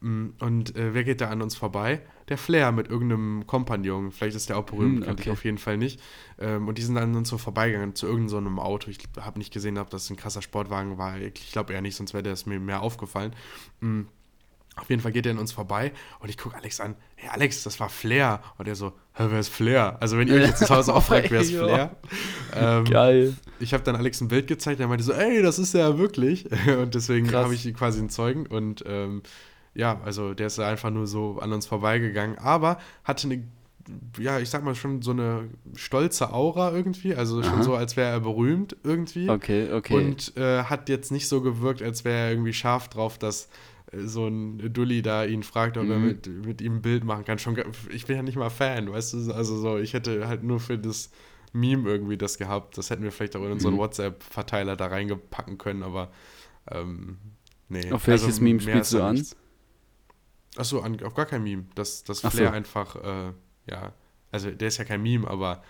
Mm, 0.00 0.28
Und 0.38 0.76
äh, 0.76 0.94
wer 0.94 1.02
geht 1.02 1.20
da 1.20 1.30
an 1.30 1.42
uns 1.42 1.56
vorbei? 1.56 2.02
Der 2.28 2.38
Flair 2.38 2.72
mit 2.72 2.88
irgendeinem 2.88 3.46
Kompagnon. 3.46 4.12
Vielleicht 4.12 4.36
ist 4.36 4.48
der 4.48 4.58
auch 4.58 4.64
berühmt, 4.66 4.98
Hm, 4.98 5.04
kannte 5.06 5.22
ich 5.22 5.28
okay. 5.28 5.32
auf 5.32 5.44
jeden 5.44 5.58
Fall 5.58 5.78
nicht. 5.78 6.00
Ähm, 6.38 6.68
und 6.68 6.78
die 6.78 6.82
sind 6.82 6.96
an 6.98 7.14
uns 7.16 7.28
so 7.30 7.38
vorbeigegangen 7.38 7.94
zu 7.94 8.06
irgendeinem 8.06 8.56
so 8.56 8.62
Auto. 8.62 8.90
Ich 8.90 8.98
habe 9.18 9.38
nicht 9.38 9.52
gesehen, 9.52 9.78
ob 9.78 9.90
das 9.90 10.10
ein 10.10 10.16
krasser 10.16 10.42
Sportwagen 10.42 10.98
war. 10.98 11.18
Ich 11.18 11.52
glaube 11.52 11.72
eher 11.72 11.82
nicht, 11.82 11.96
sonst 11.96 12.12
wäre 12.14 12.22
das 12.22 12.46
mir 12.46 12.60
mehr 12.60 12.82
aufgefallen. 12.82 13.34
Mm. 13.80 14.02
Auf 14.76 14.90
jeden 14.90 15.00
Fall 15.00 15.12
geht 15.12 15.26
er 15.26 15.32
an 15.32 15.38
uns 15.38 15.52
vorbei 15.52 15.92
und 16.18 16.28
ich 16.28 16.36
gucke 16.36 16.56
Alex 16.56 16.80
an. 16.80 16.96
Hey 17.14 17.30
Alex, 17.32 17.62
das 17.62 17.78
war 17.78 17.88
Flair. 17.88 18.40
Und 18.58 18.66
er 18.66 18.74
so, 18.74 18.92
Hä, 19.16 19.26
wer 19.28 19.38
ist 19.38 19.48
Flair? 19.48 19.96
Also 20.00 20.18
wenn 20.18 20.26
ihr 20.26 20.34
euch 20.34 20.48
jetzt 20.48 20.66
zu 20.66 20.74
Hause 20.74 20.92
auch 20.94 21.02
fragt, 21.04 21.30
wer 21.30 21.40
ist. 21.40 21.52
Flair? 21.52 21.94
Ähm, 22.52 22.84
Geil. 22.84 23.34
ich 23.60 23.72
habe 23.72 23.84
dann 23.84 23.94
Alex 23.94 24.20
ein 24.20 24.26
Bild 24.26 24.48
gezeigt, 24.48 24.80
der 24.80 24.88
meinte 24.88 25.04
so, 25.04 25.12
ey, 25.12 25.40
das 25.40 25.60
ist 25.60 25.72
er 25.74 25.88
ja 25.88 25.98
wirklich. 25.98 26.48
Und 26.66 26.96
deswegen 26.96 27.32
habe 27.32 27.54
ich 27.54 27.72
quasi 27.74 28.00
einen 28.00 28.10
Zeugen. 28.10 28.46
Und 28.46 28.82
ähm, 28.88 29.22
ja, 29.74 30.00
also 30.04 30.34
der 30.34 30.48
ist 30.48 30.58
einfach 30.58 30.90
nur 30.90 31.06
so 31.06 31.38
an 31.40 31.52
uns 31.52 31.66
vorbeigegangen, 31.66 32.38
aber 32.38 32.78
hatte 33.04 33.28
eine, 33.28 33.44
ja, 34.18 34.40
ich 34.40 34.50
sag 34.50 34.64
mal 34.64 34.74
schon 34.74 35.00
so 35.02 35.12
eine 35.12 35.48
stolze 35.76 36.32
Aura 36.32 36.72
irgendwie. 36.72 37.14
Also 37.14 37.40
schon 37.44 37.54
Aha. 37.54 37.62
so, 37.62 37.74
als 37.74 37.96
wäre 37.96 38.10
er 38.10 38.20
berühmt 38.20 38.76
irgendwie. 38.82 39.30
Okay, 39.30 39.72
okay. 39.72 39.94
Und 39.94 40.36
äh, 40.36 40.64
hat 40.64 40.88
jetzt 40.88 41.12
nicht 41.12 41.28
so 41.28 41.40
gewirkt, 41.40 41.82
als 41.82 42.04
wäre 42.04 42.18
er 42.18 42.30
irgendwie 42.30 42.52
scharf 42.52 42.88
drauf, 42.88 43.16
dass 43.16 43.48
so 44.04 44.26
ein 44.26 44.72
Dulli 44.72 45.02
da 45.02 45.24
ihn 45.24 45.42
fragt, 45.42 45.76
ob 45.78 45.88
er 45.88 45.98
Mhm. 45.98 46.06
mit, 46.06 46.26
mit 46.26 46.60
ihm 46.60 46.76
ein 46.76 46.82
Bild 46.82 47.04
machen 47.04 47.24
kann. 47.24 47.38
Schon, 47.38 47.56
ich 47.90 48.06
bin 48.06 48.16
ja 48.16 48.22
nicht 48.22 48.36
mal 48.36 48.50
Fan, 48.50 48.90
weißt 48.90 49.14
du? 49.14 49.32
Also 49.32 49.56
so, 49.58 49.78
ich 49.78 49.92
hätte 49.94 50.26
halt 50.28 50.42
nur 50.42 50.60
für 50.60 50.78
das 50.78 51.10
Meme 51.52 51.88
irgendwie 51.88 52.16
das 52.16 52.38
gehabt. 52.38 52.76
Das 52.78 52.90
hätten 52.90 53.02
wir 53.04 53.12
vielleicht 53.12 53.36
auch 53.36 53.44
in 53.44 53.52
unseren 53.52 53.74
Mhm. 53.74 53.78
WhatsApp-Verteiler 53.78 54.76
da 54.76 54.86
reingepacken 54.86 55.58
können, 55.58 55.82
aber 55.82 56.10
ähm, 56.70 57.18
nee. 57.68 57.92
Auf 57.92 58.06
welches 58.06 58.40
Meme 58.40 58.62
mehr 58.62 58.72
spielst 58.84 58.92
du 58.94 59.02
an? 59.02 59.14
nichts. 59.14 59.36
Achso, 60.56 60.80
an, 60.80 61.02
auf 61.02 61.14
gar 61.14 61.26
kein 61.26 61.42
Meme. 61.42 61.64
Das, 61.74 62.04
das 62.04 62.24
Ach 62.24 62.30
so. 62.30 62.36
Flair 62.38 62.52
einfach, 62.52 62.96
äh, 62.96 63.32
ja, 63.70 63.92
also 64.30 64.50
der 64.50 64.68
ist 64.68 64.78
ja 64.78 64.84
kein 64.84 65.02
Meme, 65.02 65.26
aber 65.28 65.62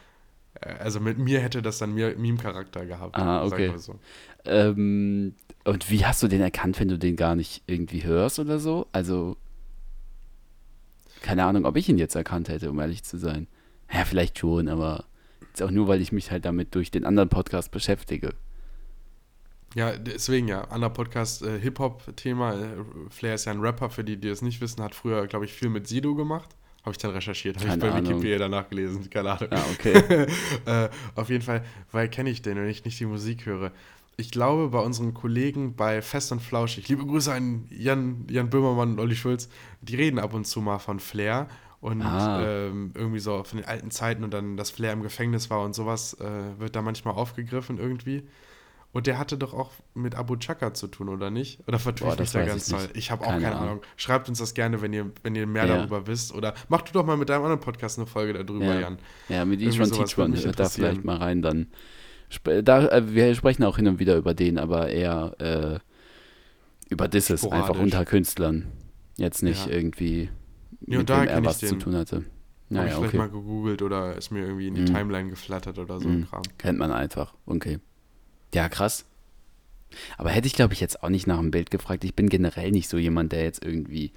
äh, 0.60 0.68
also 0.74 1.00
mit 1.00 1.18
mir 1.18 1.40
hätte 1.40 1.62
das 1.62 1.78
dann 1.78 1.94
Meme-Charakter 1.94 2.84
gehabt. 2.86 3.16
Ah, 3.16 3.46
sag 3.48 3.58
ich 3.60 3.64
okay. 3.64 3.68
mal 3.72 3.78
so. 3.78 3.98
Ähm, 4.44 5.34
und 5.64 5.90
wie 5.90 6.04
hast 6.04 6.22
du 6.22 6.28
den 6.28 6.40
erkannt, 6.40 6.78
wenn 6.78 6.88
du 6.88 6.98
den 6.98 7.16
gar 7.16 7.34
nicht 7.34 7.62
irgendwie 7.66 8.04
hörst 8.04 8.38
oder 8.38 8.58
so? 8.58 8.86
Also, 8.92 9.36
keine 11.22 11.44
Ahnung, 11.44 11.64
ob 11.64 11.76
ich 11.76 11.88
ihn 11.88 11.98
jetzt 11.98 12.14
erkannt 12.14 12.48
hätte, 12.48 12.70
um 12.70 12.78
ehrlich 12.80 13.02
zu 13.02 13.18
sein. 13.18 13.46
Ja, 13.92 14.04
vielleicht 14.04 14.38
schon, 14.38 14.68
aber 14.68 15.04
jetzt 15.40 15.62
auch 15.62 15.70
nur, 15.70 15.88
weil 15.88 16.00
ich 16.00 16.12
mich 16.12 16.30
halt 16.30 16.44
damit 16.44 16.74
durch 16.74 16.90
den 16.90 17.04
anderen 17.04 17.28
Podcast 17.28 17.70
beschäftige. 17.70 18.34
Ja, 19.74 19.96
deswegen 19.96 20.48
ja. 20.48 20.62
Anderer 20.64 20.92
Podcast, 20.92 21.42
äh, 21.42 21.58
Hip-Hop-Thema. 21.58 22.54
Äh, 22.54 22.66
Flair 23.10 23.34
ist 23.34 23.46
ja 23.46 23.52
ein 23.52 23.60
Rapper, 23.60 23.90
für 23.90 24.04
die, 24.04 24.16
die 24.16 24.28
es 24.28 24.42
nicht 24.42 24.60
wissen, 24.60 24.82
hat 24.82 24.94
früher, 24.94 25.26
glaube 25.26 25.44
ich, 25.44 25.52
viel 25.52 25.68
mit 25.68 25.88
Sido 25.88 26.14
gemacht. 26.14 26.50
Habe 26.82 26.92
ich 26.92 26.98
dann 26.98 27.12
recherchiert, 27.12 27.56
habe 27.58 27.68
ich 27.68 27.80
bei 27.80 27.90
Ahnung. 27.90 28.10
Wikipedia 28.10 28.38
danach 28.38 28.68
gelesen, 28.68 29.08
keine 29.08 29.32
Ahnung. 29.32 29.48
Ah, 29.50 29.64
okay. 29.72 30.26
äh, 30.66 30.88
auf 31.14 31.30
jeden 31.30 31.42
Fall, 31.42 31.64
weil 31.90 32.08
kenne 32.08 32.28
ich 32.30 32.42
den, 32.42 32.56
wenn 32.56 32.68
ich 32.68 32.84
nicht 32.84 33.00
die 33.00 33.06
Musik 33.06 33.46
höre. 33.46 33.72
Ich 34.16 34.30
glaube, 34.30 34.68
bei 34.68 34.78
unseren 34.78 35.12
Kollegen 35.12 35.74
bei 35.74 36.00
Fest 36.00 36.30
und 36.32 36.40
Flauschig, 36.40 36.88
liebe 36.88 37.04
Grüße 37.04 37.32
an 37.32 37.66
Jan, 37.70 38.26
Jan 38.30 38.48
Böhmermann 38.48 38.92
und 38.92 39.00
Olli 39.00 39.16
Schulz, 39.16 39.48
die 39.80 39.96
reden 39.96 40.18
ab 40.20 40.34
und 40.34 40.46
zu 40.46 40.60
mal 40.60 40.78
von 40.78 41.00
Flair 41.00 41.48
und 41.80 42.00
Ah. 42.02 42.42
ähm, 42.42 42.92
irgendwie 42.94 43.18
so 43.18 43.42
von 43.44 43.58
den 43.58 43.66
alten 43.66 43.90
Zeiten 43.90 44.22
und 44.24 44.32
dann, 44.32 44.56
dass 44.56 44.70
Flair 44.70 44.92
im 44.92 45.02
Gefängnis 45.02 45.50
war 45.50 45.62
und 45.62 45.74
sowas, 45.74 46.14
äh, 46.20 46.58
wird 46.60 46.76
da 46.76 46.82
manchmal 46.82 47.14
aufgegriffen 47.14 47.78
irgendwie. 47.78 48.22
Und 48.92 49.08
der 49.08 49.18
hatte 49.18 49.36
doch 49.36 49.52
auch 49.52 49.72
mit 49.94 50.14
Abu 50.14 50.36
Chaka 50.36 50.72
zu 50.72 50.86
tun, 50.86 51.08
oder 51.08 51.28
nicht? 51.28 51.58
Oder 51.66 51.80
vertue 51.80 52.12
ich 52.12 52.18
mich 52.20 52.30
da 52.30 52.44
ganz 52.44 52.68
ich 52.68 52.74
toll? 52.74 52.88
Ich 52.94 53.10
habe 53.10 53.24
auch 53.26 53.30
Keine 53.30 53.48
Ahnung. 53.48 53.62
Ahnung. 53.62 53.80
Schreibt 53.96 54.28
uns 54.28 54.38
das 54.38 54.54
gerne, 54.54 54.80
wenn 54.82 54.92
ihr, 54.92 55.10
wenn 55.24 55.34
ihr 55.34 55.48
mehr 55.48 55.66
Ja. 55.66 55.78
darüber 55.78 56.06
wisst. 56.06 56.32
Oder 56.32 56.54
mach 56.68 56.82
du 56.82 56.92
doch 56.92 57.04
mal 57.04 57.16
mit 57.16 57.28
deinem 57.28 57.42
anderen 57.42 57.60
Podcast 57.60 57.98
eine 57.98 58.06
Folge 58.06 58.34
darüber, 58.44 58.66
Ja. 58.66 58.78
Jan. 58.78 58.98
Ja, 59.28 59.44
mit 59.44 59.58
mich 59.60 59.76
hört 59.76 60.60
da 60.60 60.68
vielleicht 60.68 61.04
mal 61.04 61.16
rein, 61.16 61.42
dann. 61.42 61.66
Sp 62.34 62.62
da, 62.62 62.88
äh, 62.88 63.14
wir 63.14 63.34
sprechen 63.34 63.64
auch 63.64 63.76
hin 63.76 63.86
und 63.88 63.98
wieder 63.98 64.16
über 64.16 64.34
den, 64.34 64.58
aber 64.58 64.88
eher 64.90 65.34
äh, 65.38 65.78
über 66.90 67.08
Disses, 67.08 67.44
einfach 67.46 67.78
unter 67.78 68.04
Künstlern. 68.04 68.66
Jetzt 69.16 69.42
nicht 69.42 69.66
Ja. 69.66 69.72
irgendwie, 69.72 70.30
Ja, 70.86 70.98
mit 70.98 71.08
wem 71.08 71.28
er 71.28 71.38
ich 71.38 71.44
was 71.44 71.58
zu 71.58 71.76
tun 71.76 71.94
hatte. 71.94 72.16
Habe 72.16 72.26
Naja, 72.70 72.86
ich 72.88 72.94
vielleicht 72.94 73.08
okay. 73.08 73.16
mal 73.18 73.30
gegoogelt 73.30 73.82
oder 73.82 74.16
ist 74.16 74.30
mir 74.30 74.40
irgendwie 74.40 74.68
in 74.68 74.74
die 74.74 74.80
Mhm. 74.82 74.86
Timeline 74.86 75.30
geflattert 75.30 75.78
oder 75.78 76.00
so 76.00 76.08
ein 76.08 76.26
Kram. 76.28 76.42
Kennt 76.58 76.78
man 76.78 76.90
einfach. 76.92 77.34
Okay. 77.46 77.78
Ja, 78.54 78.68
krass. 78.68 79.04
Aber 80.18 80.30
hätte 80.30 80.46
ich, 80.48 80.54
glaube 80.54 80.74
ich, 80.74 80.80
jetzt 80.80 81.02
auch 81.04 81.08
nicht 81.08 81.26
nach 81.28 81.38
einem 81.38 81.52
Bild 81.52 81.70
gefragt. 81.70 82.02
Ich 82.04 82.14
bin 82.14 82.28
generell 82.28 82.70
nicht 82.72 82.88
so 82.88 82.98
jemand, 82.98 83.32
der 83.32 83.44
jetzt 83.44 83.64
irgendwie 83.64 84.12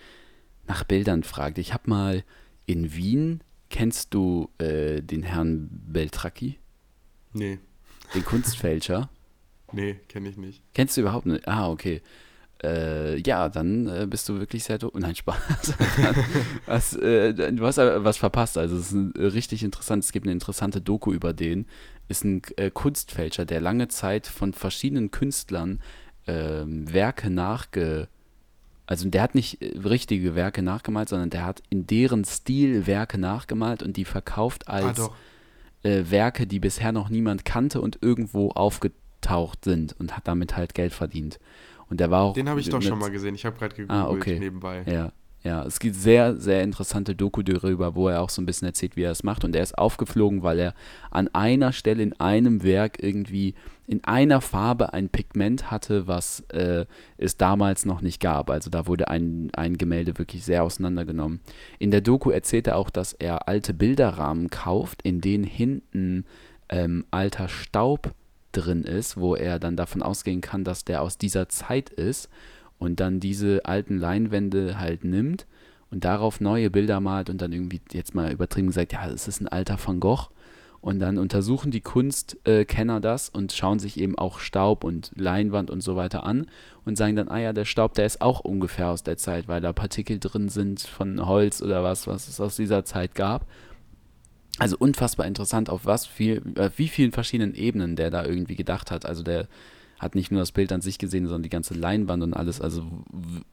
nach 0.68 0.84
Bildern 0.84 1.24
fragt. 1.24 1.60
Ich 1.60 1.74
habe 1.74 1.90
mal 1.90 2.24
in 2.66 2.96
Wien, 2.96 3.42
kennst 3.70 4.14
du 4.14 4.50
äh, 4.58 5.02
den 5.02 5.24
Herrn 5.24 5.70
Beltracchi, 5.88 6.58
Nee, 7.34 7.60
den 8.14 8.26
Kunstfälscher? 8.26 9.10
nee, 9.74 9.96
kenne 10.08 10.30
ich 10.30 10.38
nicht. 10.38 10.64
Kennst 10.74 10.98
du 10.98 11.02
überhaupt 11.02 11.26
nicht? 11.26 11.48
Ah, 11.48 11.70
okay. 11.70 12.02
Äh, 12.64 13.18
ja, 13.20 13.50
dann 13.50 13.88
äh, 13.88 14.08
bist 14.10 14.28
du 14.30 14.40
wirklich 14.40 14.64
sehr 14.64 14.80
doof. 14.80 14.92
Nein, 14.96 15.16
Spaß. 15.16 15.74
was, 16.66 16.96
äh, 16.96 17.34
du 17.34 17.66
hast 17.66 17.78
was 17.78 18.18
verpasst. 18.18 18.58
Also 18.58 18.78
es 18.78 18.88
ist 18.88 18.92
ein, 18.94 19.14
äh, 19.16 19.26
richtig 19.26 19.64
interessant. 19.64 20.04
Es 20.04 20.12
gibt 20.12 20.26
eine 20.26 20.34
interessante 20.34 20.82
Doku 20.82 21.14
über 21.14 21.34
den. 21.34 21.68
Ist 22.08 22.24
ein 22.24 22.42
äh, 22.56 22.72
Kunstfälscher, 22.72 23.46
der 23.46 23.62
lange 23.62 23.90
Zeit 23.90 24.26
von 24.26 24.54
verschiedenen 24.54 25.12
Künstlern 25.12 25.82
ähm, 26.26 26.92
Werke 26.92 27.30
nachge... 27.30 28.08
Also 28.90 29.08
der 29.10 29.22
hat 29.22 29.36
nicht 29.36 29.62
äh, 29.62 29.78
richtige 29.78 30.34
Werke 30.34 30.64
nachgemalt, 30.64 31.10
sondern 31.10 31.30
der 31.30 31.46
hat 31.46 31.62
in 31.70 31.86
deren 31.86 32.26
Stil 32.26 32.88
Werke 32.88 33.20
nachgemalt 33.20 33.84
und 33.84 33.98
die 33.98 34.06
verkauft 34.06 34.68
ah, 34.68 34.74
als 34.74 34.98
doch. 34.98 35.16
Äh, 35.84 36.04
Werke, 36.10 36.48
die 36.48 36.60
bisher 36.60 36.92
noch 36.92 37.10
niemand 37.10 37.46
kannte 37.46 37.82
und 37.82 38.00
irgendwo 38.02 38.50
aufgetaucht 38.50 39.64
sind 39.66 39.96
und 40.00 40.16
hat 40.16 40.28
damit 40.28 40.56
halt 40.58 40.74
Geld 40.74 40.94
verdient. 40.94 41.40
Und 41.90 42.00
der 42.00 42.12
war 42.12 42.24
auch. 42.24 42.34
Den 42.34 42.50
habe 42.50 42.60
ich 42.60 42.70
doch 42.70 42.82
schon 42.82 43.00
mal 43.00 43.12
gesehen. 43.12 43.36
Ich 43.36 43.46
habe 43.46 43.58
gerade 43.58 43.76
gegoogelt 43.76 44.06
Ah, 44.06 44.10
okay. 44.10 44.40
nebenbei. 44.40 44.84
Ja, 44.86 45.12
ja. 45.44 45.64
Es 45.64 45.80
gibt 45.80 45.96
sehr, 45.96 46.36
sehr 46.36 46.62
interessante 46.64 47.16
Doku 47.16 47.42
darüber, 47.44 47.96
wo 47.96 48.10
er 48.10 48.22
auch 48.22 48.30
so 48.30 48.42
ein 48.42 48.46
bisschen 48.46 48.68
erzählt, 48.68 48.98
wie 48.98 49.04
er 49.04 49.12
es 49.12 49.24
macht. 49.24 49.46
Und 49.46 49.56
er 49.56 49.64
ist 49.64 49.78
aufgeflogen, 49.78 50.44
weil 50.44 50.60
er 50.60 50.74
an 51.12 51.30
einer 51.30 51.72
Stelle 51.72 52.04
in 52.04 52.14
einem 52.20 52.64
Werk 52.64 53.02
irgendwie 53.02 53.56
in 53.88 54.04
einer 54.04 54.42
Farbe 54.42 54.94
ein 54.94 55.08
Pigment 55.08 55.72
hatte, 55.72 56.08
was 56.08 56.42
äh, 56.50 56.86
es 57.18 57.38
damals 57.38 57.86
noch 57.86 58.02
nicht 58.02 58.20
gab. 58.20 58.50
Also 58.50 58.70
da 58.70 58.86
wurde 58.86 59.08
ein, 59.08 59.50
ein 59.56 59.78
Gemälde 59.78 60.18
wirklich 60.18 60.44
sehr 60.44 60.64
auseinandergenommen. 60.64 61.40
In 61.80 61.92
der 61.92 62.02
Doku 62.02 62.30
erzählt 62.30 62.68
er 62.68 62.76
auch, 62.76 62.90
dass 62.90 63.14
er 63.14 63.48
alte 63.48 63.74
Bilderrahmen 63.74 64.50
kauft, 64.50 65.02
in 65.04 65.22
denen 65.22 65.46
hinten 65.46 66.26
ähm, 66.68 67.06
alter 67.12 67.48
Staub 67.48 68.14
drin 68.52 68.84
ist, 68.84 69.16
wo 69.18 69.36
er 69.36 69.58
dann 69.58 69.78
davon 69.78 70.04
ausgehen 70.04 70.42
kann, 70.42 70.66
dass 70.66 70.84
der 70.84 71.02
aus 71.02 71.18
dieser 71.18 71.48
Zeit 71.48 71.90
ist 71.90 72.30
und 72.80 73.00
dann 73.00 73.22
diese 73.22 73.66
alten 73.66 73.98
Leinwände 73.98 74.80
halt 74.80 75.06
nimmt 75.06 75.48
und 75.92 76.04
darauf 76.04 76.42
neue 76.42 76.70
Bilder 76.70 77.00
malt 77.00 77.30
und 77.30 77.42
dann 77.42 77.54
irgendwie 77.54 77.82
jetzt 77.92 78.16
mal 78.16 78.32
übertrieben 78.32 78.68
gesagt, 78.68 78.92
ja, 78.94 79.08
es 79.08 79.28
ist 79.30 79.40
ein 79.40 79.48
alter 79.48 79.78
Van 79.84 80.02
Gogh. 80.02 80.28
Und 80.82 81.00
dann 81.00 81.18
untersuchen 81.18 81.72
die 81.72 81.82
Kunstkenner 81.82 83.00
das 83.00 83.30
und 83.30 83.52
schauen 83.52 83.80
sich 83.80 84.00
eben 84.00 84.18
auch 84.18 84.40
Staub 84.40 84.84
und 84.84 85.12
Leinwand 85.16 85.70
und 85.70 85.82
so 85.82 85.96
weiter 85.96 86.24
an 86.24 86.48
und 86.86 86.98
sagen 86.98 87.16
dann, 87.16 87.28
ah 87.30 87.40
ja, 87.40 87.54
der 87.54 87.66
Staub, 87.66 87.94
der 87.96 88.06
ist 88.06 88.22
auch 88.22 88.42
ungefähr 88.42 88.90
aus 88.90 89.04
der 89.04 89.18
Zeit, 89.18 89.48
weil 89.48 89.60
da 89.60 89.74
Partikel 89.74 90.20
drin 90.20 90.50
sind 90.50 90.82
von 90.82 91.26
Holz 91.26 91.62
oder 91.62 91.84
was, 91.84 92.08
was 92.08 92.28
es 92.28 92.40
aus 92.40 92.56
dieser 92.56 92.86
Zeit 92.86 93.16
gab. 93.16 93.46
Also 94.60 94.76
unfassbar 94.78 95.26
interessant, 95.26 95.70
auf 95.70 95.86
was 95.86 96.06
viel, 96.06 96.42
äh, 96.56 96.70
wie 96.78 96.88
vielen 96.88 97.12
verschiedenen 97.12 97.54
Ebenen 97.54 97.96
der 97.96 98.10
da 98.10 98.26
irgendwie 98.26 98.56
gedacht 98.56 98.90
hat. 98.90 99.06
Also 99.06 99.24
der 99.24 99.48
hat 100.00 100.16
nicht 100.16 100.32
nur 100.32 100.40
das 100.42 100.52
Bild 100.52 100.72
an 100.72 100.82
sich 100.82 100.98
gesehen, 101.00 101.26
sondern 101.26 101.44
die 101.44 101.50
ganze 101.50 101.74
Leinwand 101.74 102.22
und 102.24 102.34
alles. 102.34 102.62
Also, 102.62 102.84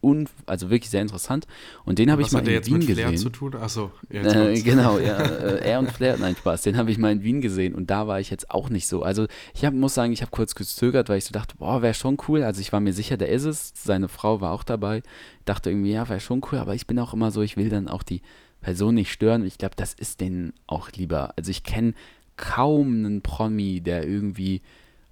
un, 0.03 0.29
also 0.47 0.71
wirklich 0.71 0.91
sehr 0.91 1.03
interessant. 1.03 1.47
Und 1.85 1.99
den 1.99 2.11
habe 2.11 2.23
ich 2.23 2.27
Was 2.27 2.33
mal 2.33 2.39
hat 2.41 2.45
in 2.45 2.51
der 2.51 2.55
jetzt 2.57 2.67
Wien 2.67 2.79
mit 2.79 2.85
Flair 2.91 3.11
gesehen. 3.11 3.23
zu 3.23 3.31
tun? 3.31 3.55
Achso, 3.55 3.93
Äh, 4.11 4.61
genau, 4.63 4.99
ja, 4.99 5.19
äh, 5.19 5.69
er 5.71 5.79
und 5.79 5.91
Flair, 5.91 6.17
nein, 6.19 6.37
Spaß, 6.37 6.63
den 6.63 6.77
habe 6.77 6.91
ich 6.91 6.99
mal 6.99 7.13
in 7.13 7.23
Wien 7.23 7.41
gesehen 7.41 7.75
und 7.75 7.91
da 7.91 8.07
war 8.07 8.21
ich 8.21 8.31
jetzt 8.31 8.51
auch 8.51 8.69
nicht 8.69 8.87
so. 8.87 9.03
Also 9.03 9.27
ich 9.55 9.65
hab, 9.65 9.75
muss 9.75 9.95
sagen, 9.95 10.13
ich 10.13 10.21
habe 10.23 10.31
kurz 10.31 10.55
gezögert, 10.55 11.09
weil 11.09 11.19
ich 11.19 11.25
so 11.25 11.33
dachte, 11.33 11.57
boah, 11.57 11.83
wäre 11.83 11.95
schon 11.95 12.19
cool. 12.29 12.43
Also 12.43 12.61
ich 12.61 12.73
war 12.73 12.81
mir 12.81 12.93
sicher, 12.93 13.17
der 13.17 13.29
ist 13.31 13.45
es. 13.45 13.73
Seine 13.75 14.09
Frau 14.09 14.41
war 14.41 14.53
auch 14.53 14.65
dabei. 14.65 15.03
Dachte 15.45 15.71
irgendwie, 15.71 15.93
ja, 15.93 16.09
wäre 16.09 16.21
schon 16.21 16.43
cool, 16.51 16.59
aber 16.59 16.75
ich 16.75 16.87
bin 16.87 16.99
auch 16.99 17.15
immer 17.15 17.31
so, 17.31 17.43
ich 17.43 17.57
will 17.57 17.69
dann 17.69 17.89
auch 17.89 18.03
die 18.03 18.23
Person 18.61 18.95
nicht 18.95 19.13
stören. 19.13 19.45
Ich 19.45 19.59
glaube, 19.59 19.75
das 19.77 19.95
ist 19.95 20.21
denen 20.21 20.53
auch 20.67 20.91
lieber. 20.93 21.33
Also 21.37 21.51
ich 21.51 21.65
kenne 21.65 21.95
kaum 22.37 22.89
einen 23.05 23.23
Promi, 23.23 23.81
der 23.81 24.07
irgendwie, 24.07 24.63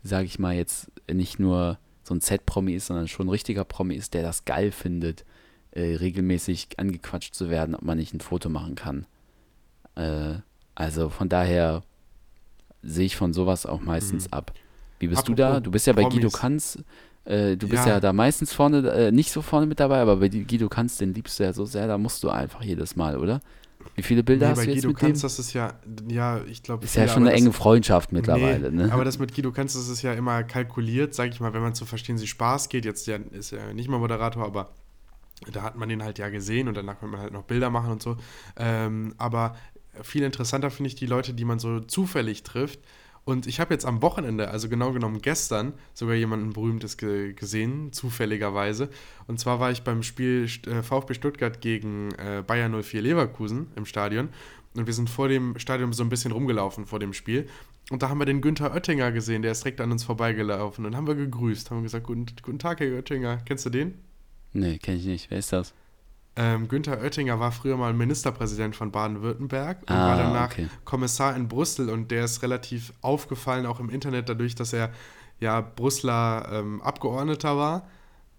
sage 0.02 0.26
ich 0.26 0.38
mal, 0.38 0.54
jetzt 0.54 0.90
nicht 1.10 1.38
nur 1.38 1.78
so 2.02 2.14
ein 2.14 2.20
Z-Promi 2.20 2.72
ist, 2.74 2.86
sondern 2.86 3.08
schon 3.08 3.26
ein 3.26 3.30
richtiger 3.30 3.64
Promi 3.64 3.94
ist, 3.94 4.14
der 4.14 4.22
das 4.22 4.44
geil 4.44 4.72
findet, 4.72 5.24
äh, 5.70 5.94
regelmäßig 5.96 6.68
angequatscht 6.78 7.34
zu 7.34 7.48
werden, 7.50 7.74
ob 7.74 7.82
man 7.82 7.98
nicht 7.98 8.12
ein 8.12 8.20
Foto 8.20 8.48
machen 8.48 8.74
kann. 8.74 9.06
Äh, 9.94 10.34
also 10.74 11.08
von 11.08 11.28
daher 11.28 11.82
sehe 12.82 13.06
ich 13.06 13.16
von 13.16 13.32
sowas 13.32 13.66
auch 13.66 13.80
meistens 13.80 14.32
ab. 14.32 14.52
Wie 14.98 15.08
bist 15.08 15.28
du 15.28 15.34
da? 15.34 15.44
Mhm. 15.44 15.50
Apropos 15.50 15.64
Du 15.64 15.70
bist 15.70 15.86
ja 15.86 15.92
bei 15.92 16.04
Guido. 16.04 16.30
Kanz. 16.30 16.78
Äh, 17.24 17.56
du 17.56 17.68
bist 17.68 17.86
Ja. 17.86 17.94
ja 17.94 18.00
da 18.00 18.12
meistens 18.12 18.52
vorne, 18.52 18.88
äh, 18.90 19.12
nicht 19.12 19.30
so 19.30 19.42
vorne 19.42 19.66
mit 19.66 19.78
dabei, 19.78 20.00
aber 20.00 20.16
bei 20.16 20.28
Guido 20.28 20.68
Kanz, 20.68 20.96
den 20.98 21.14
liebst 21.14 21.38
du 21.38 21.44
ja 21.44 21.52
so 21.52 21.64
sehr, 21.64 21.86
da 21.86 21.98
musst 21.98 22.24
du 22.24 22.30
einfach 22.30 22.62
jedes 22.62 22.96
Mal, 22.96 23.16
oder? 23.16 23.40
Wie 23.94 24.02
viele 24.02 24.22
Bilder 24.22 24.46
Nee, 24.46 24.52
hast 24.52 24.66
du 24.66 24.70
jetzt 24.70 24.76
Guido 24.76 24.88
mit 24.88 24.96
Kanz, 24.98 25.18
dem? 25.18 25.22
das 25.22 25.38
ist 25.38 25.52
ja, 25.52 25.74
ja, 26.08 26.42
ich 26.44 26.62
glaube. 26.62 26.84
Ist 26.84 26.96
ja 26.96 27.08
schon 27.08 27.26
eine 27.26 27.32
enge 27.32 27.52
Freundschaft 27.52 28.12
mittlerweile, 28.12 28.70
nee, 28.70 28.84
ne? 28.84 28.92
Aber 28.92 29.04
das 29.04 29.18
mit 29.18 29.34
Guido 29.34 29.52
Kanz, 29.52 29.74
das 29.74 29.88
ist 29.88 30.02
ja 30.02 30.12
immer 30.12 30.42
kalkuliert, 30.44 31.14
sag 31.14 31.30
ich 31.30 31.40
mal, 31.40 31.52
wenn 31.52 31.62
man 31.62 31.74
zu 31.74 31.84
verstehen 31.84 32.18
sie 32.18 32.26
Spaß 32.26 32.68
geht. 32.68 32.84
Jetzt 32.84 33.06
ja, 33.06 33.16
ist 33.16 33.52
er 33.52 33.74
nicht 33.74 33.88
mal 33.88 33.98
Moderator, 33.98 34.44
aber 34.44 34.72
da 35.50 35.62
hat 35.62 35.76
man 35.76 35.88
den 35.88 36.02
halt 36.02 36.18
ja 36.18 36.28
gesehen 36.28 36.68
und 36.68 36.76
danach 36.76 37.00
kann 37.00 37.10
man 37.10 37.20
halt 37.20 37.32
noch 37.32 37.44
Bilder 37.44 37.70
machen 37.70 37.92
und 37.92 38.02
so. 38.02 38.16
Ähm, 38.56 39.14
aber 39.18 39.56
viel 40.02 40.22
interessanter 40.22 40.70
finde 40.70 40.88
ich 40.88 40.94
die 40.94 41.06
Leute, 41.06 41.34
die 41.34 41.44
man 41.44 41.58
so 41.58 41.80
zufällig 41.80 42.42
trifft. 42.42 42.80
Und 43.24 43.46
ich 43.46 43.60
habe 43.60 43.72
jetzt 43.72 43.86
am 43.86 44.02
Wochenende, 44.02 44.50
also 44.50 44.68
genau 44.68 44.92
genommen 44.92 45.22
gestern, 45.22 45.74
sogar 45.94 46.16
jemanden 46.16 46.52
Berühmtes 46.52 46.96
ge 46.96 47.34
gesehen, 47.34 47.92
zufälligerweise. 47.92 48.88
Und 49.28 49.38
zwar 49.38 49.60
war 49.60 49.70
ich 49.70 49.82
beim 49.82 50.02
Spiel 50.02 50.48
äh, 50.66 50.82
VfB 50.82 51.14
Stuttgart 51.14 51.60
gegen 51.60 52.10
äh, 52.12 52.42
Bayern 52.44 52.82
04 52.82 53.00
Leverkusen 53.00 53.68
im 53.76 53.86
Stadion. 53.86 54.30
Und 54.74 54.86
wir 54.86 54.94
sind 54.94 55.08
vor 55.08 55.28
dem 55.28 55.58
Stadion 55.58 55.92
so 55.92 56.02
ein 56.02 56.08
bisschen 56.08 56.32
rumgelaufen 56.32 56.86
vor 56.86 56.98
dem 56.98 57.12
Spiel. 57.12 57.48
Und 57.90 58.02
da 58.02 58.08
haben 58.08 58.18
wir 58.18 58.24
den 58.24 58.40
Günther 58.40 58.72
Oettinger 58.74 59.12
gesehen, 59.12 59.42
der 59.42 59.52
ist 59.52 59.62
direkt 59.62 59.80
an 59.80 59.92
uns 59.92 60.02
vorbeigelaufen. 60.02 60.84
Und 60.84 60.96
haben 60.96 61.06
wir 61.06 61.14
gegrüßt, 61.14 61.70
haben 61.70 61.82
gesagt, 61.82 62.06
guten, 62.06 62.26
guten 62.42 62.58
Tag, 62.58 62.80
Herr 62.80 62.92
Oettinger. 62.92 63.38
Kennst 63.44 63.66
du 63.66 63.70
den? 63.70 63.94
Nee, 64.52 64.78
kenne 64.78 64.98
ich 64.98 65.06
nicht. 65.06 65.30
Wer 65.30 65.38
ist 65.38 65.52
das? 65.52 65.74
Ähm, 66.34 66.68
Günther 66.68 66.98
Oettinger 67.00 67.38
war 67.40 67.52
früher 67.52 67.76
mal 67.76 67.92
Ministerpräsident 67.92 68.74
von 68.74 68.90
Baden-Württemberg 68.90 69.82
und 69.82 69.90
Ah, 69.90 70.08
war 70.08 70.16
danach 70.16 70.50
okay. 70.52 70.68
Kommissar 70.84 71.36
in 71.36 71.46
Brüssel 71.48 71.90
und 71.90 72.10
der 72.10 72.24
ist 72.24 72.42
relativ 72.42 72.92
aufgefallen, 73.02 73.66
auch 73.66 73.80
im 73.80 73.90
Internet, 73.90 74.28
dadurch, 74.30 74.54
dass 74.54 74.72
er 74.72 74.90
ja 75.40 75.60
Brüsseler 75.60 76.48
ähm, 76.52 76.80
Abgeordneter 76.80 77.56
war. 77.56 77.86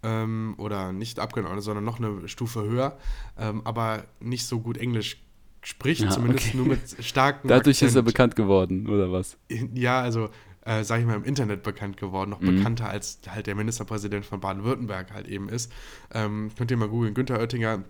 Ähm, 0.05 0.55
oder 0.57 0.91
nicht 0.91 1.19
Abgeordneter, 1.19 1.61
sondern 1.61 1.85
noch 1.85 1.97
eine 1.99 2.27
Stufe 2.27 2.61
höher, 2.63 2.97
ähm, 3.39 3.61
aber 3.63 4.03
nicht 4.19 4.45
so 4.45 4.59
gut 4.59 4.77
Englisch 4.77 5.21
spricht, 5.61 6.01
Ja, 6.01 6.09
zumindest 6.09 6.47
okay. 6.49 6.57
nur 6.57 6.65
mit 6.65 6.81
starken 7.05 7.47
Dadurch 7.47 7.77
ist 7.77 7.81
er 7.83 7.87
Akzent. 7.99 8.05
bekannt 8.07 8.35
geworden, 8.35 8.89
oder 8.89 9.11
was? 9.13 9.37
Ja, 9.73 10.01
also, 10.01 10.27
äh, 10.65 10.83
sag 10.83 10.99
ich 10.99 11.05
mal, 11.05 11.15
im 11.15 11.23
Internet 11.23 11.63
bekannt 11.63 11.97
geworden, 11.97 12.29
noch 12.31 12.39
Mhm. 12.41 12.57
bekannter 12.57 12.89
als 12.89 13.19
halt 13.29 13.47
der 13.47 13.55
Ministerpräsident 13.55 14.25
von 14.25 14.39
Baden-Württemberg 14.39 15.13
halt 15.13 15.27
eben 15.27 15.49
ist. 15.49 15.71
Ähm, 16.13 16.51
könnt 16.57 16.71
ihr 16.71 16.77
mal 16.77 16.87
googeln, 16.89 17.13
Günther 17.13 17.39
Oettinger. 17.39 17.83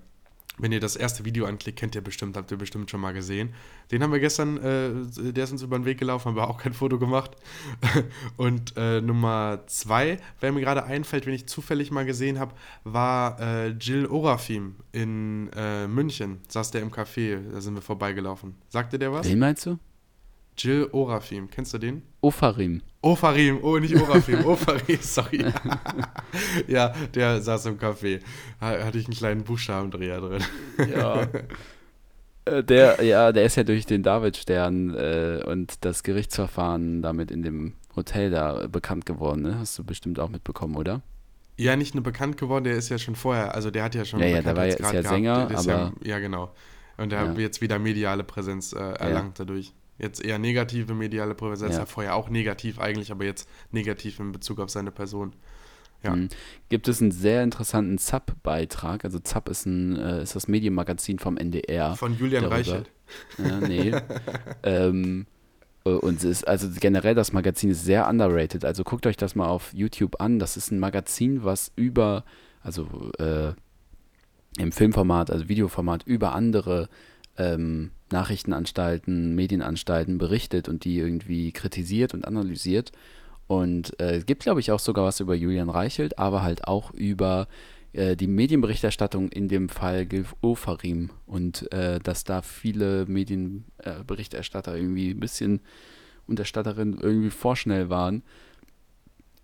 Wenn 0.59 0.71
ihr 0.71 0.79
das 0.79 0.95
erste 0.95 1.25
Video 1.25 1.45
anklickt, 1.47 1.79
kennt 1.79 1.95
ihr 1.95 2.01
bestimmt, 2.01 2.37
habt 2.37 2.51
ihr 2.51 2.57
bestimmt 2.57 2.91
schon 2.91 3.01
mal 3.01 3.11
gesehen. 3.11 3.55
Den 3.89 4.03
haben 4.03 4.11
wir 4.11 4.19
gestern, 4.19 4.57
äh, 4.57 4.91
der 5.33 5.45
ist 5.45 5.51
uns 5.51 5.63
über 5.63 5.79
den 5.79 5.85
Weg 5.85 5.97
gelaufen, 5.97 6.27
haben 6.27 6.35
wir 6.35 6.47
auch 6.47 6.59
kein 6.59 6.73
Foto 6.73 6.99
gemacht. 6.99 7.31
Und 8.37 8.73
äh, 8.77 9.01
Nummer 9.01 9.61
zwei, 9.65 10.19
wer 10.41 10.51
mir 10.51 10.61
gerade 10.61 10.83
einfällt, 10.83 11.25
wenn 11.25 11.33
ich 11.33 11.47
zufällig 11.47 11.89
mal 11.89 12.05
gesehen 12.05 12.37
habe, 12.37 12.53
war 12.83 13.39
äh, 13.39 13.69
Jill 13.69 14.05
Orafim 14.05 14.75
in 14.91 15.49
äh, 15.55 15.87
München. 15.87 16.41
Saß 16.49 16.69
der 16.69 16.83
im 16.83 16.91
Café, 16.91 17.39
da 17.51 17.59
sind 17.59 17.73
wir 17.73 17.81
vorbeigelaufen. 17.81 18.53
Sagte 18.69 18.99
der 18.99 19.11
was? 19.11 19.27
Wen 19.27 19.39
meinst 19.39 19.65
du? 19.65 19.79
Jill 20.57 20.87
Orafim, 20.91 21.49
kennst 21.49 21.73
du 21.73 21.77
den? 21.79 22.03
Ofarim. 22.21 22.81
Ofarim, 23.01 23.59
oh, 23.63 23.77
nicht 23.79 23.95
Orafim, 23.95 24.45
Ofarim, 24.45 24.99
sorry. 25.01 25.45
ja, 26.67 26.93
der 27.13 27.41
saß 27.41 27.65
im 27.67 27.77
Café. 27.77 28.21
Ha- 28.61 28.83
Hatte 28.85 28.97
ich 28.97 29.05
einen 29.07 29.15
kleinen 29.15 29.43
Buchstabendreher 29.43 30.21
drin. 30.21 30.43
Ja. 30.95 31.27
Äh, 32.45 32.61
Der, 32.61 33.01
ja, 33.01 33.31
der 33.31 33.45
ist 33.45 33.55
ja 33.55 33.63
durch 33.63 33.85
den 33.85 34.03
Davidstern 34.03 34.93
äh, 34.93 35.41
und 35.45 35.85
das 35.85 36.03
Gerichtsverfahren 36.03 37.01
damit 37.01 37.31
in 37.31 37.41
dem 37.41 37.75
Hotel 37.95 38.31
da 38.31 38.67
bekannt 38.67 39.05
geworden, 39.05 39.43
ne? 39.43 39.59
Hast 39.59 39.79
du 39.79 39.85
bestimmt 39.85 40.19
auch 40.19 40.27
mitbekommen, 40.27 40.75
oder? 40.75 41.03
Ja, 41.55 41.77
nicht 41.77 41.95
nur 41.95 42.03
bekannt 42.03 42.35
geworden, 42.35 42.65
der 42.65 42.73
ist 42.73 42.89
ja 42.89 42.97
schon 42.97 43.15
vorher, 43.15 43.55
also 43.55 43.71
der 43.71 43.83
hat 43.85 43.95
ja 43.95 44.03
schon 44.03 44.19
Ja, 44.19 44.25
ja, 44.25 44.41
der 44.41 44.57
war 44.57 44.65
ja- 44.65 44.73
ist 44.75 44.91
ja 44.93 45.03
Sänger, 45.03 45.49
aber- 45.51 45.63
Ja, 45.63 45.93
ja, 46.03 46.19
genau. 46.19 46.53
Und 46.97 47.13
der 47.13 47.21
Ja. 47.23 47.29
hat 47.29 47.37
jetzt 47.37 47.61
wieder 47.61 47.79
mediale 47.79 48.25
Präsenz 48.25 48.73
äh, 48.73 48.77
erlangt 48.77 49.39
dadurch. 49.39 49.71
Jetzt 49.99 50.23
eher 50.23 50.39
negative 50.39 50.93
mediale 50.93 51.35
Präsenz, 51.35 51.73
Ja. 51.73 51.79
ja. 51.81 51.85
vorher 51.85 52.15
auch 52.15 52.29
negativ 52.29 52.79
eigentlich, 52.79 53.11
aber 53.11 53.25
jetzt 53.25 53.47
negativ 53.71 54.19
in 54.19 54.31
Bezug 54.31 54.59
auf 54.59 54.69
seine 54.69 54.91
Person. 54.91 55.33
Ja. 56.03 56.15
Mhm. 56.15 56.29
Gibt 56.69 56.87
es 56.87 57.01
einen 57.01 57.11
sehr 57.11 57.43
interessanten 57.43 57.97
ZAP-Beitrag. 57.97 59.05
Also 59.05 59.19
ZAP 59.19 59.49
ist, 59.49 59.65
ein, 59.65 59.97
äh, 59.97 60.23
ist 60.23 60.35
das 60.35 60.47
Medienmagazin 60.47 61.19
vom 61.19 61.37
NDR. 61.37 61.95
Von 61.95 62.17
Julian 62.17 62.43
darüber. 62.43 62.57
Reichelt. 62.57 62.91
Ja, 63.37 63.59
nee. 63.59 63.93
ähm, 64.63 65.25
äh, 65.85 65.89
und 65.89 66.17
es 66.17 66.23
ist, 66.23 66.47
also 66.47 66.67
generell 66.79 67.15
das 67.15 67.31
Magazin 67.31 67.69
ist 67.69 67.85
sehr 67.85 68.07
underrated. 68.07 68.65
Also 68.65 68.83
guckt 68.83 69.07
euch 69.07 69.17
das 69.17 69.35
mal 69.35 69.47
auf 69.47 69.73
YouTube 69.73 70.19
an. 70.19 70.39
Das 70.39 70.57
ist 70.57 70.71
ein 70.71 70.79
Magazin, 70.79 71.43
was 71.43 71.71
über, 71.75 72.25
also 72.61 73.11
äh, 73.19 73.53
im 74.57 74.71
Filmformat, 74.71 75.31
also 75.31 75.47
Videoformat, 75.47 76.03
über 76.03 76.33
andere 76.33 76.89
ähm, 77.37 77.91
Nachrichtenanstalten, 78.11 79.35
Medienanstalten 79.35 80.17
berichtet 80.17 80.69
und 80.69 80.85
die 80.85 80.97
irgendwie 80.97 81.51
kritisiert 81.51 82.13
und 82.13 82.25
analysiert. 82.25 82.91
Und 83.47 83.99
äh, 83.99 84.17
es 84.17 84.25
gibt, 84.25 84.43
glaube 84.43 84.59
ich, 84.59 84.71
auch 84.71 84.79
sogar 84.79 85.05
was 85.05 85.19
über 85.19 85.35
Julian 85.35 85.69
Reichelt, 85.69 86.17
aber 86.17 86.43
halt 86.43 86.67
auch 86.67 86.91
über 86.91 87.47
äh, 87.91 88.15
die 88.15 88.27
Medienberichterstattung 88.27 89.29
in 89.29 89.47
dem 89.47 89.69
Fall 89.69 90.05
Gilf 90.05 90.35
Ofarim 90.41 91.11
und 91.25 91.71
äh, 91.71 91.99
dass 91.99 92.23
da 92.23 92.41
viele 92.41 93.05
Medienberichterstatter 93.07 94.75
irgendwie 94.75 95.11
ein 95.11 95.19
bisschen 95.19 95.61
und 96.25 96.39
irgendwie 97.01 97.29
vorschnell 97.29 97.89
waren 97.89 98.23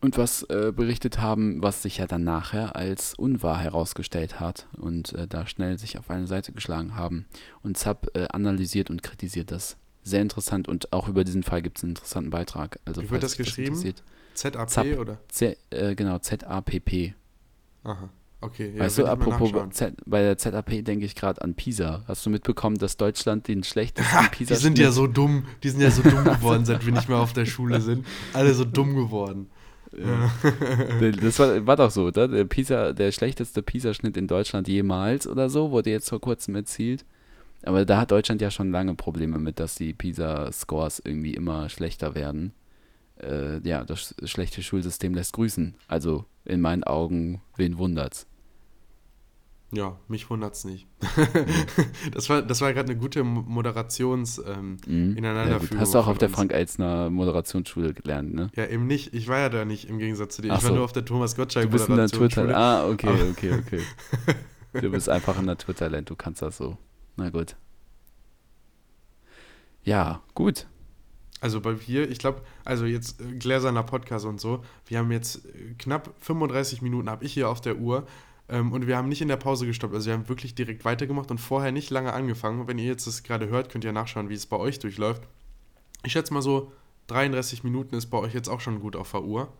und 0.01 0.17
was 0.17 0.43
äh, 0.43 0.71
berichtet 0.75 1.19
haben, 1.19 1.61
was 1.61 1.81
sich 1.81 1.97
ja 1.97 2.07
dann 2.07 2.23
nachher 2.23 2.75
als 2.75 3.13
unwahr 3.15 3.59
herausgestellt 3.59 4.39
hat 4.39 4.67
und 4.77 5.13
äh, 5.13 5.27
da 5.27 5.45
schnell 5.45 5.77
sich 5.77 5.97
auf 5.97 6.09
eine 6.09 6.27
Seite 6.27 6.51
geschlagen 6.53 6.95
haben. 6.95 7.25
Und 7.63 7.77
Zapp 7.77 8.07
äh, 8.15 8.27
analysiert 8.29 8.89
und 8.89 9.03
kritisiert 9.03 9.51
das. 9.51 9.77
Sehr 10.03 10.21
interessant 10.21 10.67
und 10.67 10.93
auch 10.93 11.09
über 11.09 11.23
diesen 11.23 11.43
Fall 11.43 11.61
gibt 11.61 11.77
es 11.77 11.83
einen 11.83 11.91
interessanten 11.91 12.29
Beitrag. 12.29 12.79
Also, 12.85 13.01
Wie 13.01 13.09
wird 13.09 13.23
das 13.23 13.35
geschrieben? 13.35 13.75
interessiert. 13.75 14.03
ZAP 14.33 14.69
Zap. 14.69 14.85
oder? 14.97 15.19
Z, 15.27 15.57
äh, 15.69 15.95
genau, 15.95 16.17
Z-A-P-P. 16.19 17.13
Aha. 17.83 18.09
Okay, 18.41 18.71
ja, 18.73 18.85
weißt 18.85 18.99
du, 18.99 19.05
apropos. 19.05 19.51
Z, 19.71 19.95
bei 20.05 20.21
der 20.21 20.37
ZAP 20.37 20.85
denke 20.85 21.05
ich 21.05 21.15
gerade 21.15 21.41
an 21.41 21.55
Pisa. 21.55 22.03
Hast 22.07 22.25
du 22.25 22.29
mitbekommen, 22.29 22.77
dass 22.77 22.95
Deutschland 22.95 23.49
den 23.49 23.65
schlechtesten 23.65 24.13
Ha, 24.13 24.29
Pisa 24.29 24.55
die 24.55 24.61
sind 24.61 24.79
ja 24.79 24.91
so 24.91 25.07
dumm, 25.07 25.45
die 25.61 25.69
sind 25.69 25.81
ja 25.81 25.91
so 25.91 26.01
dumm 26.03 26.23
geworden, 26.23 26.63
seit 26.63 26.85
wir 26.85 26.93
nicht 26.93 27.09
mehr 27.09 27.17
auf 27.17 27.33
der 27.33 27.45
Schule 27.45 27.81
sind. 27.81 28.05
Alle 28.31 28.53
so 28.53 28.63
dumm 28.63 28.95
geworden. 28.95 29.49
Ja. 29.97 30.31
Das 31.21 31.39
war, 31.39 31.65
war 31.65 31.75
doch 31.75 31.91
so, 31.91 32.05
oder? 32.05 32.27
Der, 32.27 32.45
Pisa, 32.45 32.93
der 32.93 33.11
schlechteste 33.11 33.61
PISA-Schnitt 33.61 34.17
in 34.17 34.27
Deutschland 34.27 34.67
jemals 34.67 35.27
oder 35.27 35.49
so, 35.49 35.71
wurde 35.71 35.89
jetzt 35.89 36.09
vor 36.09 36.21
kurzem 36.21 36.55
erzielt. 36.55 37.05
Aber 37.63 37.85
da 37.85 37.99
hat 37.99 38.11
Deutschland 38.11 38.41
ja 38.41 38.51
schon 38.51 38.71
lange 38.71 38.95
Probleme 38.95 39.39
mit, 39.39 39.59
dass 39.59 39.75
die 39.75 39.93
PISA-Scores 39.93 41.01
irgendwie 41.03 41.33
immer 41.33 41.69
schlechter 41.69 42.15
werden. 42.15 42.53
Äh, 43.21 43.59
ja, 43.67 43.83
das 43.83 44.15
schlechte 44.23 44.63
Schulsystem 44.63 45.13
lässt 45.13 45.33
grüßen. 45.33 45.75
Also 45.87 46.25
in 46.45 46.61
meinen 46.61 46.83
Augen, 46.83 47.41
wen 47.57 47.77
wundert's? 47.77 48.28
Ja, 49.71 49.97
mich 50.07 50.27
wundert's 50.31 50.65
nicht. 50.65 50.87
das 52.13 52.27
war, 52.29 52.41
das 52.41 52.59
war 52.61 52.73
gerade 52.73 52.91
eine 52.91 52.99
gute 52.99 53.23
Moderations 53.23 54.41
ähm, 54.45 54.77
Mhm. 54.87 55.15
Ineinanderführung. 55.15 55.79
Hast 55.79 55.93
du 55.93 55.99
auch 55.99 56.07
auf 56.07 56.17
der 56.17 56.29
uns. 56.29 56.35
Frank-Elzner 56.37 57.09
Moderationsschule 57.11 57.93
gelernt, 57.93 58.33
ne? 58.33 58.49
Ja, 58.55 58.65
eben 58.65 58.87
nicht. 58.87 59.13
Ich 59.13 59.27
war 59.27 59.37
ja 59.37 59.49
da 59.49 59.65
nicht 59.65 59.87
im 59.87 59.99
Gegensatz 59.99 60.35
zu 60.37 60.41
dir. 60.41 60.53
Ach 60.53 60.57
Ich 60.57 60.63
war 60.63 60.69
so. 60.69 60.75
nur 60.75 60.85
auf 60.85 60.91
der 60.93 61.05
Thomas 61.05 61.35
Gottschalk 61.35 61.65
Du 61.67 61.71
bist 61.71 61.87
ein 61.89 61.97
Naturtalent. 61.97 62.55
Ah, 62.55 62.87
okay, 62.89 63.07
Aber- 63.09 63.29
okay, 63.29 63.51
okay. 63.59 63.81
Du 64.81 64.89
bist 64.91 65.09
einfach 65.09 65.37
ein 65.37 65.45
Naturtalent, 65.45 66.09
du 66.09 66.15
kannst 66.15 66.41
das 66.43 66.57
so. 66.57 66.77
Na 67.15 67.29
gut. 67.31 67.55
Ja, 69.83 70.21
gut. 70.35 70.67
Also 71.41 71.61
bei 71.61 71.87
wir, 71.87 72.09
ich 72.09 72.19
glaube, 72.19 72.41
also 72.65 72.85
jetzt 72.85 73.21
äh, 73.21 73.31
gläserner 73.37 73.83
Podcast 73.83 74.25
und 74.25 74.41
so, 74.41 74.63
wir 74.85 74.99
haben 74.99 75.11
jetzt 75.11 75.45
äh, 75.45 75.73
knapp 75.77 76.13
35 76.19 76.81
Minuten, 76.81 77.09
habe 77.09 77.23
ich 77.23 77.33
hier 77.33 77.49
auf 77.49 77.61
der 77.61 77.77
Uhr. 77.77 78.05
Ähm, 78.49 78.71
und 78.71 78.87
wir 78.87 78.97
haben 78.97 79.09
nicht 79.09 79.21
in 79.21 79.27
der 79.27 79.37
Pause 79.37 79.65
gestoppt. 79.65 79.93
Also 79.93 80.07
wir 80.07 80.13
haben 80.13 80.27
wirklich 80.27 80.55
direkt 80.55 80.83
weitergemacht 80.85 81.29
und 81.31 81.37
vorher 81.39 81.71
nicht 81.71 81.89
lange 81.91 82.13
angefangen. 82.13 82.67
Wenn 82.67 82.79
ihr 82.79 82.85
jetzt 82.85 83.05
das 83.07 83.23
gerade 83.23 83.47
hört, 83.49 83.69
könnt 83.69 83.83
ihr 83.83 83.91
nachschauen, 83.91 84.29
wie 84.29 84.33
es 84.33 84.45
bei 84.45 84.57
euch 84.57 84.79
durchläuft. 84.79 85.23
Ich 86.03 86.13
schätze 86.13 86.33
mal 86.33 86.41
so, 86.41 86.71
33 87.07 87.63
Minuten 87.63 87.95
ist 87.95 88.07
bei 88.07 88.17
euch 88.17 88.33
jetzt 88.33 88.49
auch 88.49 88.59
schon 88.61 88.79
gut 88.79 88.95
auf 88.95 89.11
der 89.11 89.23
Uhr. 89.23 89.51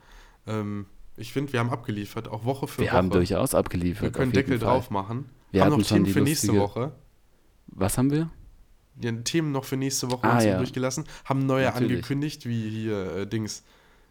Ähm, 0.47 0.85
ich 1.17 1.33
finde, 1.33 1.51
wir 1.53 1.59
haben 1.59 1.69
abgeliefert, 1.69 2.27
auch 2.29 2.45
Woche 2.45 2.67
für 2.67 2.79
Wir 2.81 2.87
Woche. 2.87 2.97
haben 2.97 3.09
durchaus 3.09 3.53
abgeliefert. 3.53 4.03
wir 4.03 4.11
können 4.11 4.31
Deckel 4.31 4.57
Fall. 4.59 4.69
drauf 4.69 4.89
machen. 4.89 5.29
Wir 5.51 5.65
haben 5.65 5.71
noch 5.77 5.85
Themen 5.85 6.05
für 6.05 6.21
nächste 6.21 6.55
Woche. 6.55 6.93
Was 7.67 7.97
haben 7.97 8.09
wir? 8.11 8.29
Ja, 9.01 9.11
Themen 9.11 9.51
noch 9.51 9.65
für 9.65 9.77
nächste 9.77 10.09
Woche 10.11 10.27
Ah, 10.27 10.35
uns 10.35 10.45
ja. 10.45 10.57
durchgelassen. 10.57 11.05
Haben 11.25 11.45
neue 11.45 11.65
Natürlich. 11.65 11.91
angekündigt, 11.91 12.45
wie 12.45 12.69
hier 12.69 13.15
äh, 13.15 13.27
Dings. 13.27 13.63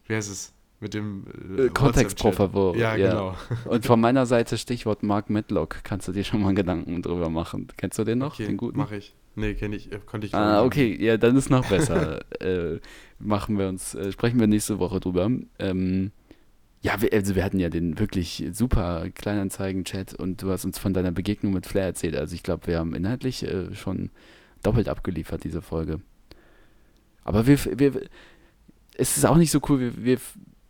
Wie 0.06 0.14
heißt 0.14 0.30
es? 0.30 0.52
Mit 0.80 0.94
dem 0.94 1.24
äh, 1.56 1.62
Äh, 1.66 1.68
Kontext 1.70 2.18
pro 2.18 2.28
WhatsApp-Chat. 2.28 2.34
favor. 2.52 2.76
Ja, 2.76 2.96
genau. 2.96 3.34
Und 3.64 3.84
von 3.84 4.00
meiner 4.00 4.26
Seite 4.26 4.56
Stichwort 4.58 5.02
Mark 5.02 5.28
Medlock. 5.30 5.80
Kannst 5.82 6.06
du 6.08 6.12
dir 6.12 6.24
schon 6.24 6.42
mal 6.42 6.54
Gedanken 6.54 7.02
drüber 7.02 7.30
machen? 7.30 7.68
Kennst 7.76 7.98
du 7.98 8.04
den 8.04 8.18
noch? 8.18 8.34
Okay, 8.34 8.46
den 8.46 8.56
guten? 8.56 8.78
mache 8.78 8.96
ich. 8.96 9.14
Nee, 9.34 9.54
kenne 9.54 9.76
ich, 9.76 9.92
äh, 9.92 10.00
konnte 10.04 10.26
ich 10.26 10.34
Ah, 10.34 10.64
okay, 10.64 10.96
ja, 11.00 11.16
dann 11.16 11.36
ist 11.36 11.48
noch 11.50 11.68
besser. 11.68 12.20
äh, 12.40 12.80
machen 13.18 13.58
wir 13.58 13.68
uns, 13.68 13.94
äh, 13.94 14.10
sprechen 14.12 14.38
wir 14.40 14.46
nächste 14.48 14.78
Woche 14.78 14.98
drüber. 15.00 15.30
Ähm, 15.60 16.10
ja, 16.80 17.00
wir, 17.02 17.12
also 17.12 17.34
wir 17.34 17.44
hatten 17.44 17.58
ja 17.60 17.68
den 17.70 17.98
wirklich 17.98 18.44
super 18.52 19.06
Kleinanzeigen-Chat 19.14 20.14
und 20.14 20.42
du 20.42 20.50
hast 20.50 20.64
uns 20.64 20.78
von 20.78 20.92
deiner 20.92 21.10
Begegnung 21.12 21.52
mit 21.52 21.66
Flair 21.66 21.86
erzählt. 21.86 22.16
Also 22.16 22.34
ich 22.34 22.42
glaube, 22.42 22.66
wir 22.68 22.78
haben 22.78 22.94
inhaltlich 22.94 23.42
äh, 23.44 23.74
schon 23.74 24.10
doppelt 24.62 24.88
abgeliefert, 24.88 25.42
diese 25.44 25.62
Folge. 25.62 26.00
Aber 27.24 27.46
wir, 27.46 27.58
wir, 27.78 28.02
es 28.96 29.16
ist 29.16 29.24
auch 29.26 29.36
nicht 29.36 29.50
so 29.50 29.60
cool, 29.68 29.80
wir, 29.80 30.04
wir, 30.04 30.18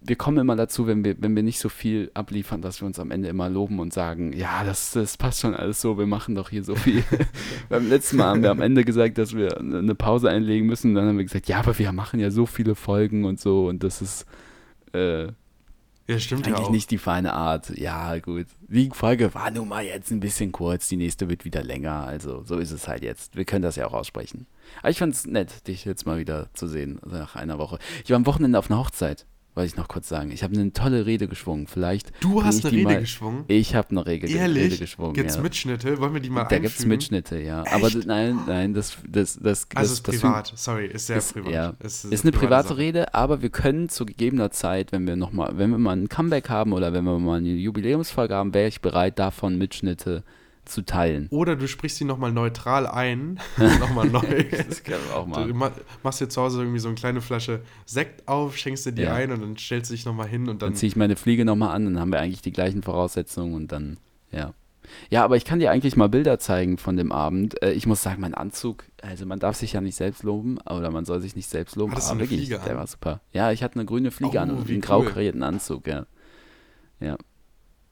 wir 0.09 0.17
kommen 0.17 0.39
immer 0.39 0.57
dazu, 0.57 0.87
wenn 0.87 1.05
wir, 1.05 1.15
wenn 1.21 1.37
wir 1.37 1.43
nicht 1.43 1.59
so 1.61 1.69
viel 1.69 2.11
abliefern, 2.15 2.63
dass 2.63 2.81
wir 2.81 2.87
uns 2.87 2.99
am 2.99 3.11
Ende 3.11 3.29
immer 3.29 3.49
loben 3.49 3.79
und 3.79 3.93
sagen, 3.93 4.33
ja, 4.33 4.65
das, 4.65 4.93
das 4.93 5.17
passt 5.17 5.41
schon 5.41 5.55
alles 5.55 5.81
so, 5.81 5.99
wir 5.99 6.07
machen 6.07 6.35
doch 6.35 6.51
hier 6.51 6.65
so 6.65 6.75
viel. 6.75 7.05
Beim 7.69 7.89
letzten 7.89 8.17
Mal 8.17 8.27
haben 8.29 8.43
wir 8.43 8.51
am 8.51 8.61
Ende 8.63 8.85
gesagt, 8.85 9.19
dass 9.19 9.35
wir 9.37 9.59
eine 9.59 9.95
Pause 9.95 10.31
einlegen 10.31 10.67
müssen. 10.67 10.95
Dann 10.95 11.07
haben 11.07 11.19
wir 11.19 11.25
gesagt, 11.25 11.49
ja, 11.49 11.59
aber 11.59 11.79
wir 11.79 11.93
machen 11.93 12.19
ja 12.21 12.31
so 12.31 12.47
viele 12.47 12.75
Folgen 12.75 13.25
und 13.25 13.39
so 13.41 13.69
und 13.69 13.85
das 13.85 14.03
ist 14.03 14.27
äh, 14.95 15.25
Ja, 16.07 16.19
stimmt 16.19 16.47
ja 16.47 16.55
eigentlich 16.55 16.67
auch. 16.69 16.71
nicht 16.71 16.91
die 16.91 16.99
feine 16.99 17.35
Art. 17.35 17.71
Ja, 17.77 18.19
gut. 18.19 18.47
Die 18.69 18.91
Folge 18.93 19.35
war 19.35 19.51
nun 19.51 19.69
mal 19.69 19.85
jetzt 19.85 20.11
ein 20.11 20.21
bisschen 20.21 20.53
kurz, 20.53 20.89
die 20.89 20.97
nächste 20.97 21.29
wird 21.29 21.45
wieder 21.45 21.63
länger. 21.63 22.07
Also 22.07 22.43
so 22.45 22.57
ist 22.57 22.71
es 22.71 22.89
halt 22.89 23.03
jetzt. 23.03 23.37
Wir 23.37 23.45
können 23.45 23.63
das 23.63 23.77
ja 23.77 23.87
auch 23.87 23.93
aussprechen. 23.93 24.47
Aber 24.81 24.91
ich 24.91 24.99
fand 24.99 25.15
es 25.15 25.27
nett, 25.27 25.67
dich 25.69 25.85
jetzt 25.85 26.07
mal 26.07 26.19
wieder 26.19 26.49
zu 26.55 26.67
sehen 26.67 26.99
nach 27.07 27.37
einer 27.37 27.59
Woche. 27.59 27.79
Ich 28.05 28.11
war 28.11 28.17
am 28.17 28.27
Wochenende 28.27 28.59
auf 28.59 28.71
einer 28.71 28.81
Hochzeit, 28.81 29.27
wollte 29.59 29.67
ich 29.73 29.77
noch 29.77 29.89
kurz 29.89 30.09
sagen. 30.09 30.31
Ich 30.31 30.43
habe 30.43 30.55
eine 30.55 30.73
tolle 30.73 31.05
Rede 31.05 31.29
geschwungen. 31.29 31.67
Vielleicht. 31.67 32.13
Du 32.21 32.43
hast 32.45 32.65
eine 32.65 32.73
Rede 32.75 32.85
mal- 32.85 33.01
geschwungen? 33.01 33.45
Ich 33.49 33.75
habe 33.75 33.91
eine 33.91 34.07
Rede, 34.07 34.27
Rede 34.29 34.39
Ehrlich? 34.39 34.79
geschwungen. 34.81 35.13
Gibt's 35.13 35.35
ja. 35.37 35.43
Mitschnitte? 35.43 35.99
Wollen 35.99 36.15
wir 36.15 36.21
die 36.21 36.31
mal 36.31 36.45
Da 36.45 36.59
gibt 36.59 36.79
es? 36.79 36.87
Mitschnitte, 36.87 37.39
ja. 37.41 37.65
Aber 37.71 37.91
d- 37.91 38.01
nein, 38.07 38.39
nein, 38.47 38.73
das, 38.73 38.97
das, 39.07 39.35
das, 39.43 39.67
das, 39.69 39.69
Also 39.75 39.93
es 39.93 39.99
ist 39.99 40.09
das 40.09 40.15
privat. 40.21 40.53
Sorry, 40.55 40.87
ist 40.87 41.09
sehr 41.09 41.17
ist, 41.19 41.33
privat. 41.35 41.53
Ja, 41.53 41.75
Es 41.81 42.05
ist, 42.05 42.23
eine 42.25 42.33
private 42.33 42.69
Sache. 42.69 42.79
Rede, 42.79 43.13
aber 43.15 43.43
wir 43.43 43.51
können 43.51 43.89
zu 43.89 44.07
gegebener 44.07 44.51
Zeit, 44.53 44.93
wenn 44.93 45.07
wir 45.07 45.17
noch 45.17 45.33
mal, 45.33 45.53
wenn 45.59 45.71
wir 45.71 45.79
mal 45.79 45.97
ein 45.97 46.09
Comeback 46.09 46.49
haben 46.49 46.73
oder 46.73 46.93
wenn 46.93 47.05
wir 47.05 47.19
mal 47.19 47.39
eine 47.39 47.49
Jubiläumsfolge 47.49 48.35
haben, 48.35 48.55
wäre 48.55 48.69
ich 48.69 48.81
bereit, 48.81 49.19
davon 49.19 49.59
Mitschnitte 49.59 50.23
zu 50.23 50.25
teilen. 50.83 51.27
Oder 51.31 51.57
du 51.57 51.67
sprichst 51.67 51.99
sie 51.99 52.05
nochmal 52.05 52.33
neutral 52.33 52.87
ein. 52.87 53.41
nochmal 53.81 54.07
neu. 54.09 54.45
Das 54.67 54.83
können 54.85 55.01
wir 55.09 55.17
auch 55.17 55.25
Du 55.25 55.31
mal. 55.31 55.53
ma- 55.53 55.73
machst 56.03 56.21
dir 56.21 56.29
zu 56.29 56.41
Hause 56.43 56.61
irgendwie 56.61 56.79
so 56.79 56.89
eine 56.89 56.95
kleine 56.97 57.21
Flasche 57.21 57.63
Sekt 57.87 58.29
auf, 58.29 58.57
schenkst 58.57 58.87
dir 58.87 58.93
die 58.93 59.03
Ja. 59.03 59.15
ein 59.15 59.33
und 59.33 59.41
dann 59.43 59.57
stellst 59.57 59.91
du 59.91 59.95
dich 59.95 60.05
nochmal 60.05 60.29
hin 60.29 60.43
und 60.43 60.63
Dann 60.63 60.71
dann. 60.71 60.75
ziehe 60.75 60.89
ich 60.89 60.97
meine 60.97 61.17
Fliege 61.17 61.45
nochmal 61.45 61.75
an, 61.75 61.85
dann 61.85 61.99
haben 61.99 62.13
wir 62.13 62.21
eigentlich 62.21 62.43
die 62.43 62.53
gleichen 62.53 62.83
Voraussetzungen 62.83 63.55
und 63.55 63.73
dann, 63.73 63.97
ja. 64.31 64.53
Ja, 65.11 65.23
aber 65.23 65.37
ich 65.37 65.45
kann 65.45 65.59
dir 65.59 65.71
eigentlich 65.71 65.97
mal 65.97 66.09
Bilder 66.09 66.39
zeigen 66.39 66.79
von 66.79 66.97
dem 66.97 67.13
Abend. 67.13 67.63
Äh, 67.63 67.73
Ich 67.73 67.87
muss 67.87 68.03
sagen, 68.03 68.23
mein 68.23 68.33
Anzug, 68.33 68.85
also 69.03 69.27
man 69.27 69.39
darf 69.39 69.55
sich 69.57 69.75
ja 69.75 69.83
nicht 69.83 69.97
selbst 69.97 70.23
loben, 70.23 70.57
oder 70.61 70.91
man 70.91 71.05
soll 71.05 71.21
sich 71.21 71.37
nicht 71.37 71.51
selbst 71.51 71.77
loben, 71.77 71.93
Hattest 71.93 72.09
du 72.09 72.13
aber 72.13 72.21
eine 72.23 72.31
wirklich, 72.31 72.49
Fliege 72.49 72.63
der 72.65 72.77
war 72.77 72.87
super. 72.87 73.21
Ja, 73.35 73.53
ich 73.53 73.63
hatte 73.63 73.75
eine 73.75 73.85
grüne 73.85 74.11
Fliege 74.11 74.39
Oh, 74.39 74.41
an 74.41 74.51
und 74.51 74.67
einen 74.69 74.81
grau 74.81 75.01
cool. 75.01 75.11
karierten 75.11 75.43
Anzug, 75.43 75.87
ja. 75.87 76.07
Ja. 77.01 77.17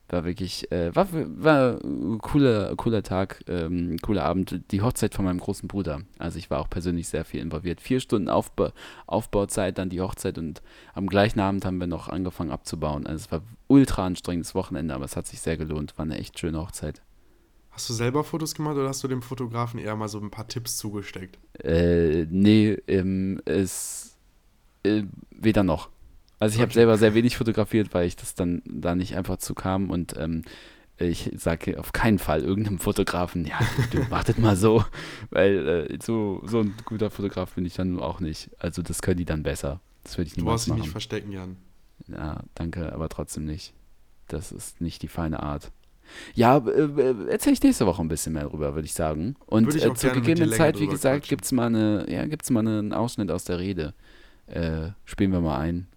War 0.09 0.25
wirklich, 0.25 0.71
äh, 0.71 0.95
war, 0.95 1.09
war 1.11 1.79
ein 1.83 2.19
cooler, 2.19 2.77
cooler 2.77 3.03
Tag, 3.03 3.43
ähm, 3.49 3.97
cooler 4.03 4.25
Abend. 4.25 4.61
Die 4.71 4.81
Hochzeit 4.81 5.15
von 5.15 5.25
meinem 5.25 5.41
großen 5.41 5.67
Bruder. 5.67 6.03
Also 6.19 6.39
ich 6.39 6.49
war 6.49 6.61
auch 6.61 6.71
persönlich 6.71 7.09
sehr 7.09 7.25
viel 7.25 7.41
involviert. 7.41 7.81
Vier 7.81 7.99
Stunden 7.99 8.29
Aufba 8.29 8.73
Aufbauzeit, 9.07 9.79
dann 9.79 9.91
die 9.91 10.01
Hochzeit 10.01 10.39
und 10.39 10.63
am 10.95 11.09
gleichen 11.09 11.41
Abend 11.41 11.65
haben 11.65 11.81
wir 11.81 11.89
noch 11.89 12.09
angefangen 12.09 12.53
abzubauen. 12.53 13.07
Also 13.07 13.25
es 13.25 13.33
war 13.33 13.43
ultra 13.67 14.07
anstrengendes 14.07 14.55
Wochenende, 14.55 14.95
aber 14.95 15.05
es 15.05 15.17
hat 15.17 15.27
sich 15.27 15.41
sehr 15.41 15.57
gelohnt. 15.57 15.99
War 15.99 16.05
eine 16.05 16.19
echt 16.19 16.39
schöne 16.39 16.59
Hochzeit. 16.59 17.03
Hast 17.71 17.91
du 17.91 17.93
selber 17.93 18.25
Fotos 18.25 18.55
gemacht 18.55 18.77
oder 18.77 18.89
hast 18.89 19.05
du 19.05 19.09
dem 19.09 19.21
Fotografen 19.21 19.79
eher 19.79 19.97
mal 19.97 20.09
so 20.09 20.19
ein 20.19 20.31
paar 20.31 20.49
Tipps 20.49 20.79
zugesteckt? 20.79 21.39
Äh, 21.63 22.27
nee, 22.31 22.71
ähm, 22.87 23.43
es 23.45 24.17
äh, 24.83 25.03
weder 25.31 25.63
noch. 25.63 25.91
Also 26.39 26.57
ich 26.57 26.63
habe 26.63 26.73
selber 26.73 26.99
sehr 26.99 27.15
wenig 27.15 27.37
fotografiert, 27.37 27.95
weil 27.95 28.07
ich 28.07 28.17
das 28.17 28.35
dann 28.35 28.63
da 28.67 28.95
nicht 28.95 29.17
einfach 29.17 29.39
zu 29.39 29.55
kam 29.55 29.91
und 29.91 30.15
ähm, 30.19 30.43
ich 30.99 31.31
sage 31.37 31.79
auf 31.79 31.93
keinen 31.93 32.19
Fall 32.19 32.43
irgendeinem 32.43 32.79
Fotografen, 32.79 33.45
ja, 33.47 33.59
du 33.91 34.11
wartet 34.11 34.39
mal 34.39 34.57
so, 34.57 34.85
weil 35.31 35.89
äh, 35.91 35.99
so, 36.03 36.43
so 36.45 36.61
ein 36.61 36.75
guter 36.85 37.11
Fotograf 37.11 37.55
bin 37.55 37.67
ich 37.67 37.75
dann 37.75 38.01
auch 38.01 38.21
nicht. 38.21 38.51
Also 38.59 38.83
das 38.83 39.03
können 39.03 39.19
die 39.19 39.25
dann 39.25 39.43
besser. 39.43 39.81
Das 40.05 40.17
würde 40.17 40.29
ich 40.29 40.35
Du 40.35 40.41
niemals 40.41 40.53
brauchst 40.61 40.67
dich 40.67 40.71
machen. 40.71 40.81
nicht 40.81 40.91
verstecken, 40.91 41.33
Jan. 41.33 41.57
Ja, 42.09 42.43
danke, 42.55 42.93
aber 42.93 43.09
trotzdem 43.09 43.45
nicht. 43.45 43.75
Das 44.29 44.53
ist 44.53 44.81
nicht 44.81 45.03
die 45.03 45.09
feine 45.09 45.43
Art. 45.43 45.71
Ja, 46.35 46.59
äh, 46.59 46.83
äh, 46.83 47.29
erzähle 47.29 47.55
ich 47.55 47.63
nächste 47.63 47.87
Woche 47.87 48.01
ein 48.03 48.09
bisschen 48.09 48.33
mehr 48.33 48.45
drüber, 48.45 48.75
würde 48.75 48.87
ich 48.87 48.95
sagen. 48.95 49.37
Und 49.47 49.75
ich 49.75 49.85
äh, 49.85 49.95
zur 49.95 50.11
gegebenen 50.13 50.53
Zeit, 50.53 50.79
wie 50.81 50.87
gesagt, 50.87 51.29
gibt 51.29 51.45
es 51.45 51.53
mal, 51.53 51.67
eine, 51.67 52.07
ja, 52.09 52.25
gibt's 52.27 52.51
mal 52.51 52.61
einen 52.61 52.93
Ausschnitt 52.93 53.31
aus 53.31 53.45
der 53.45 53.59
Rede. 53.59 53.95
Äh, 54.47 54.91
spielen 55.05 55.33
wir 55.33 55.41
mal 55.41 55.59
ein, 55.59 55.89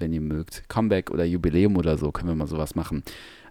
wenn 0.00 0.12
ihr 0.12 0.20
mögt. 0.20 0.68
Comeback 0.68 1.10
oder 1.10 1.24
Jubiläum 1.24 1.76
oder 1.76 1.98
so, 1.98 2.12
können 2.12 2.28
wir 2.28 2.34
mal 2.34 2.46
sowas 2.46 2.74
machen. 2.74 3.02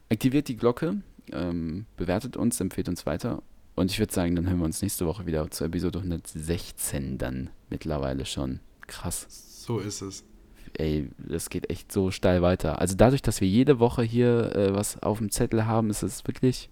Aktiviert 0.10 0.48
die 0.48 0.58
Glocke, 0.58 1.02
ähm, 1.32 1.86
bewertet 1.98 2.38
uns, 2.38 2.60
empfiehlt 2.60 2.90
uns 2.90 3.06
weiter. 3.06 3.42
Und 3.76 3.92
ich 3.92 4.00
würde 4.00 4.14
sagen, 4.14 4.36
dann 4.36 4.48
hören 4.48 4.60
wir 4.60 4.66
uns 4.66 4.82
nächste 4.82 5.06
Woche 5.06 5.26
wieder 5.26 5.50
zur 5.52 5.68
Episode 5.68 6.00
116 6.00 7.18
dann 7.18 7.50
mittlerweile 7.70 8.26
schon. 8.26 8.60
Krass 8.88 9.28
So 9.30 9.80
ist 9.80 10.02
es. 10.02 10.26
ey, 10.78 11.10
das 11.18 11.50
geht 11.50 11.70
echt 11.70 11.92
so 11.92 12.12
steil 12.12 12.42
weiter. 12.42 12.80
Also 12.80 12.96
dadurch, 12.96 13.22
dass 13.22 13.40
wir 13.42 13.48
jede 13.48 13.80
Woche 13.80 14.04
hier 14.04 14.56
äh, 14.56 14.74
was 14.74 15.02
auf 15.02 15.20
dem 15.20 15.32
Zettel 15.32 15.66
haben, 15.66 15.90
ist 15.90 16.04
es 16.04 16.28
wirklich, 16.28 16.70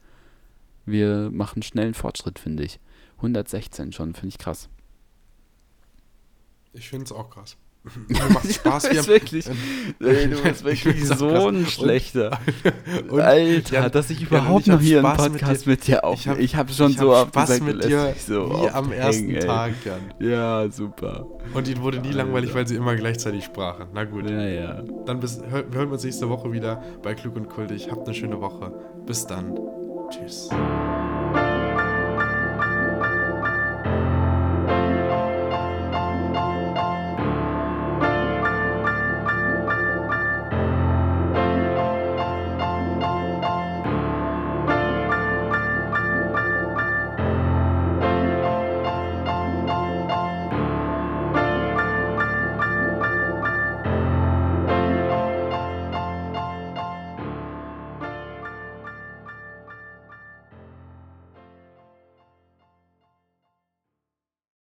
wir 0.86 1.30
machen 1.32 1.62
schnellen 1.62 1.94
Fortschritt, 1.94 2.40
finde 2.40 2.64
ich. 2.64 2.80
116 3.18 3.94
schon, 3.94 4.14
finde 4.14 4.30
ich 4.30 4.38
krass. 4.38 4.70
Ich 6.74 6.90
finde 6.90 7.06
es 7.06 7.12
auch 7.12 7.30
krass. 7.30 7.58
Mir 8.08 8.20
macht 8.34 8.52
Spaß. 8.54 8.84
Du 8.84 8.90
Wir 8.90 8.96
bist 8.96 9.08
wirklich, 9.08 9.46
ey, 10.00 10.28
du 10.30 10.42
bist 10.44 10.64
wirklich 10.66 11.06
so 11.08 11.28
ein 11.30 11.56
Und- 11.56 11.70
schlechter. 11.72 12.38
und- 13.10 13.22
Alter, 13.22 13.74
Jan- 13.84 13.92
dass 13.92 14.10
ich 14.10 14.22
überhaupt 14.22 14.68
hab 14.68 14.76
noch 14.76 14.82
hier 14.82 15.00
einen 15.00 15.08
Spaß 15.16 15.30
mit 15.30 15.42
Podcast 15.42 15.66
dir- 15.66 15.70
mit 15.70 15.88
dir 15.88 16.04
auf. 16.04 16.20
ich 16.20 16.28
hab- 16.56 16.60
habe 16.68 16.74
schon 16.74 16.92
ich 16.92 16.98
so 16.98 17.16
hab 17.16 17.30
Spaß 17.30 17.50
gesagt, 17.50 17.66
mit 17.66 17.84
dir 17.86 18.14
so 18.26 18.50
wie 18.50 18.70
am 18.70 18.86
hängen, 18.90 19.00
ersten 19.00 19.30
ey. 19.30 19.40
Tag, 19.40 19.72
Jan. 19.86 20.02
Ja, 20.20 20.70
super. 20.70 21.26
Und 21.54 21.68
ihnen 21.68 21.82
wurde 21.82 22.00
nie 22.00 22.12
langweilig, 22.12 22.54
weil 22.54 22.68
sie 22.68 22.76
immer 22.76 22.96
gleichzeitig 22.96 23.46
sprachen. 23.46 23.88
Na 23.94 24.04
gut. 24.04 24.30
Ja, 24.30 24.42
ja. 24.48 24.84
Dann 25.06 25.20
bis, 25.20 25.40
hör, 25.50 25.72
wir 25.72 25.80
hören 25.80 25.92
uns 25.92 26.04
nächste 26.04 26.28
Woche 26.30 26.52
wieder 26.52 26.84
bei 27.04 27.14
Klug 27.14 27.36
und 27.38 27.48
Kultig. 27.50 27.90
Habt 27.90 28.06
eine 28.08 28.16
schöne 28.16 28.42
Woche. 28.42 28.74
Bis 29.06 29.26
dann. 29.26 29.58
Tschüss. 30.10 30.50